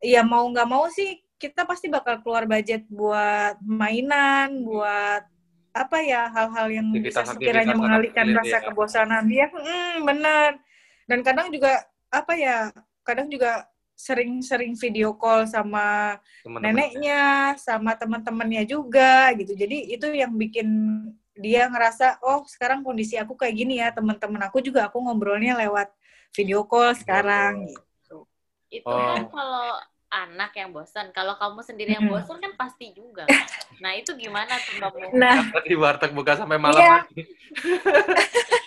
Eh, 0.00 0.16
ya 0.16 0.24
mau 0.24 0.48
nggak 0.48 0.68
mau 0.68 0.88
sih 0.88 1.20
kita 1.36 1.64
pasti 1.68 1.88
bakal 1.92 2.20
keluar 2.24 2.44
budget 2.48 2.84
buat 2.88 3.56
mainan 3.64 4.64
buat 4.64 5.24
apa 5.70 5.96
ya 6.02 6.26
hal-hal 6.34 6.66
yang 6.72 6.86
bisa 6.98 7.22
sekiranya 7.22 7.76
mengalihkan 7.78 8.26
kecil 8.26 8.38
rasa 8.42 8.56
ya. 8.58 8.64
kebosanan 8.66 9.24
dia 9.28 9.46
hmm, 9.48 10.02
bener 10.02 10.50
dan 11.06 11.18
kadang 11.22 11.48
juga 11.54 11.84
apa 12.10 12.32
ya 12.34 12.56
kadang 13.06 13.30
juga 13.30 13.64
sering-sering 13.94 14.72
video 14.80 15.12
call 15.12 15.44
sama 15.44 16.16
Teman-teman. 16.40 16.72
neneknya 16.72 17.22
sama 17.60 17.92
teman-temannya 17.94 18.64
juga 18.64 19.30
gitu 19.36 19.52
jadi 19.52 19.76
itu 19.92 20.08
yang 20.16 20.32
bikin 20.34 20.68
dia 21.40 21.66
ngerasa 21.66 22.20
oh 22.20 22.44
sekarang 22.44 22.84
kondisi 22.84 23.16
aku 23.16 23.32
kayak 23.34 23.56
gini 23.56 23.80
ya 23.80 23.88
teman-teman 23.90 24.44
aku 24.44 24.60
juga 24.60 24.84
aku 24.86 25.00
ngobrolnya 25.00 25.56
lewat 25.56 25.88
video 26.36 26.62
call 26.62 26.92
sekarang 26.94 27.64
gitu. 27.66 28.28
Itu 28.70 28.86
Oh. 28.86 29.02
kan 29.08 29.26
kalau 29.26 29.68
anak 30.10 30.52
yang 30.54 30.70
bosan. 30.70 31.10
Kalau 31.10 31.34
kamu 31.34 31.62
sendiri 31.62 31.94
yang 31.94 32.06
bosan 32.06 32.38
kan 32.38 32.52
pasti 32.54 32.92
juga. 32.92 33.24
kan? 33.26 33.34
Nah, 33.80 33.96
itu 33.96 34.12
gimana 34.12 34.52
tuh 34.60 34.76
kamu? 34.76 35.16
nah 35.16 35.40
Di 35.64 35.72
warteg 35.72 36.12
buka 36.12 36.36
sampai 36.36 36.60
malam 36.60 36.76
Iya. 36.76 36.92
lagi. 37.00 37.22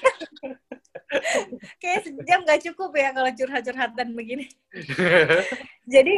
kayak 1.77 2.01
sejam 2.03 2.41
gak 2.41 2.61
cukup 2.65 2.89
ya 2.95 3.13
kalau 3.13 3.29
curhat-curhatan 3.29 4.07
begini 4.11 4.49
jadi 5.93 6.15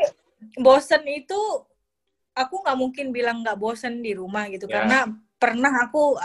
bosen 0.56 1.04
itu 1.06 1.40
aku 2.32 2.64
nggak 2.64 2.78
mungkin 2.80 3.06
bilang 3.12 3.44
nggak 3.44 3.60
bosen 3.60 4.00
di 4.00 4.16
rumah 4.16 4.48
gitu 4.48 4.68
Ya. 4.68 4.80
karena 4.80 5.12
pernah 5.38 5.72
aku 5.86 6.16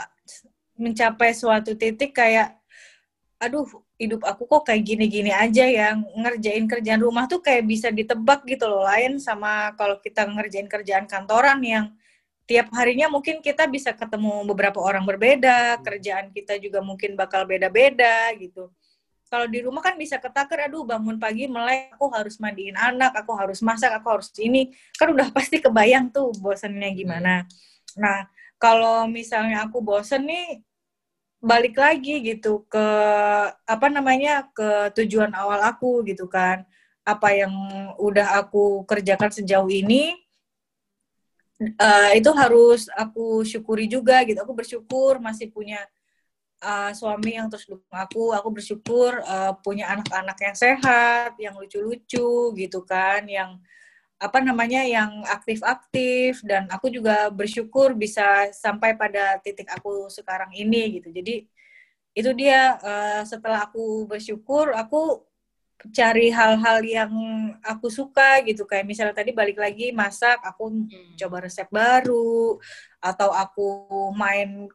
mencapai 0.80 1.36
suatu 1.36 1.76
titik 1.76 2.16
kayak 2.16 2.56
aduh 3.40 3.64
hidup 3.96 4.20
aku 4.24 4.44
kok 4.44 4.68
kayak 4.68 4.84
gini-gini 4.84 5.32
aja 5.32 5.64
ya 5.64 5.96
ngerjain 5.96 6.68
kerjaan 6.68 7.00
rumah 7.00 7.24
tuh 7.24 7.40
kayak 7.40 7.64
bisa 7.64 7.88
ditebak 7.88 8.44
gitu 8.44 8.68
loh 8.68 8.84
lain 8.84 9.16
sama 9.16 9.72
kalau 9.80 9.96
kita 10.00 10.28
ngerjain 10.28 10.68
kerjaan 10.68 11.08
kantoran 11.08 11.60
yang 11.64 11.88
tiap 12.44 12.68
harinya 12.76 13.08
mungkin 13.08 13.40
kita 13.40 13.64
bisa 13.70 13.96
ketemu 13.96 14.44
beberapa 14.44 14.76
orang 14.82 15.08
berbeda 15.08 15.80
kerjaan 15.80 16.34
kita 16.36 16.60
juga 16.60 16.84
mungkin 16.84 17.14
bakal 17.14 17.46
beda-beda 17.46 18.34
gitu. 18.36 18.68
Kalau 19.30 19.46
di 19.46 19.62
rumah 19.62 19.78
kan 19.78 19.94
bisa 19.94 20.18
ketaker 20.18 20.66
aduh 20.66 20.82
bangun 20.82 21.14
pagi 21.14 21.46
melek 21.46 21.94
aku 21.94 22.10
harus 22.10 22.42
mandiin 22.42 22.74
anak 22.74 23.14
aku 23.14 23.30
harus 23.38 23.62
masak 23.62 23.94
aku 23.94 24.18
harus 24.18 24.34
ini. 24.42 24.74
Kan 24.98 25.14
udah 25.14 25.30
pasti 25.30 25.62
kebayang 25.62 26.10
tuh 26.10 26.34
bosannya 26.42 26.90
gimana. 26.92 27.46
Nah 27.94 28.26
kalau 28.60 29.08
misalnya 29.08 29.64
aku 29.64 29.80
bosen 29.80 30.28
nih 30.28 30.60
balik 31.40 31.80
lagi 31.80 32.20
gitu 32.20 32.68
ke 32.68 32.86
apa 33.64 33.86
namanya 33.88 34.44
ke 34.52 34.92
tujuan 35.00 35.32
awal 35.32 35.64
aku 35.64 36.04
gitu 36.04 36.28
kan. 36.28 36.68
Apa 37.00 37.32
yang 37.32 37.52
udah 37.96 38.44
aku 38.44 38.84
kerjakan 38.84 39.32
sejauh 39.32 39.72
ini 39.72 40.12
eh, 41.64 42.10
itu 42.20 42.30
harus 42.36 42.92
aku 42.92 43.42
syukuri 43.48 43.88
juga 43.88 44.20
gitu. 44.28 44.36
Aku 44.44 44.52
bersyukur 44.52 45.16
masih 45.18 45.48
punya 45.48 45.80
uh, 46.60 46.92
suami 46.92 47.36
yang 47.40 47.48
terus 47.48 47.64
dukung 47.64 47.96
aku. 47.96 48.36
Aku 48.36 48.48
bersyukur 48.52 49.16
uh, 49.24 49.56
punya 49.64 49.88
anak-anak 49.96 50.38
yang 50.40 50.56
sehat 50.56 51.32
yang 51.40 51.56
lucu-lucu 51.56 52.52
gitu 52.56 52.80
kan 52.84 53.24
yang 53.24 53.56
apa 54.20 54.38
namanya 54.44 54.84
yang 54.84 55.24
aktif-aktif 55.24 56.44
dan 56.44 56.68
aku 56.68 56.92
juga 56.92 57.32
bersyukur 57.32 57.96
bisa 57.96 58.52
sampai 58.52 58.92
pada 58.92 59.40
titik 59.40 59.64
aku 59.72 60.12
sekarang 60.12 60.52
ini 60.52 61.00
gitu 61.00 61.08
jadi 61.08 61.48
itu 62.12 62.30
dia 62.36 62.76
uh, 62.84 63.22
setelah 63.24 63.64
aku 63.64 64.04
bersyukur 64.04 64.76
aku 64.76 65.24
cari 65.96 66.28
hal-hal 66.28 66.84
yang 66.84 67.12
aku 67.64 67.88
suka 67.88 68.44
gitu 68.44 68.68
kayak 68.68 68.84
misalnya 68.84 69.16
tadi 69.16 69.32
balik 69.32 69.56
lagi 69.56 69.88
masak 69.96 70.36
aku 70.44 70.68
Hmm. 70.68 71.16
coba 71.16 71.48
resep 71.48 71.64
baru 71.72 72.60
atau 73.00 73.32
aku 73.32 73.66
main 74.12 74.68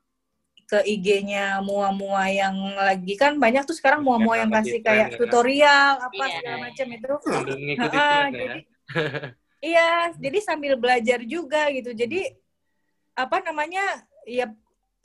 ke 0.65 0.81
IG-nya 0.81 1.61
mua-mua 1.61 2.25
yang 2.25 2.57
lagi 2.73 3.13
kan 3.13 3.37
banyak 3.37 3.69
tuh 3.69 3.77
sekarang 3.77 4.01
mua-mua 4.01 4.41
yang 4.41 4.49
kasih 4.49 4.81
kayak 4.81 5.13
ya. 5.13 5.17
tutorial 5.21 6.01
apa 6.01 6.23
Iya. 6.25 6.33
segala 6.41 6.57
macam 6.65 6.87
itu 6.89 7.13
ya. 7.13 8.25
jadi 8.33 8.65
iya 9.63 10.13
jadi 10.17 10.37
sambil 10.41 10.77
belajar 10.77 11.21
juga 11.25 11.69
gitu. 11.73 11.91
Jadi 11.95 12.31
apa 13.15 13.39
namanya 13.41 13.83
ya 14.27 14.51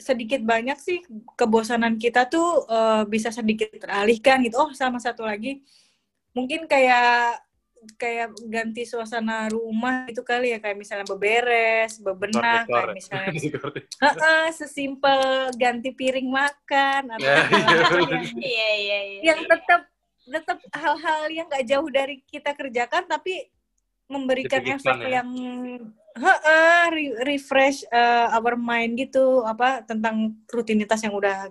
sedikit 0.00 0.40
banyak 0.40 0.80
sih 0.80 1.04
kebosanan 1.36 2.00
kita 2.00 2.26
tuh 2.26 2.64
eh, 2.66 3.02
bisa 3.08 3.28
sedikit 3.32 3.70
teralihkan 3.76 4.40
gitu. 4.44 4.56
Oh 4.60 4.70
sama 4.72 4.98
satu 4.98 5.24
lagi 5.24 5.60
mungkin 6.32 6.64
kayak 6.70 7.40
kayak 7.96 8.36
ganti 8.52 8.84
suasana 8.84 9.48
rumah 9.48 10.04
itu 10.08 10.20
kali 10.20 10.52
ya. 10.52 10.58
Kayak 10.60 10.78
misalnya 10.80 11.06
beberes 11.08 11.96
bebenah 12.00 12.68
kayak 12.68 12.92
misalnya. 12.92 13.32
Heeh, 14.04 14.44
sesimpel 14.52 15.52
ganti 15.56 15.90
piring 15.92 16.28
makan 16.28 17.16
atau 17.16 17.24
Ya, 17.24 17.36
segala 17.48 17.80
iya, 17.80 18.04
yang 18.04 18.24
Iya 18.36 18.68
iya 18.76 18.98
iya. 19.00 19.20
yang 19.32 19.40
tetap 19.48 19.80
tetap 20.30 20.58
hal-hal 20.70 21.22
yang 21.32 21.46
nggak 21.48 21.66
jauh 21.66 21.88
dari 21.90 22.22
kita 22.28 22.54
kerjakan 22.54 23.08
tapi 23.08 23.50
memberikan 24.10 24.58
efek 24.66 24.96
ya. 25.06 25.22
yang 25.22 25.28
heeh, 26.18 26.82
re- 26.90 27.18
refresh 27.22 27.86
uh, 27.88 28.34
our 28.34 28.58
mind 28.58 28.98
gitu 28.98 29.46
apa 29.46 29.86
tentang 29.86 30.34
rutinitas 30.50 31.00
yang 31.06 31.14
udah 31.14 31.46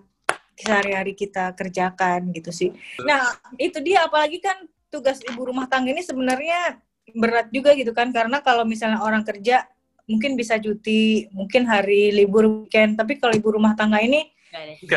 sehari-hari 0.60 1.16
kita 1.16 1.56
kerjakan 1.56 2.36
gitu 2.36 2.52
sih. 2.52 2.70
Nah, 3.08 3.32
itu 3.56 3.80
dia 3.80 4.04
apalagi 4.04 4.44
kan 4.44 4.68
tugas 4.92 5.24
ibu 5.24 5.48
rumah 5.48 5.72
tangga 5.72 5.96
ini 5.96 6.04
sebenarnya 6.04 6.84
berat 7.16 7.48
juga 7.50 7.72
gitu 7.74 7.96
kan 7.96 8.12
karena 8.12 8.44
kalau 8.44 8.68
misalnya 8.68 9.00
orang 9.00 9.24
kerja 9.24 9.64
mungkin 10.10 10.36
bisa 10.36 10.60
cuti, 10.60 11.30
mungkin 11.32 11.64
hari 11.70 12.12
libur 12.12 12.66
weekend, 12.68 13.00
tapi 13.00 13.16
kalau 13.22 13.32
ibu 13.32 13.56
rumah 13.56 13.78
tangga 13.78 14.02
ini 14.02 14.28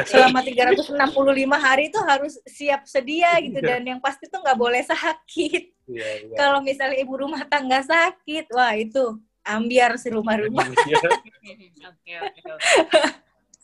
selama 0.09 0.41
365 0.41 0.97
hari 1.61 1.93
itu 1.93 2.01
harus 2.01 2.41
siap 2.49 2.89
sedia 2.89 3.37
gitu 3.45 3.61
Iya. 3.61 3.77
dan 3.77 3.83
yang 3.85 4.01
pasti 4.01 4.25
tuh 4.27 4.41
nggak 4.41 4.57
boleh 4.59 4.81
sakit. 4.81 5.72
Iya, 5.91 6.09
iya. 6.27 6.37
Kalau 6.39 6.63
misalnya 6.63 6.99
ibu 7.03 7.15
rumah 7.19 7.43
tangga 7.47 7.83
sakit, 7.83 8.51
wah 8.55 8.75
itu 8.79 9.19
ambiar 9.43 9.99
si 9.99 10.09
rumah-rumah. 10.11 10.67
Iya. 10.87 11.01
Oke 11.91 12.13
oke 12.15 12.41
oke. 12.55 12.71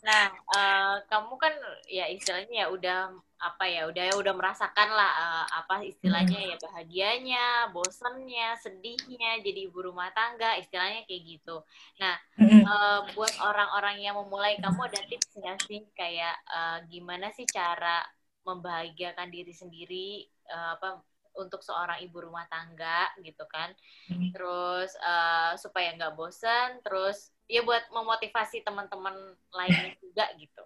Nah, 0.03 0.31
eh, 0.31 0.95
kamu 1.11 1.35
kan 1.39 1.55
ya 1.91 2.07
istilahnya 2.11 2.67
ya 2.67 2.67
udah 2.71 2.99
apa 3.39 3.65
ya 3.71 3.87
udah 3.87 4.19
udah 4.19 4.35
merasakan 4.35 4.89
lah 4.91 5.11
eh, 5.15 5.47
apa 5.63 5.75
istilahnya 5.87 6.55
ya 6.55 6.57
bahagianya, 6.59 7.47
bosannya, 7.71 8.59
sedihnya 8.59 9.43
jadi 9.43 9.71
ibu 9.71 9.79
rumah 9.79 10.11
tangga 10.15 10.59
istilahnya 10.59 11.07
kayak 11.07 11.23
gitu. 11.39 11.63
Nah, 12.03 12.15
eh, 12.39 12.99
buat 13.15 13.35
orang-orang 13.43 14.03
yang 14.03 14.19
memulai 14.19 14.59
kamu 14.59 14.91
ada 14.91 15.01
tips 15.07 15.35
nggak 15.39 15.59
sih 15.67 15.83
kayak 15.95 16.35
eh, 16.47 16.79
gimana 16.91 17.31
sih 17.35 17.47
cara 17.47 18.03
membahagiakan 18.47 19.29
diri 19.31 19.55
sendiri 19.55 20.09
eh, 20.47 20.71
apa 20.79 21.03
untuk 21.39 21.63
seorang 21.63 22.03
ibu 22.03 22.19
rumah 22.19 22.45
tangga 22.51 23.09
gitu 23.23 23.47
kan. 23.47 23.71
Hmm. 24.11 24.31
terus 24.35 24.91
eh, 24.99 25.53
supaya 25.57 25.95
nggak 25.95 26.15
bosan 26.19 26.83
terus 26.83 27.31
ya 27.49 27.65
buat 27.65 27.87
memotivasi 27.95 28.67
teman-teman 28.67 29.15
lainnya 29.55 29.95
juga 30.03 30.27
gitu. 30.37 30.63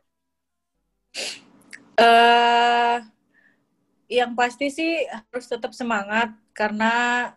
Eh 2.00 2.98
yang 4.12 4.36
pasti 4.36 4.68
sih 4.68 5.08
harus 5.08 5.46
tetap 5.48 5.72
semangat 5.72 6.32
karena 6.52 7.28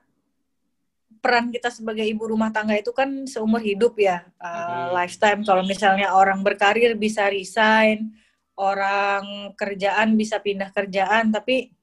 peran 1.23 1.49
kita 1.49 1.73
sebagai 1.73 2.05
ibu 2.05 2.29
rumah 2.29 2.53
tangga 2.53 2.77
itu 2.77 2.93
kan 2.93 3.25
seumur 3.25 3.63
hidup 3.63 3.97
ya 3.97 4.23
uh, 4.38 4.93
lifetime. 4.93 5.41
Kalau 5.41 5.65
misalnya 5.65 6.13
orang 6.13 6.45
berkarir 6.45 6.93
bisa 6.93 7.25
resign 7.31 8.13
orang 8.55 9.51
kerjaan 9.59 10.15
bisa 10.15 10.39
pindah 10.39 10.71
kerjaan 10.71 11.31
tapi 11.31 11.74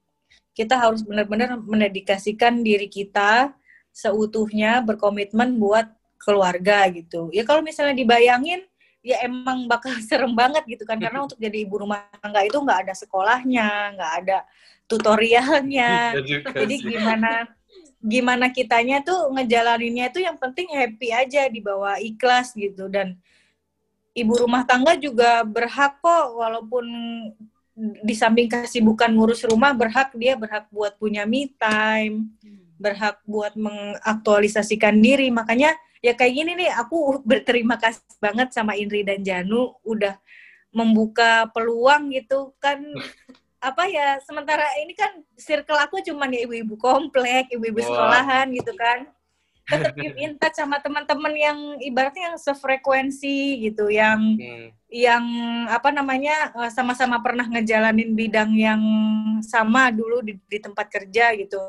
kita 0.53 0.77
harus 0.77 1.01
benar-benar 1.01 1.57
mendedikasikan 1.57 2.61
diri 2.61 2.87
kita 2.89 3.53
seutuhnya 3.93 4.81
berkomitmen 4.85 5.57
buat 5.57 5.89
keluarga 6.21 6.89
gitu. 6.93 7.29
Ya 7.35 7.43
kalau 7.45 7.61
misalnya 7.61 7.97
dibayangin 7.97 8.65
ya 9.03 9.19
emang 9.27 9.67
bakal 9.67 9.93
serem 10.09 10.33
banget 10.33 10.65
gitu 10.69 10.85
kan. 10.85 11.01
Karena 11.01 11.25
untuk 11.25 11.37
jadi 11.41 11.65
ibu 11.65 11.83
rumah 11.83 12.09
tangga 12.21 12.45
itu 12.45 12.57
nggak 12.57 12.89
ada 12.89 12.95
sekolahnya 12.95 13.69
nggak 13.99 14.13
ada 14.25 14.39
tutorialnya. 14.87 16.17
Jadi 16.61 16.75
gimana 16.85 17.49
gimana 18.03 18.51
kitanya 18.51 18.99
tuh 19.01 19.31
ngejalaninnya 19.31 20.11
itu 20.11 20.27
yang 20.27 20.35
penting 20.35 20.67
happy 20.75 21.15
aja 21.15 21.49
dibawa 21.49 21.97
ikhlas 21.97 22.53
gitu. 22.53 22.93
Dan 22.93 23.17
ibu 24.13 24.33
rumah 24.37 24.69
tangga 24.69 24.93
juga 25.01 25.41
berhak 25.49 25.99
kok 26.01 26.27
walaupun 26.37 26.85
di 27.83 28.15
samping 28.15 28.47
kesibukan 28.47 29.11
ngurus 29.11 29.43
rumah 29.43 29.75
berhak 29.75 30.15
dia 30.15 30.39
berhak 30.39 30.71
buat 30.71 30.95
punya 31.03 31.27
me 31.27 31.51
time 31.59 32.31
berhak 32.83 33.23
buat 33.23 33.55
mengaktualisasikan 33.55 34.99
diri. 34.99 35.31
Makanya 35.31 35.75
ya 36.03 36.19
kayak 36.19 36.35
gini 36.35 36.53
nih 36.59 36.71
aku 36.75 36.99
berterima 37.31 37.79
kasih 37.79 38.03
banget 38.19 38.51
sama 38.51 38.75
Indri 38.75 39.07
dan 39.07 39.23
Janu 39.23 39.79
udah 39.87 40.19
membuka 40.75 41.47
peluang 41.55 42.11
gitu. 42.11 42.55
Kan 42.59 42.83
apa 43.69 43.87
ya 43.87 44.19
sementara 44.27 44.67
ini 44.83 44.99
kan 44.99 45.23
circle 45.39 45.79
aku 45.79 46.03
cuman 46.03 46.35
ya 46.35 46.43
ibu-ibu 46.43 46.75
komplek 46.75 47.47
ibu-ibu 47.55 47.79
sekolahan 47.79 48.51
gitu 48.51 48.75
kan 48.75 49.07
tetap 49.63 49.95
keep 49.95 50.17
in 50.19 50.35
touch 50.39 50.59
sama 50.59 50.83
teman-teman 50.83 51.33
yang 51.39 51.59
ibaratnya 51.79 52.35
yang 52.35 52.39
sefrekuensi 52.39 53.63
gitu 53.63 53.87
yang 53.89 54.19
Hmm. 54.19 54.69
yang 54.93 55.25
apa 55.71 55.89
namanya 55.95 56.51
eh, 56.53 56.71
sama-sama 56.75 57.23
pernah 57.23 57.47
ngejalanin 57.49 58.13
bidang 58.13 58.53
yang 58.59 58.83
sama 59.41 59.89
dulu 59.95 60.21
di, 60.21 60.37
di 60.51 60.59
tempat 60.61 60.91
kerja 60.91 61.33
gitu. 61.39 61.61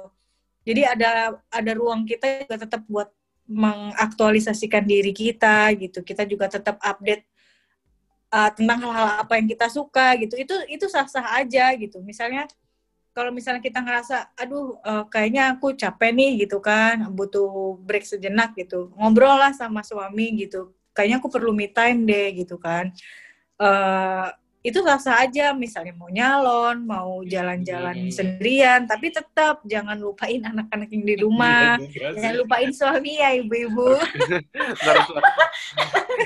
Jadi 0.64 0.82
ada 0.88 1.38
ada 1.52 1.72
ruang 1.76 2.08
kita 2.08 2.48
juga 2.48 2.56
tetap 2.68 2.82
buat 2.88 3.12
mengaktualisasikan 3.48 4.84
diri 4.88 5.12
kita 5.12 5.72
gitu. 5.76 6.00
Kita 6.02 6.24
juga 6.24 6.48
tetap 6.48 6.80
update 6.80 7.28
uh, 8.32 8.50
tentang 8.56 8.80
hal-hal 8.88 9.28
apa 9.28 9.34
yang 9.38 9.48
kita 9.52 9.68
suka 9.68 10.16
gitu. 10.24 10.40
Itu 10.40 10.56
itu 10.72 10.86
sah-sah 10.88 11.44
aja 11.44 11.76
gitu. 11.76 12.00
Misalnya 12.00 12.48
kalau 13.14 13.30
misalnya 13.30 13.62
kita 13.62 13.80
ngerasa 13.80 14.34
aduh 14.36 14.82
eh, 14.82 15.04
kayaknya 15.08 15.56
aku 15.56 15.78
capek 15.78 16.12
nih 16.12 16.32
gitu 16.46 16.58
kan, 16.60 17.08
butuh 17.14 17.78
break 17.80 18.04
sejenak 18.04 18.58
gitu. 18.58 18.90
Ngobrol 18.98 19.38
lah 19.38 19.54
sama 19.54 19.86
suami 19.86 20.34
gitu. 20.42 20.74
Kayaknya 20.94 21.18
aku 21.22 21.30
perlu 21.30 21.54
me 21.54 21.70
time 21.70 22.06
deh 22.06 22.28
gitu 22.36 22.58
kan. 22.58 22.90
eh 23.62 24.28
itu 24.64 24.80
sah-sah 24.80 25.28
aja 25.28 25.52
misalnya 25.52 25.92
mau 25.92 26.08
nyalon, 26.08 26.88
mau 26.88 27.20
jalan-jalan 27.28 28.08
Hmm. 28.08 28.16
sendirian, 28.16 28.88
tapi 28.88 29.12
tetap 29.12 29.60
jangan 29.68 30.00
lupain 30.00 30.40
anak-anak 30.40 30.88
yang 30.88 31.04
di 31.04 31.16
rumah. 31.20 31.76
Iya. 31.84 32.16
Jangan 32.16 32.36
lupain 32.40 32.72
suami 32.72 33.20
ya 33.20 33.36
ibu-ibu. 33.44 34.00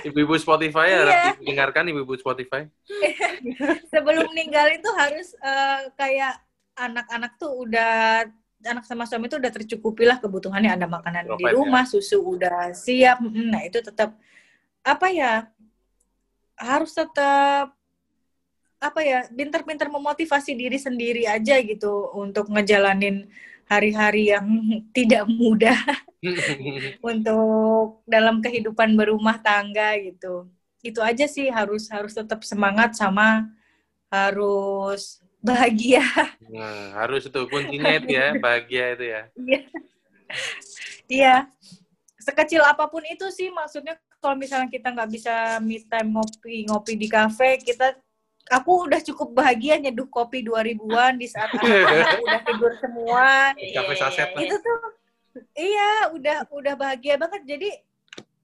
Ibu-ibu 0.05 0.37
Spotify 0.37 0.85
ya, 0.93 1.01
Iya. 1.01 1.23
dengarkan 1.41 1.89
ibu-ibu 1.89 2.13
Spotify. 2.13 2.69
Sebelum 3.91 4.29
meninggal 4.29 4.69
itu 4.69 4.89
harus 4.93 5.33
eh, 5.41 5.89
kayak 5.97 6.37
anak-anak 6.77 7.41
tuh 7.41 7.51
udah 7.65 8.23
anak 8.65 8.85
sama 8.85 9.05
suami 9.05 9.29
tuh 9.29 9.37
udah 9.37 9.53
tercukupi 9.53 10.05
lah 10.05 10.17
kebutuhannya 10.17 10.73
ada 10.73 10.89
makanan 10.89 11.29
di 11.29 11.29
Provide, 11.29 11.53
ya. 11.53 11.57
rumah, 11.57 11.83
susu 11.85 12.17
udah 12.21 12.73
siap. 12.73 13.21
Nah, 13.21 13.61
itu 13.65 13.81
tetap 13.81 14.17
apa 14.81 15.07
ya? 15.13 15.33
Harus 16.57 16.93
tetap 16.97 17.73
apa 18.81 18.99
ya? 19.05 19.29
Pinter-pinter 19.29 19.89
memotivasi 19.93 20.57
diri 20.57 20.77
sendiri 20.81 21.29
aja 21.29 21.61
gitu 21.61 22.13
untuk 22.17 22.49
ngejalanin 22.49 23.29
hari-hari 23.69 24.33
yang 24.33 24.47
tidak 24.95 25.29
mudah 25.29 25.77
untuk 27.13 28.01
dalam 28.09 28.41
kehidupan 28.41 28.97
berumah 28.97 29.37
tangga 29.37 29.93
gitu. 30.01 30.49
Itu 30.81 31.05
aja 31.05 31.29
sih 31.29 31.49
harus 31.49 31.89
harus 31.93 32.17
tetap 32.17 32.41
semangat 32.41 32.97
sama 32.97 33.49
harus 34.07 35.19
bahagia. 35.47 36.03
Nah, 36.51 36.99
harus 36.99 37.23
itu 37.23 37.41
kuncinya 37.47 37.95
itu 37.95 38.11
ya, 38.11 38.35
bahagia 38.43 38.83
itu 38.99 39.05
ya. 39.07 39.21
Iya. 41.07 41.35
Sekecil 42.19 42.59
apa 42.59 42.91
pun 42.91 42.99
itu 43.07 43.23
sih 43.31 43.47
maksudnya 43.47 43.95
kalau 44.19 44.35
misalnya 44.35 44.67
kita 44.67 44.91
nggak 44.91 45.09
bisa 45.13 45.63
me 45.63 45.79
time 45.87 46.19
ngopi-ngopi 46.19 46.99
di 46.99 47.07
kafe, 47.07 47.63
kita 47.63 47.95
aku 48.51 48.87
udah 48.87 48.99
cukup 49.03 49.31
bahagia 49.31 49.79
nyeduh 49.79 50.07
kopi 50.07 50.43
2000-an 50.43 51.19
di 51.19 51.27
saat 51.27 51.51
anak-anak 51.55 52.19
udah 52.27 52.41
tidur 52.43 52.73
semua. 52.83 53.55
Kafe 53.55 53.93
saset 53.95 54.29
lah. 54.35 54.41
Itu 54.43 54.55
tuh 54.59 54.79
iya, 55.55 56.11
udah 56.11 56.37
udah 56.51 56.73
bahagia 56.75 57.15
banget. 57.15 57.47
Jadi 57.47 57.69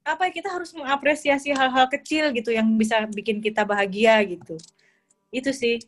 apa 0.04 0.28
ya 0.28 0.32
kita 0.36 0.48
harus 0.52 0.70
mengapresiasi 0.76 1.56
hal-hal 1.56 1.88
kecil 1.88 2.28
gitu 2.36 2.52
yang 2.52 2.68
bisa 2.76 3.08
bikin 3.08 3.40
kita 3.40 3.64
bahagia 3.64 4.20
gitu. 4.24 4.60
Itu 5.32 5.50
sih. 5.50 5.82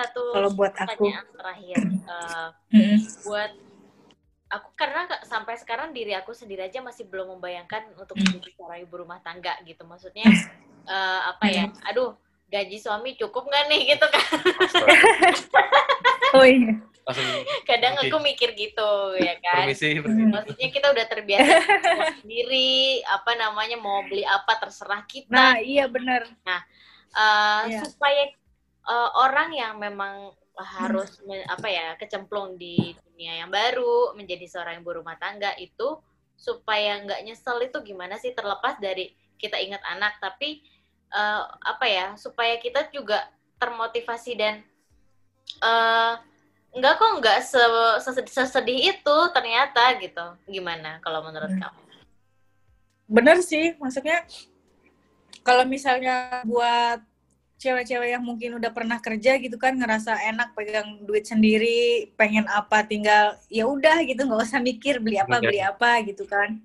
Satu 0.00 0.22
Kalau 0.32 0.50
buat 0.50 0.72
aku. 0.72 0.80
pertanyaan 1.04 1.26
terakhir 1.30 1.78
Eh, 1.80 2.48
Mm-mm. 2.70 2.98
buat 3.22 3.52
aku 4.48 4.68
karena 4.74 5.00
sampai 5.22 5.54
sekarang 5.54 5.90
diri 5.90 6.10
aku 6.12 6.32
sendiri 6.32 6.64
aja 6.64 6.80
masih 6.80 7.06
belum 7.06 7.36
membayangkan 7.36 7.94
untuk 7.94 8.16
Hmm. 8.16 8.34
menjadi 8.34 8.50
seorang 8.52 8.80
ibu 8.80 8.94
rumah 8.96 9.20
tangga 9.20 9.54
gitu 9.62 9.84
maksudnya 9.84 10.26
eh, 10.84 11.20
apa 11.26 11.46
ya 11.46 11.64
aduh 11.84 12.16
gaji 12.46 12.76
suami 12.76 13.14
cukup 13.14 13.46
nggak 13.46 13.64
nih 13.68 13.80
gitu 13.90 14.06
kan 14.06 14.24
Oh 16.30 16.46
iya. 16.46 16.78
Kadang 17.64 17.98
Oke. 17.98 18.06
aku 18.06 18.16
mikir 18.22 18.54
gitu 18.54 18.90
ya 19.18 19.34
kan 19.40 19.66
permisi, 19.66 19.88
Hmm. 19.92 20.02
permisi. 20.04 20.30
maksudnya 20.30 20.68
kita 20.68 20.86
udah 20.88 21.06
terbiasa 21.06 21.54
sendiri 22.22 22.70
apa 23.02 23.34
namanya 23.34 23.74
mau 23.74 24.02
beli 24.02 24.22
apa 24.22 24.52
terserah 24.56 25.02
kita 25.04 25.26
Nah, 25.26 25.58
iya 25.58 25.86
benar. 25.86 26.22
Eh, 26.46 26.62
Iya. 27.66 27.82
supaya 27.82 28.30
eh, 28.90 29.10
orang 29.14 29.54
yang 29.54 29.78
memang 29.78 30.34
harus 30.60 31.22
me- 31.24 31.46
apa 31.46 31.68
ya 31.70 31.96
kecemplung 31.96 32.58
di 32.60 32.92
dunia 33.06 33.46
yang 33.46 33.48
baru 33.48 34.12
menjadi 34.18 34.44
seorang 34.44 34.82
ibu 34.82 34.92
rumah 34.92 35.16
tangga 35.16 35.54
itu 35.56 35.96
supaya 36.36 37.00
nggak 37.00 37.20
nyesel 37.24 37.56
itu 37.64 37.78
gimana 37.80 38.20
sih 38.20 38.34
terlepas 38.36 38.76
dari 38.76 39.08
kita 39.40 39.56
ingat 39.56 39.80
anak 39.88 40.18
tapi 40.20 40.60
eh, 41.10 41.42
apa 41.64 41.86
ya 41.88 42.06
supaya 42.20 42.60
kita 42.60 42.92
juga 42.92 43.24
termotivasi 43.56 44.32
dan 44.36 44.60
eh 45.60 46.12
nggak 46.70 46.94
kok 47.02 47.12
nggak 47.18 47.38
se- 47.42 47.98
sese- 48.04 48.30
sesedih 48.30 48.94
itu 48.94 49.16
ternyata 49.34 49.96
gitu 49.98 50.26
gimana 50.46 51.02
kalau 51.02 51.24
menurut 51.26 51.50
Hmm. 51.50 51.62
kamu? 51.66 51.80
Bener 53.10 53.42
sih, 53.42 53.74
maksudnya 53.82 54.22
kalau 55.42 55.66
misalnya 55.66 56.46
buat 56.46 57.02
cewek-cewek 57.60 58.16
yang 58.16 58.24
mungkin 58.24 58.56
udah 58.56 58.72
pernah 58.72 58.96
kerja 59.04 59.36
gitu 59.36 59.60
kan 59.60 59.76
ngerasa 59.76 60.16
enak 60.32 60.56
pegang 60.56 61.04
duit 61.04 61.28
sendiri, 61.28 62.08
pengen 62.16 62.48
apa 62.48 62.80
tinggal 62.88 63.36
ya 63.52 63.68
udah 63.68 64.00
gitu 64.08 64.24
nggak 64.24 64.48
usah 64.48 64.64
mikir 64.64 64.96
beli 64.96 65.20
apa 65.20 65.36
beli 65.44 65.60
apa 65.60 66.00
gitu 66.08 66.24
kan. 66.24 66.56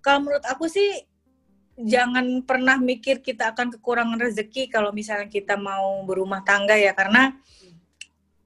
Kalau 0.00 0.18
menurut 0.24 0.42
aku 0.48 0.72
sih 0.72 1.04
jangan 1.76 2.40
pernah 2.48 2.80
mikir 2.80 3.20
kita 3.20 3.52
akan 3.52 3.76
kekurangan 3.76 4.16
rezeki 4.16 4.72
kalau 4.72 4.88
misalnya 4.88 5.28
kita 5.28 5.60
mau 5.60 6.00
berumah 6.08 6.40
tangga 6.48 6.76
ya 6.76 6.96
karena 6.96 7.36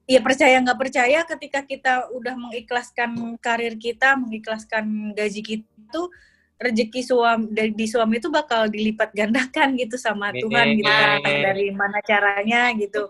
ya 0.07 0.19
percaya 0.19 0.59
nggak 0.59 0.79
percaya 0.79 1.19
ketika 1.23 1.63
kita 1.63 1.93
udah 2.11 2.35
mengikhlaskan 2.35 3.39
karir 3.39 3.79
kita, 3.79 4.19
mengikhlaskan 4.19 5.15
gaji 5.15 5.39
kita 5.39 5.67
tuh 5.87 6.11
rezeki 6.57 7.01
suami 7.05 7.45
dari 7.53 7.69
di 7.71 7.85
suami 7.85 8.17
itu 8.17 8.33
bakal 8.33 8.65
dilipat 8.65 9.13
gandakan 9.13 9.77
gitu 9.77 9.93
sama 9.95 10.33
Amin. 10.33 10.41
Tuhan 10.41 10.65
gitu 10.81 10.89
kan 10.89 11.21
dari 11.21 11.69
mana 11.69 12.01
caranya 12.01 12.73
gitu. 12.73 13.05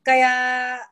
kayak 0.00 0.84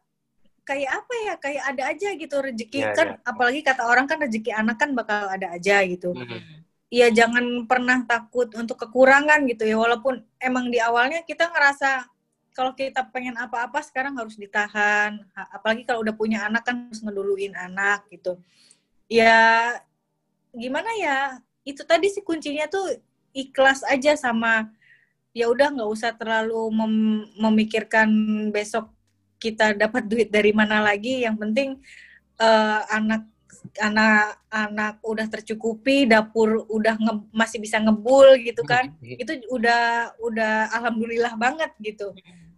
kayak 0.62 0.90
apa 1.00 1.14
ya? 1.26 1.34
Kayak 1.40 1.62
ada 1.74 1.82
aja 1.90 2.08
gitu 2.14 2.36
rezeki 2.38 2.78
Ya, 2.80 2.92
kan 2.92 3.08
ya. 3.16 3.16
apalagi 3.24 3.60
kata 3.64 3.82
orang 3.88 4.04
kan 4.04 4.20
rezeki 4.20 4.52
anak 4.52 4.76
kan 4.78 4.92
bakal 4.92 5.26
ada 5.32 5.52
aja 5.56 5.80
gitu. 5.88 6.12
Mhm. 6.12 6.60
Iya 6.92 7.08
jangan 7.08 7.64
pernah 7.64 8.04
takut 8.04 8.52
untuk 8.52 8.76
kekurangan 8.76 9.48
gitu 9.48 9.64
ya 9.64 9.80
walaupun 9.80 10.20
emang 10.36 10.68
di 10.68 10.76
awalnya 10.76 11.24
kita 11.24 11.48
ngerasa 11.48 12.04
kalau 12.52 12.76
kita 12.76 13.08
pengen 13.08 13.32
apa-apa 13.40 13.80
sekarang 13.80 14.12
harus 14.20 14.36
ditahan 14.36 15.16
Ha- 15.32 15.56
apalagi 15.56 15.88
kalau 15.88 16.04
udah 16.04 16.12
punya 16.12 16.44
anak 16.44 16.68
kan 16.68 16.92
harus 16.92 17.00
ngeduluin 17.00 17.56
anak 17.56 18.04
gitu 18.12 18.36
ya 19.08 19.72
gimana 20.52 20.92
ya 21.00 21.40
itu 21.62 21.82
tadi 21.86 22.10
sih 22.10 22.22
kuncinya 22.26 22.66
tuh 22.66 22.98
ikhlas 23.32 23.82
aja 23.86 24.12
sama 24.18 24.68
ya 25.32 25.48
udah 25.48 25.72
nggak 25.72 25.90
usah 25.90 26.12
terlalu 26.16 26.68
mem- 26.74 27.28
memikirkan 27.40 28.08
besok 28.52 28.92
kita 29.42 29.74
dapat 29.74 30.06
duit 30.06 30.28
dari 30.30 30.52
mana 30.54 30.78
lagi. 30.84 31.24
Yang 31.26 31.36
penting 31.42 31.68
eh, 32.40 32.80
anak 32.92 33.26
anak 33.78 34.42
anak 34.50 34.94
udah 35.06 35.26
tercukupi 35.30 36.04
dapur 36.08 36.66
udah 36.68 36.94
nge- 36.98 37.28
masih 37.32 37.58
bisa 37.62 37.78
ngebul 37.80 38.36
gitu 38.42 38.62
kan. 38.66 38.92
Itu 39.18 39.32
udah 39.50 40.14
udah 40.20 40.72
alhamdulillah 40.76 41.34
banget 41.40 41.70
gitu. 41.80 42.12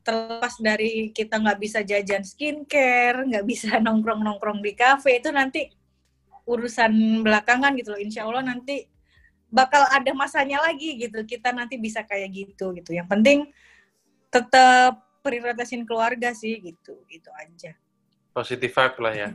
Terlepas 0.05 0.61
dari 0.61 1.09
kita 1.17 1.41
nggak 1.41 1.59
bisa 1.61 1.81
jajan 1.81 2.25
skincare 2.27 3.25
nggak 3.25 3.45
bisa 3.49 3.81
nongkrong 3.81 4.21
nongkrong 4.21 4.61
di 4.61 4.73
kafe 4.77 5.21
itu 5.23 5.33
nanti 5.33 5.71
urusan 6.45 7.25
belakangan 7.25 7.73
gitu 7.79 7.95
loh. 7.97 8.01
Insya 8.01 8.29
Allah 8.29 8.45
nanti 8.45 8.85
bakal 9.55 9.87
ada 9.87 10.11
masanya 10.11 10.59
lagi 10.67 10.99
gitu 10.99 11.23
kita 11.23 11.55
nanti 11.55 11.79
bisa 11.79 12.03
kayak 12.03 12.35
gitu 12.35 12.75
gitu 12.75 12.91
yang 12.91 13.07
penting 13.07 13.47
tetap 14.35 14.99
prioritasin 15.23 15.87
keluarga 15.87 16.35
sih 16.35 16.59
gitu 16.59 16.99
gitu 17.07 17.31
aja 17.39 17.79
Positive 18.35 18.75
vibe 18.75 18.99
lah 18.99 19.15
ya. 19.15 19.29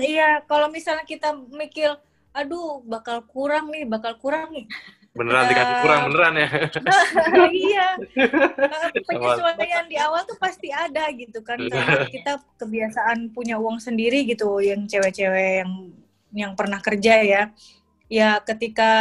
Iya, 0.00 0.40
kalau 0.48 0.72
misalnya 0.72 1.04
kita 1.04 1.36
mikir, 1.52 1.92
aduh 2.32 2.80
bakal 2.88 3.20
kurang 3.28 3.68
nih, 3.68 3.84
bakal 3.84 4.16
kurang 4.16 4.48
nih. 4.48 4.64
Beneran 5.12 5.44
Ya. 5.44 5.50
dikasih 5.52 5.76
kurang 5.84 6.00
beneran 6.08 6.34
ya. 6.40 6.48
iya, 7.68 7.86
Eh, 8.96 9.02
penyesuaian 9.04 9.84
di 9.92 9.96
awal 10.00 10.24
tuh 10.24 10.40
pasti 10.40 10.72
ada 10.72 11.04
gitu 11.12 11.44
kan, 11.44 11.60
karena 11.60 12.08
kita 12.08 12.40
kebiasaan 12.56 13.30
punya 13.30 13.60
uang 13.60 13.76
sendiri 13.76 14.24
gitu, 14.24 14.58
yang 14.64 14.88
cewek-cewek 14.88 15.62
yang 15.62 15.72
yang 16.34 16.52
pernah 16.56 16.80
kerja 16.80 17.20
ya, 17.22 17.42
ya 18.14 18.38
ketika 18.46 18.92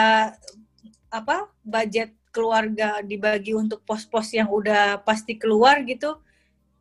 apa 1.13 1.45
budget 1.61 2.17
keluarga 2.33 3.05
dibagi 3.05 3.53
untuk 3.53 3.85
pos-pos 3.85 4.33
yang 4.33 4.49
udah 4.49 5.05
pasti 5.05 5.37
keluar 5.37 5.85
gitu, 5.85 6.17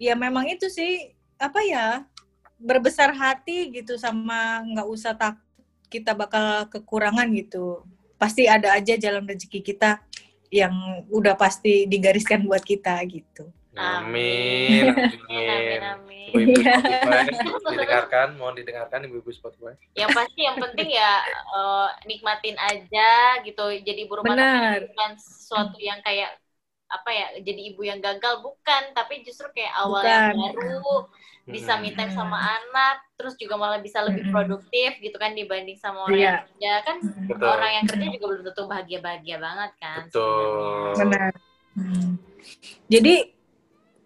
ya 0.01 0.17
memang 0.17 0.49
itu 0.49 0.73
sih 0.73 1.13
apa 1.37 1.61
ya 1.61 2.09
berbesar 2.57 3.13
hati 3.13 3.69
gitu 3.69 4.01
sama 4.01 4.65
nggak 4.65 4.89
usah 4.89 5.13
takut 5.13 5.45
kita 5.93 6.17
bakal 6.17 6.73
kekurangan 6.73 7.29
gitu. 7.37 7.85
Pasti 8.17 8.49
ada 8.49 8.73
aja 8.73 8.97
jalan 8.97 9.29
rezeki 9.29 9.61
kita 9.61 10.01
yang 10.49 10.73
udah 11.13 11.37
pasti 11.37 11.85
digariskan 11.85 12.49
buat 12.49 12.65
kita 12.65 12.97
gitu 13.13 13.53
Amin. 13.73 14.85
Amin, 14.85 15.21
Amin. 15.29 15.81
amin. 15.81 16.29
Ibu-ibu 16.29 16.61
Iya. 16.61 16.77
Spotify, 17.31 17.73
didengarkan, 17.73 18.29
mohon 18.37 18.55
didengarkan 18.55 19.01
ibu-ibu 19.05 19.31
Spotify. 19.31 19.73
yang 19.93 20.11
pasti 20.11 20.41
yang 20.41 20.57
penting 20.57 20.89
ya 20.91 21.13
eh, 21.27 21.89
nikmatin 22.05 22.57
aja 22.59 23.13
gitu 23.43 23.65
jadi 23.79 24.01
ibu 24.03 24.13
rumah 24.15 24.33
tangga 24.33 24.81
bukan 24.83 25.11
sesuatu 25.15 25.77
yang 25.79 26.01
kayak 26.01 26.37
apa 26.87 27.09
ya 27.09 27.27
jadi 27.41 27.61
ibu 27.69 27.81
yang 27.83 27.99
gagal 27.99 28.41
bukan 28.41 28.83
tapi 28.93 29.21
justru 29.23 29.49
kayak 29.51 29.73
awal 29.75 30.01
Bukan. 30.01 30.13
yang 30.13 30.37
baru 30.53 30.97
bisa 31.43 31.73
Hmm. 31.75 31.83
me 31.83 31.91
time 31.91 32.13
sama 32.13 32.39
anak 32.39 32.97
terus 33.15 33.35
juga 33.35 33.57
malah 33.57 33.77
bisa 33.77 33.99
lebih 34.01 34.23
Mm-mm. 34.23 34.31
produktif 34.31 35.01
gitu 35.01 35.17
kan 35.17 35.33
dibanding 35.33 35.75
sama 35.75 36.07
orang 36.07 36.15
Iya. 36.15 36.29
yang 36.29 36.39
kerja 36.47 36.73
kan 36.83 36.97
Betul. 37.27 37.49
orang 37.51 37.71
yang 37.73 37.87
kerja 37.89 38.07
juga 38.11 38.25
belum 38.27 38.43
tentu 38.47 38.63
bahagia 38.65 38.99
bahagia 39.01 39.37
banget 39.39 39.71
kan 39.77 39.99
Betul. 40.07 40.93
benar 40.95 41.33
Hmm. 41.73 42.21
jadi 42.87 43.15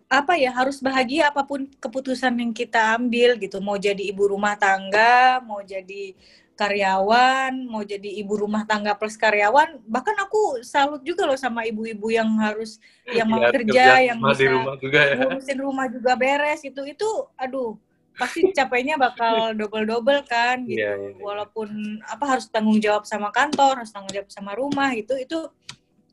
apa 0.06 0.38
ya 0.38 0.54
harus 0.54 0.78
bahagia 0.78 1.34
apa 1.34 1.42
pun 1.42 1.66
keputusan 1.82 2.30
yang 2.38 2.52
kita 2.54 2.94
ambil 2.94 3.34
gitu. 3.36 3.58
Mau 3.58 3.74
jadi 3.74 4.00
ibu 4.06 4.30
rumah 4.30 4.54
tangga 4.54 5.42
mau 5.42 5.58
jadi 5.66 6.14
karyawan 6.56 7.52
mau 7.68 7.84
jadi 7.84 8.16
ibu 8.24 8.32
rumah 8.32 8.64
tangga 8.64 8.96
plus 8.96 9.14
karyawan 9.20 9.76
bahkan 9.84 10.16
aku 10.16 10.64
salut 10.64 11.04
juga 11.04 11.28
loh 11.28 11.36
sama 11.36 11.68
ibu-ibu 11.68 12.08
yang 12.08 12.32
harus 12.40 12.80
yang 13.12 13.28
mau 13.28 13.44
Ya, 13.44 13.52
kerja 13.52 13.84
yang 14.00 14.18
bisa 14.24 14.48
rumah 14.48 14.74
juga 14.80 15.00
ya. 15.04 15.14
ngurusin 15.20 15.58
rumah 15.60 15.86
juga 15.92 16.12
beres 16.16 16.64
itu 16.64 16.80
itu 16.88 17.10
aduh 17.36 17.76
pasti 18.16 18.48
capeknya 18.56 18.96
bakal 18.96 19.52
double 19.60 19.84
double 19.84 20.24
kan 20.24 20.64
gitu. 20.64 20.80
Iya, 20.80 20.96
iya, 20.96 21.08
iya. 21.12 21.20
walaupun 21.20 21.68
apa 22.08 22.24
harus 22.24 22.48
tanggung 22.48 22.80
jawab 22.80 23.04
sama 23.04 23.28
kantor 23.28 23.84
harus 23.84 23.92
tanggung 23.92 24.16
jawab 24.16 24.32
sama 24.32 24.56
rumah 24.56 24.96
itu 24.96 25.12
itu 25.20 25.36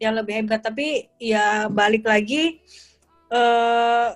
yang 0.04 0.20
lebih 0.20 0.44
hebat. 0.44 0.60
Tapi 0.60 1.08
ya 1.16 1.72
balik 1.72 2.04
lagi 2.04 2.60
eh 3.34 4.10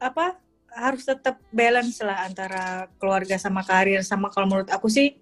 apa 0.00 0.38
harus 0.70 1.02
tetap 1.02 1.42
balance 1.50 1.98
lah 2.00 2.24
antara 2.26 2.86
keluarga 2.96 3.36
sama 3.36 3.66
karir. 3.66 4.00
Sama 4.06 4.30
kalau 4.30 4.46
menurut 4.46 4.70
aku 4.70 4.86
sih 4.86 5.18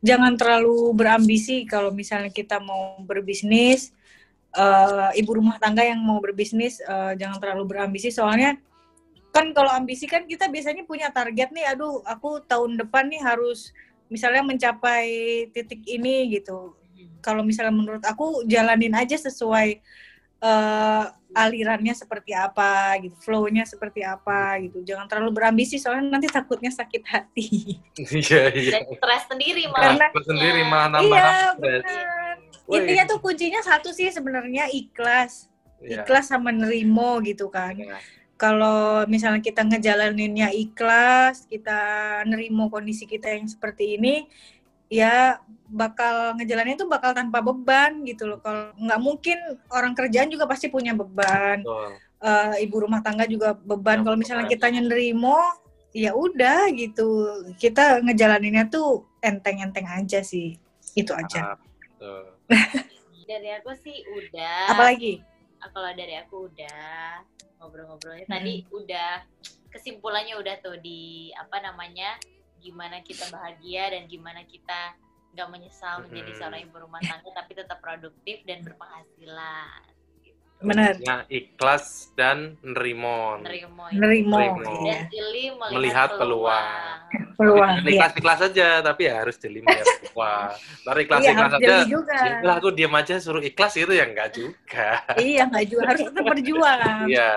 jangan 0.00 0.36
terlalu 0.36 0.92
berambisi 0.96 1.64
kalau 1.68 1.92
misalnya 1.92 2.32
kita 2.32 2.60
mau 2.60 3.00
berbisnis 3.04 3.92
eh, 4.56 5.10
ibu 5.20 5.30
rumah 5.36 5.60
tangga 5.60 5.84
yang 5.84 6.00
mau 6.00 6.18
berbisnis 6.18 6.80
eh, 6.80 7.12
jangan 7.20 7.38
terlalu 7.38 7.76
berambisi. 7.76 8.08
Soalnya 8.08 8.56
kan 9.30 9.52
kalau 9.52 9.68
ambisi 9.68 10.08
kan 10.08 10.24
kita 10.24 10.48
biasanya 10.48 10.88
punya 10.88 11.12
target 11.12 11.52
nih 11.52 11.68
aduh 11.68 12.00
aku 12.08 12.40
tahun 12.48 12.80
depan 12.80 13.12
nih 13.12 13.20
harus 13.20 13.76
misalnya 14.08 14.40
mencapai 14.40 15.06
titik 15.52 15.84
ini 15.84 16.40
gitu. 16.40 16.72
Kalau 17.20 17.42
misalnya 17.44 17.74
menurut 17.74 18.04
aku 18.06 18.46
jalanin 18.48 18.96
aja 18.96 19.18
sesuai 19.20 19.68
eh, 20.40 21.04
alirannya 21.32 21.90
seperti 21.90 22.30
apa 22.30 22.94
gitu 23.00 23.16
flow-nya 23.18 23.64
seperti 23.64 24.00
apa 24.00 24.60
gitu 24.60 24.80
jangan 24.82 25.06
terlalu 25.06 25.34
berambisi 25.34 25.76
soalnya 25.76 26.06
nanti 26.12 26.28
takutnya 26.28 26.70
sakit 26.70 27.02
hati 27.04 27.48
Iya, 27.98 28.42
iya. 28.52 28.70
dan 28.72 28.84
stres 28.92 29.22
sendiri 29.26 29.66
malah 29.66 29.96
Karena- 29.96 30.10
Aku 30.10 30.20
sendiri 30.22 30.62
malah 30.62 30.88
nambah 30.92 31.10
iya 31.12 31.26
stres. 31.50 31.58
benar 31.58 32.34
intinya 32.68 33.04
tuh 33.06 33.18
kuncinya 33.20 33.60
satu 33.60 33.90
sih 33.90 34.08
sebenarnya 34.08 34.68
ikhlas 34.68 35.50
Iya. 35.76 36.02
ikhlas 36.02 36.30
sama 36.30 36.50
nerimo 36.50 37.20
gitu 37.20 37.46
kan 37.48 37.74
Iya. 37.74 37.98
kalau 38.36 39.04
misalnya 39.06 39.40
kita 39.40 39.60
ngejalaninnya 39.62 40.52
ikhlas, 40.52 41.44
kita 41.46 41.80
nerimo 42.22 42.68
kondisi 42.68 43.04
kita 43.04 43.32
yang 43.32 43.48
seperti 43.48 43.96
ini, 43.96 44.28
ya 44.86 45.42
bakal 45.66 46.38
ngejalanin 46.38 46.78
itu 46.78 46.86
bakal 46.86 47.10
tanpa 47.10 47.42
beban 47.42 48.06
gitu 48.06 48.30
loh. 48.30 48.38
Kalau 48.38 48.70
nggak 48.78 49.00
mungkin 49.02 49.38
orang 49.70 49.92
kerjaan 49.98 50.30
juga 50.30 50.46
pasti 50.46 50.70
punya 50.70 50.94
beban. 50.94 51.62
Betul. 51.62 51.98
Eh, 52.16 52.64
ibu 52.64 52.76
rumah 52.80 53.02
tangga 53.02 53.28
juga 53.28 53.52
beban. 53.52 54.00
Ya, 54.00 54.04
Kalau 54.06 54.16
misalnya 54.16 54.46
kita 54.48 54.72
nerimo, 54.72 55.36
ya 55.92 56.14
udah 56.14 56.70
gitu. 56.72 57.08
Kita 57.58 58.00
ngejalaninnya 58.00 58.70
tuh 58.72 59.04
enteng-enteng 59.20 59.84
aja 59.84 60.22
sih. 60.22 60.56
Itu 60.96 61.12
aja. 61.12 61.52
Ah, 61.52 61.56
betul. 61.58 62.22
Dari 63.30 63.50
aku 63.58 63.74
sih 63.82 64.06
udah. 64.06 64.70
Apalagi? 64.70 65.18
Ah, 65.58 65.68
Kalau 65.74 65.90
dari 65.98 66.14
aku 66.14 66.46
udah 66.46 67.26
ngobrol-ngobrolnya 67.58 68.28
tadi 68.28 68.62
udah 68.70 69.24
kesimpulannya 69.74 70.38
udah 70.38 70.54
tuh 70.62 70.78
di 70.78 71.34
apa 71.34 71.58
namanya 71.58 72.14
gimana 72.58 73.00
kita 73.00 73.28
bahagia 73.28 73.90
dan 73.90 74.04
gimana 74.04 74.42
kita 74.42 74.94
nggak 75.32 75.48
menyesal 75.48 76.00
menjadi 76.02 76.30
Mhm. 76.30 76.38
seorang 76.38 76.60
ibu 76.62 76.76
rumah 76.78 77.00
tangga 77.00 77.30
tapi 77.30 77.52
tetap 77.52 77.78
produktif 77.78 78.40
dan 78.42 78.60
berpenghasilan. 78.60 79.84
Benar. 80.56 80.96
Ya, 80.98 81.20
ikhlas 81.28 81.84
dan 82.16 82.56
nerimo. 82.64 83.36
Nerimo, 83.38 83.92
Nerimo. 83.92 84.40
Nerimo. 84.40 84.64
dan 84.64 84.80
Iya. 84.82 84.98
jeli 85.12 85.44
melihat, 85.52 85.72
Melihat 85.74 86.10
peluang. 86.16 86.96
Peluang. 87.36 87.68
Jangan 87.68 87.84
Iya. 87.84 87.92
ikhlas-ikhlas 87.92 88.40
aja, 88.42 88.68
tapi 88.80 89.02
ya 89.04 89.14
harus 89.20 89.36
jeli 89.36 89.60
melihat 89.60 89.84
Wah, 90.16 90.56
Ntar 90.80 90.96
Iya, 90.96 91.04
ikhlas-ikhlas 91.04 91.36
harus 91.44 91.60
aja. 91.60 91.68
jeli 91.76 91.92
juga. 91.92 92.16
Ya 92.16 92.32
udah, 92.40 92.54
aku 92.56 92.68
diam 92.72 92.94
aja 92.96 93.14
suruh 93.20 93.44
ikhlas 93.44 93.72
itu 93.76 93.92
ya 93.92 94.04
enggak 94.08 94.28
juga. 94.32 94.88
Iya, 95.20 95.42
nggak 95.44 95.64
juga 95.68 95.82
harus 95.86 96.02
tetap 96.02 96.24
berjuang. 96.24 97.04
Iya. 97.04 97.32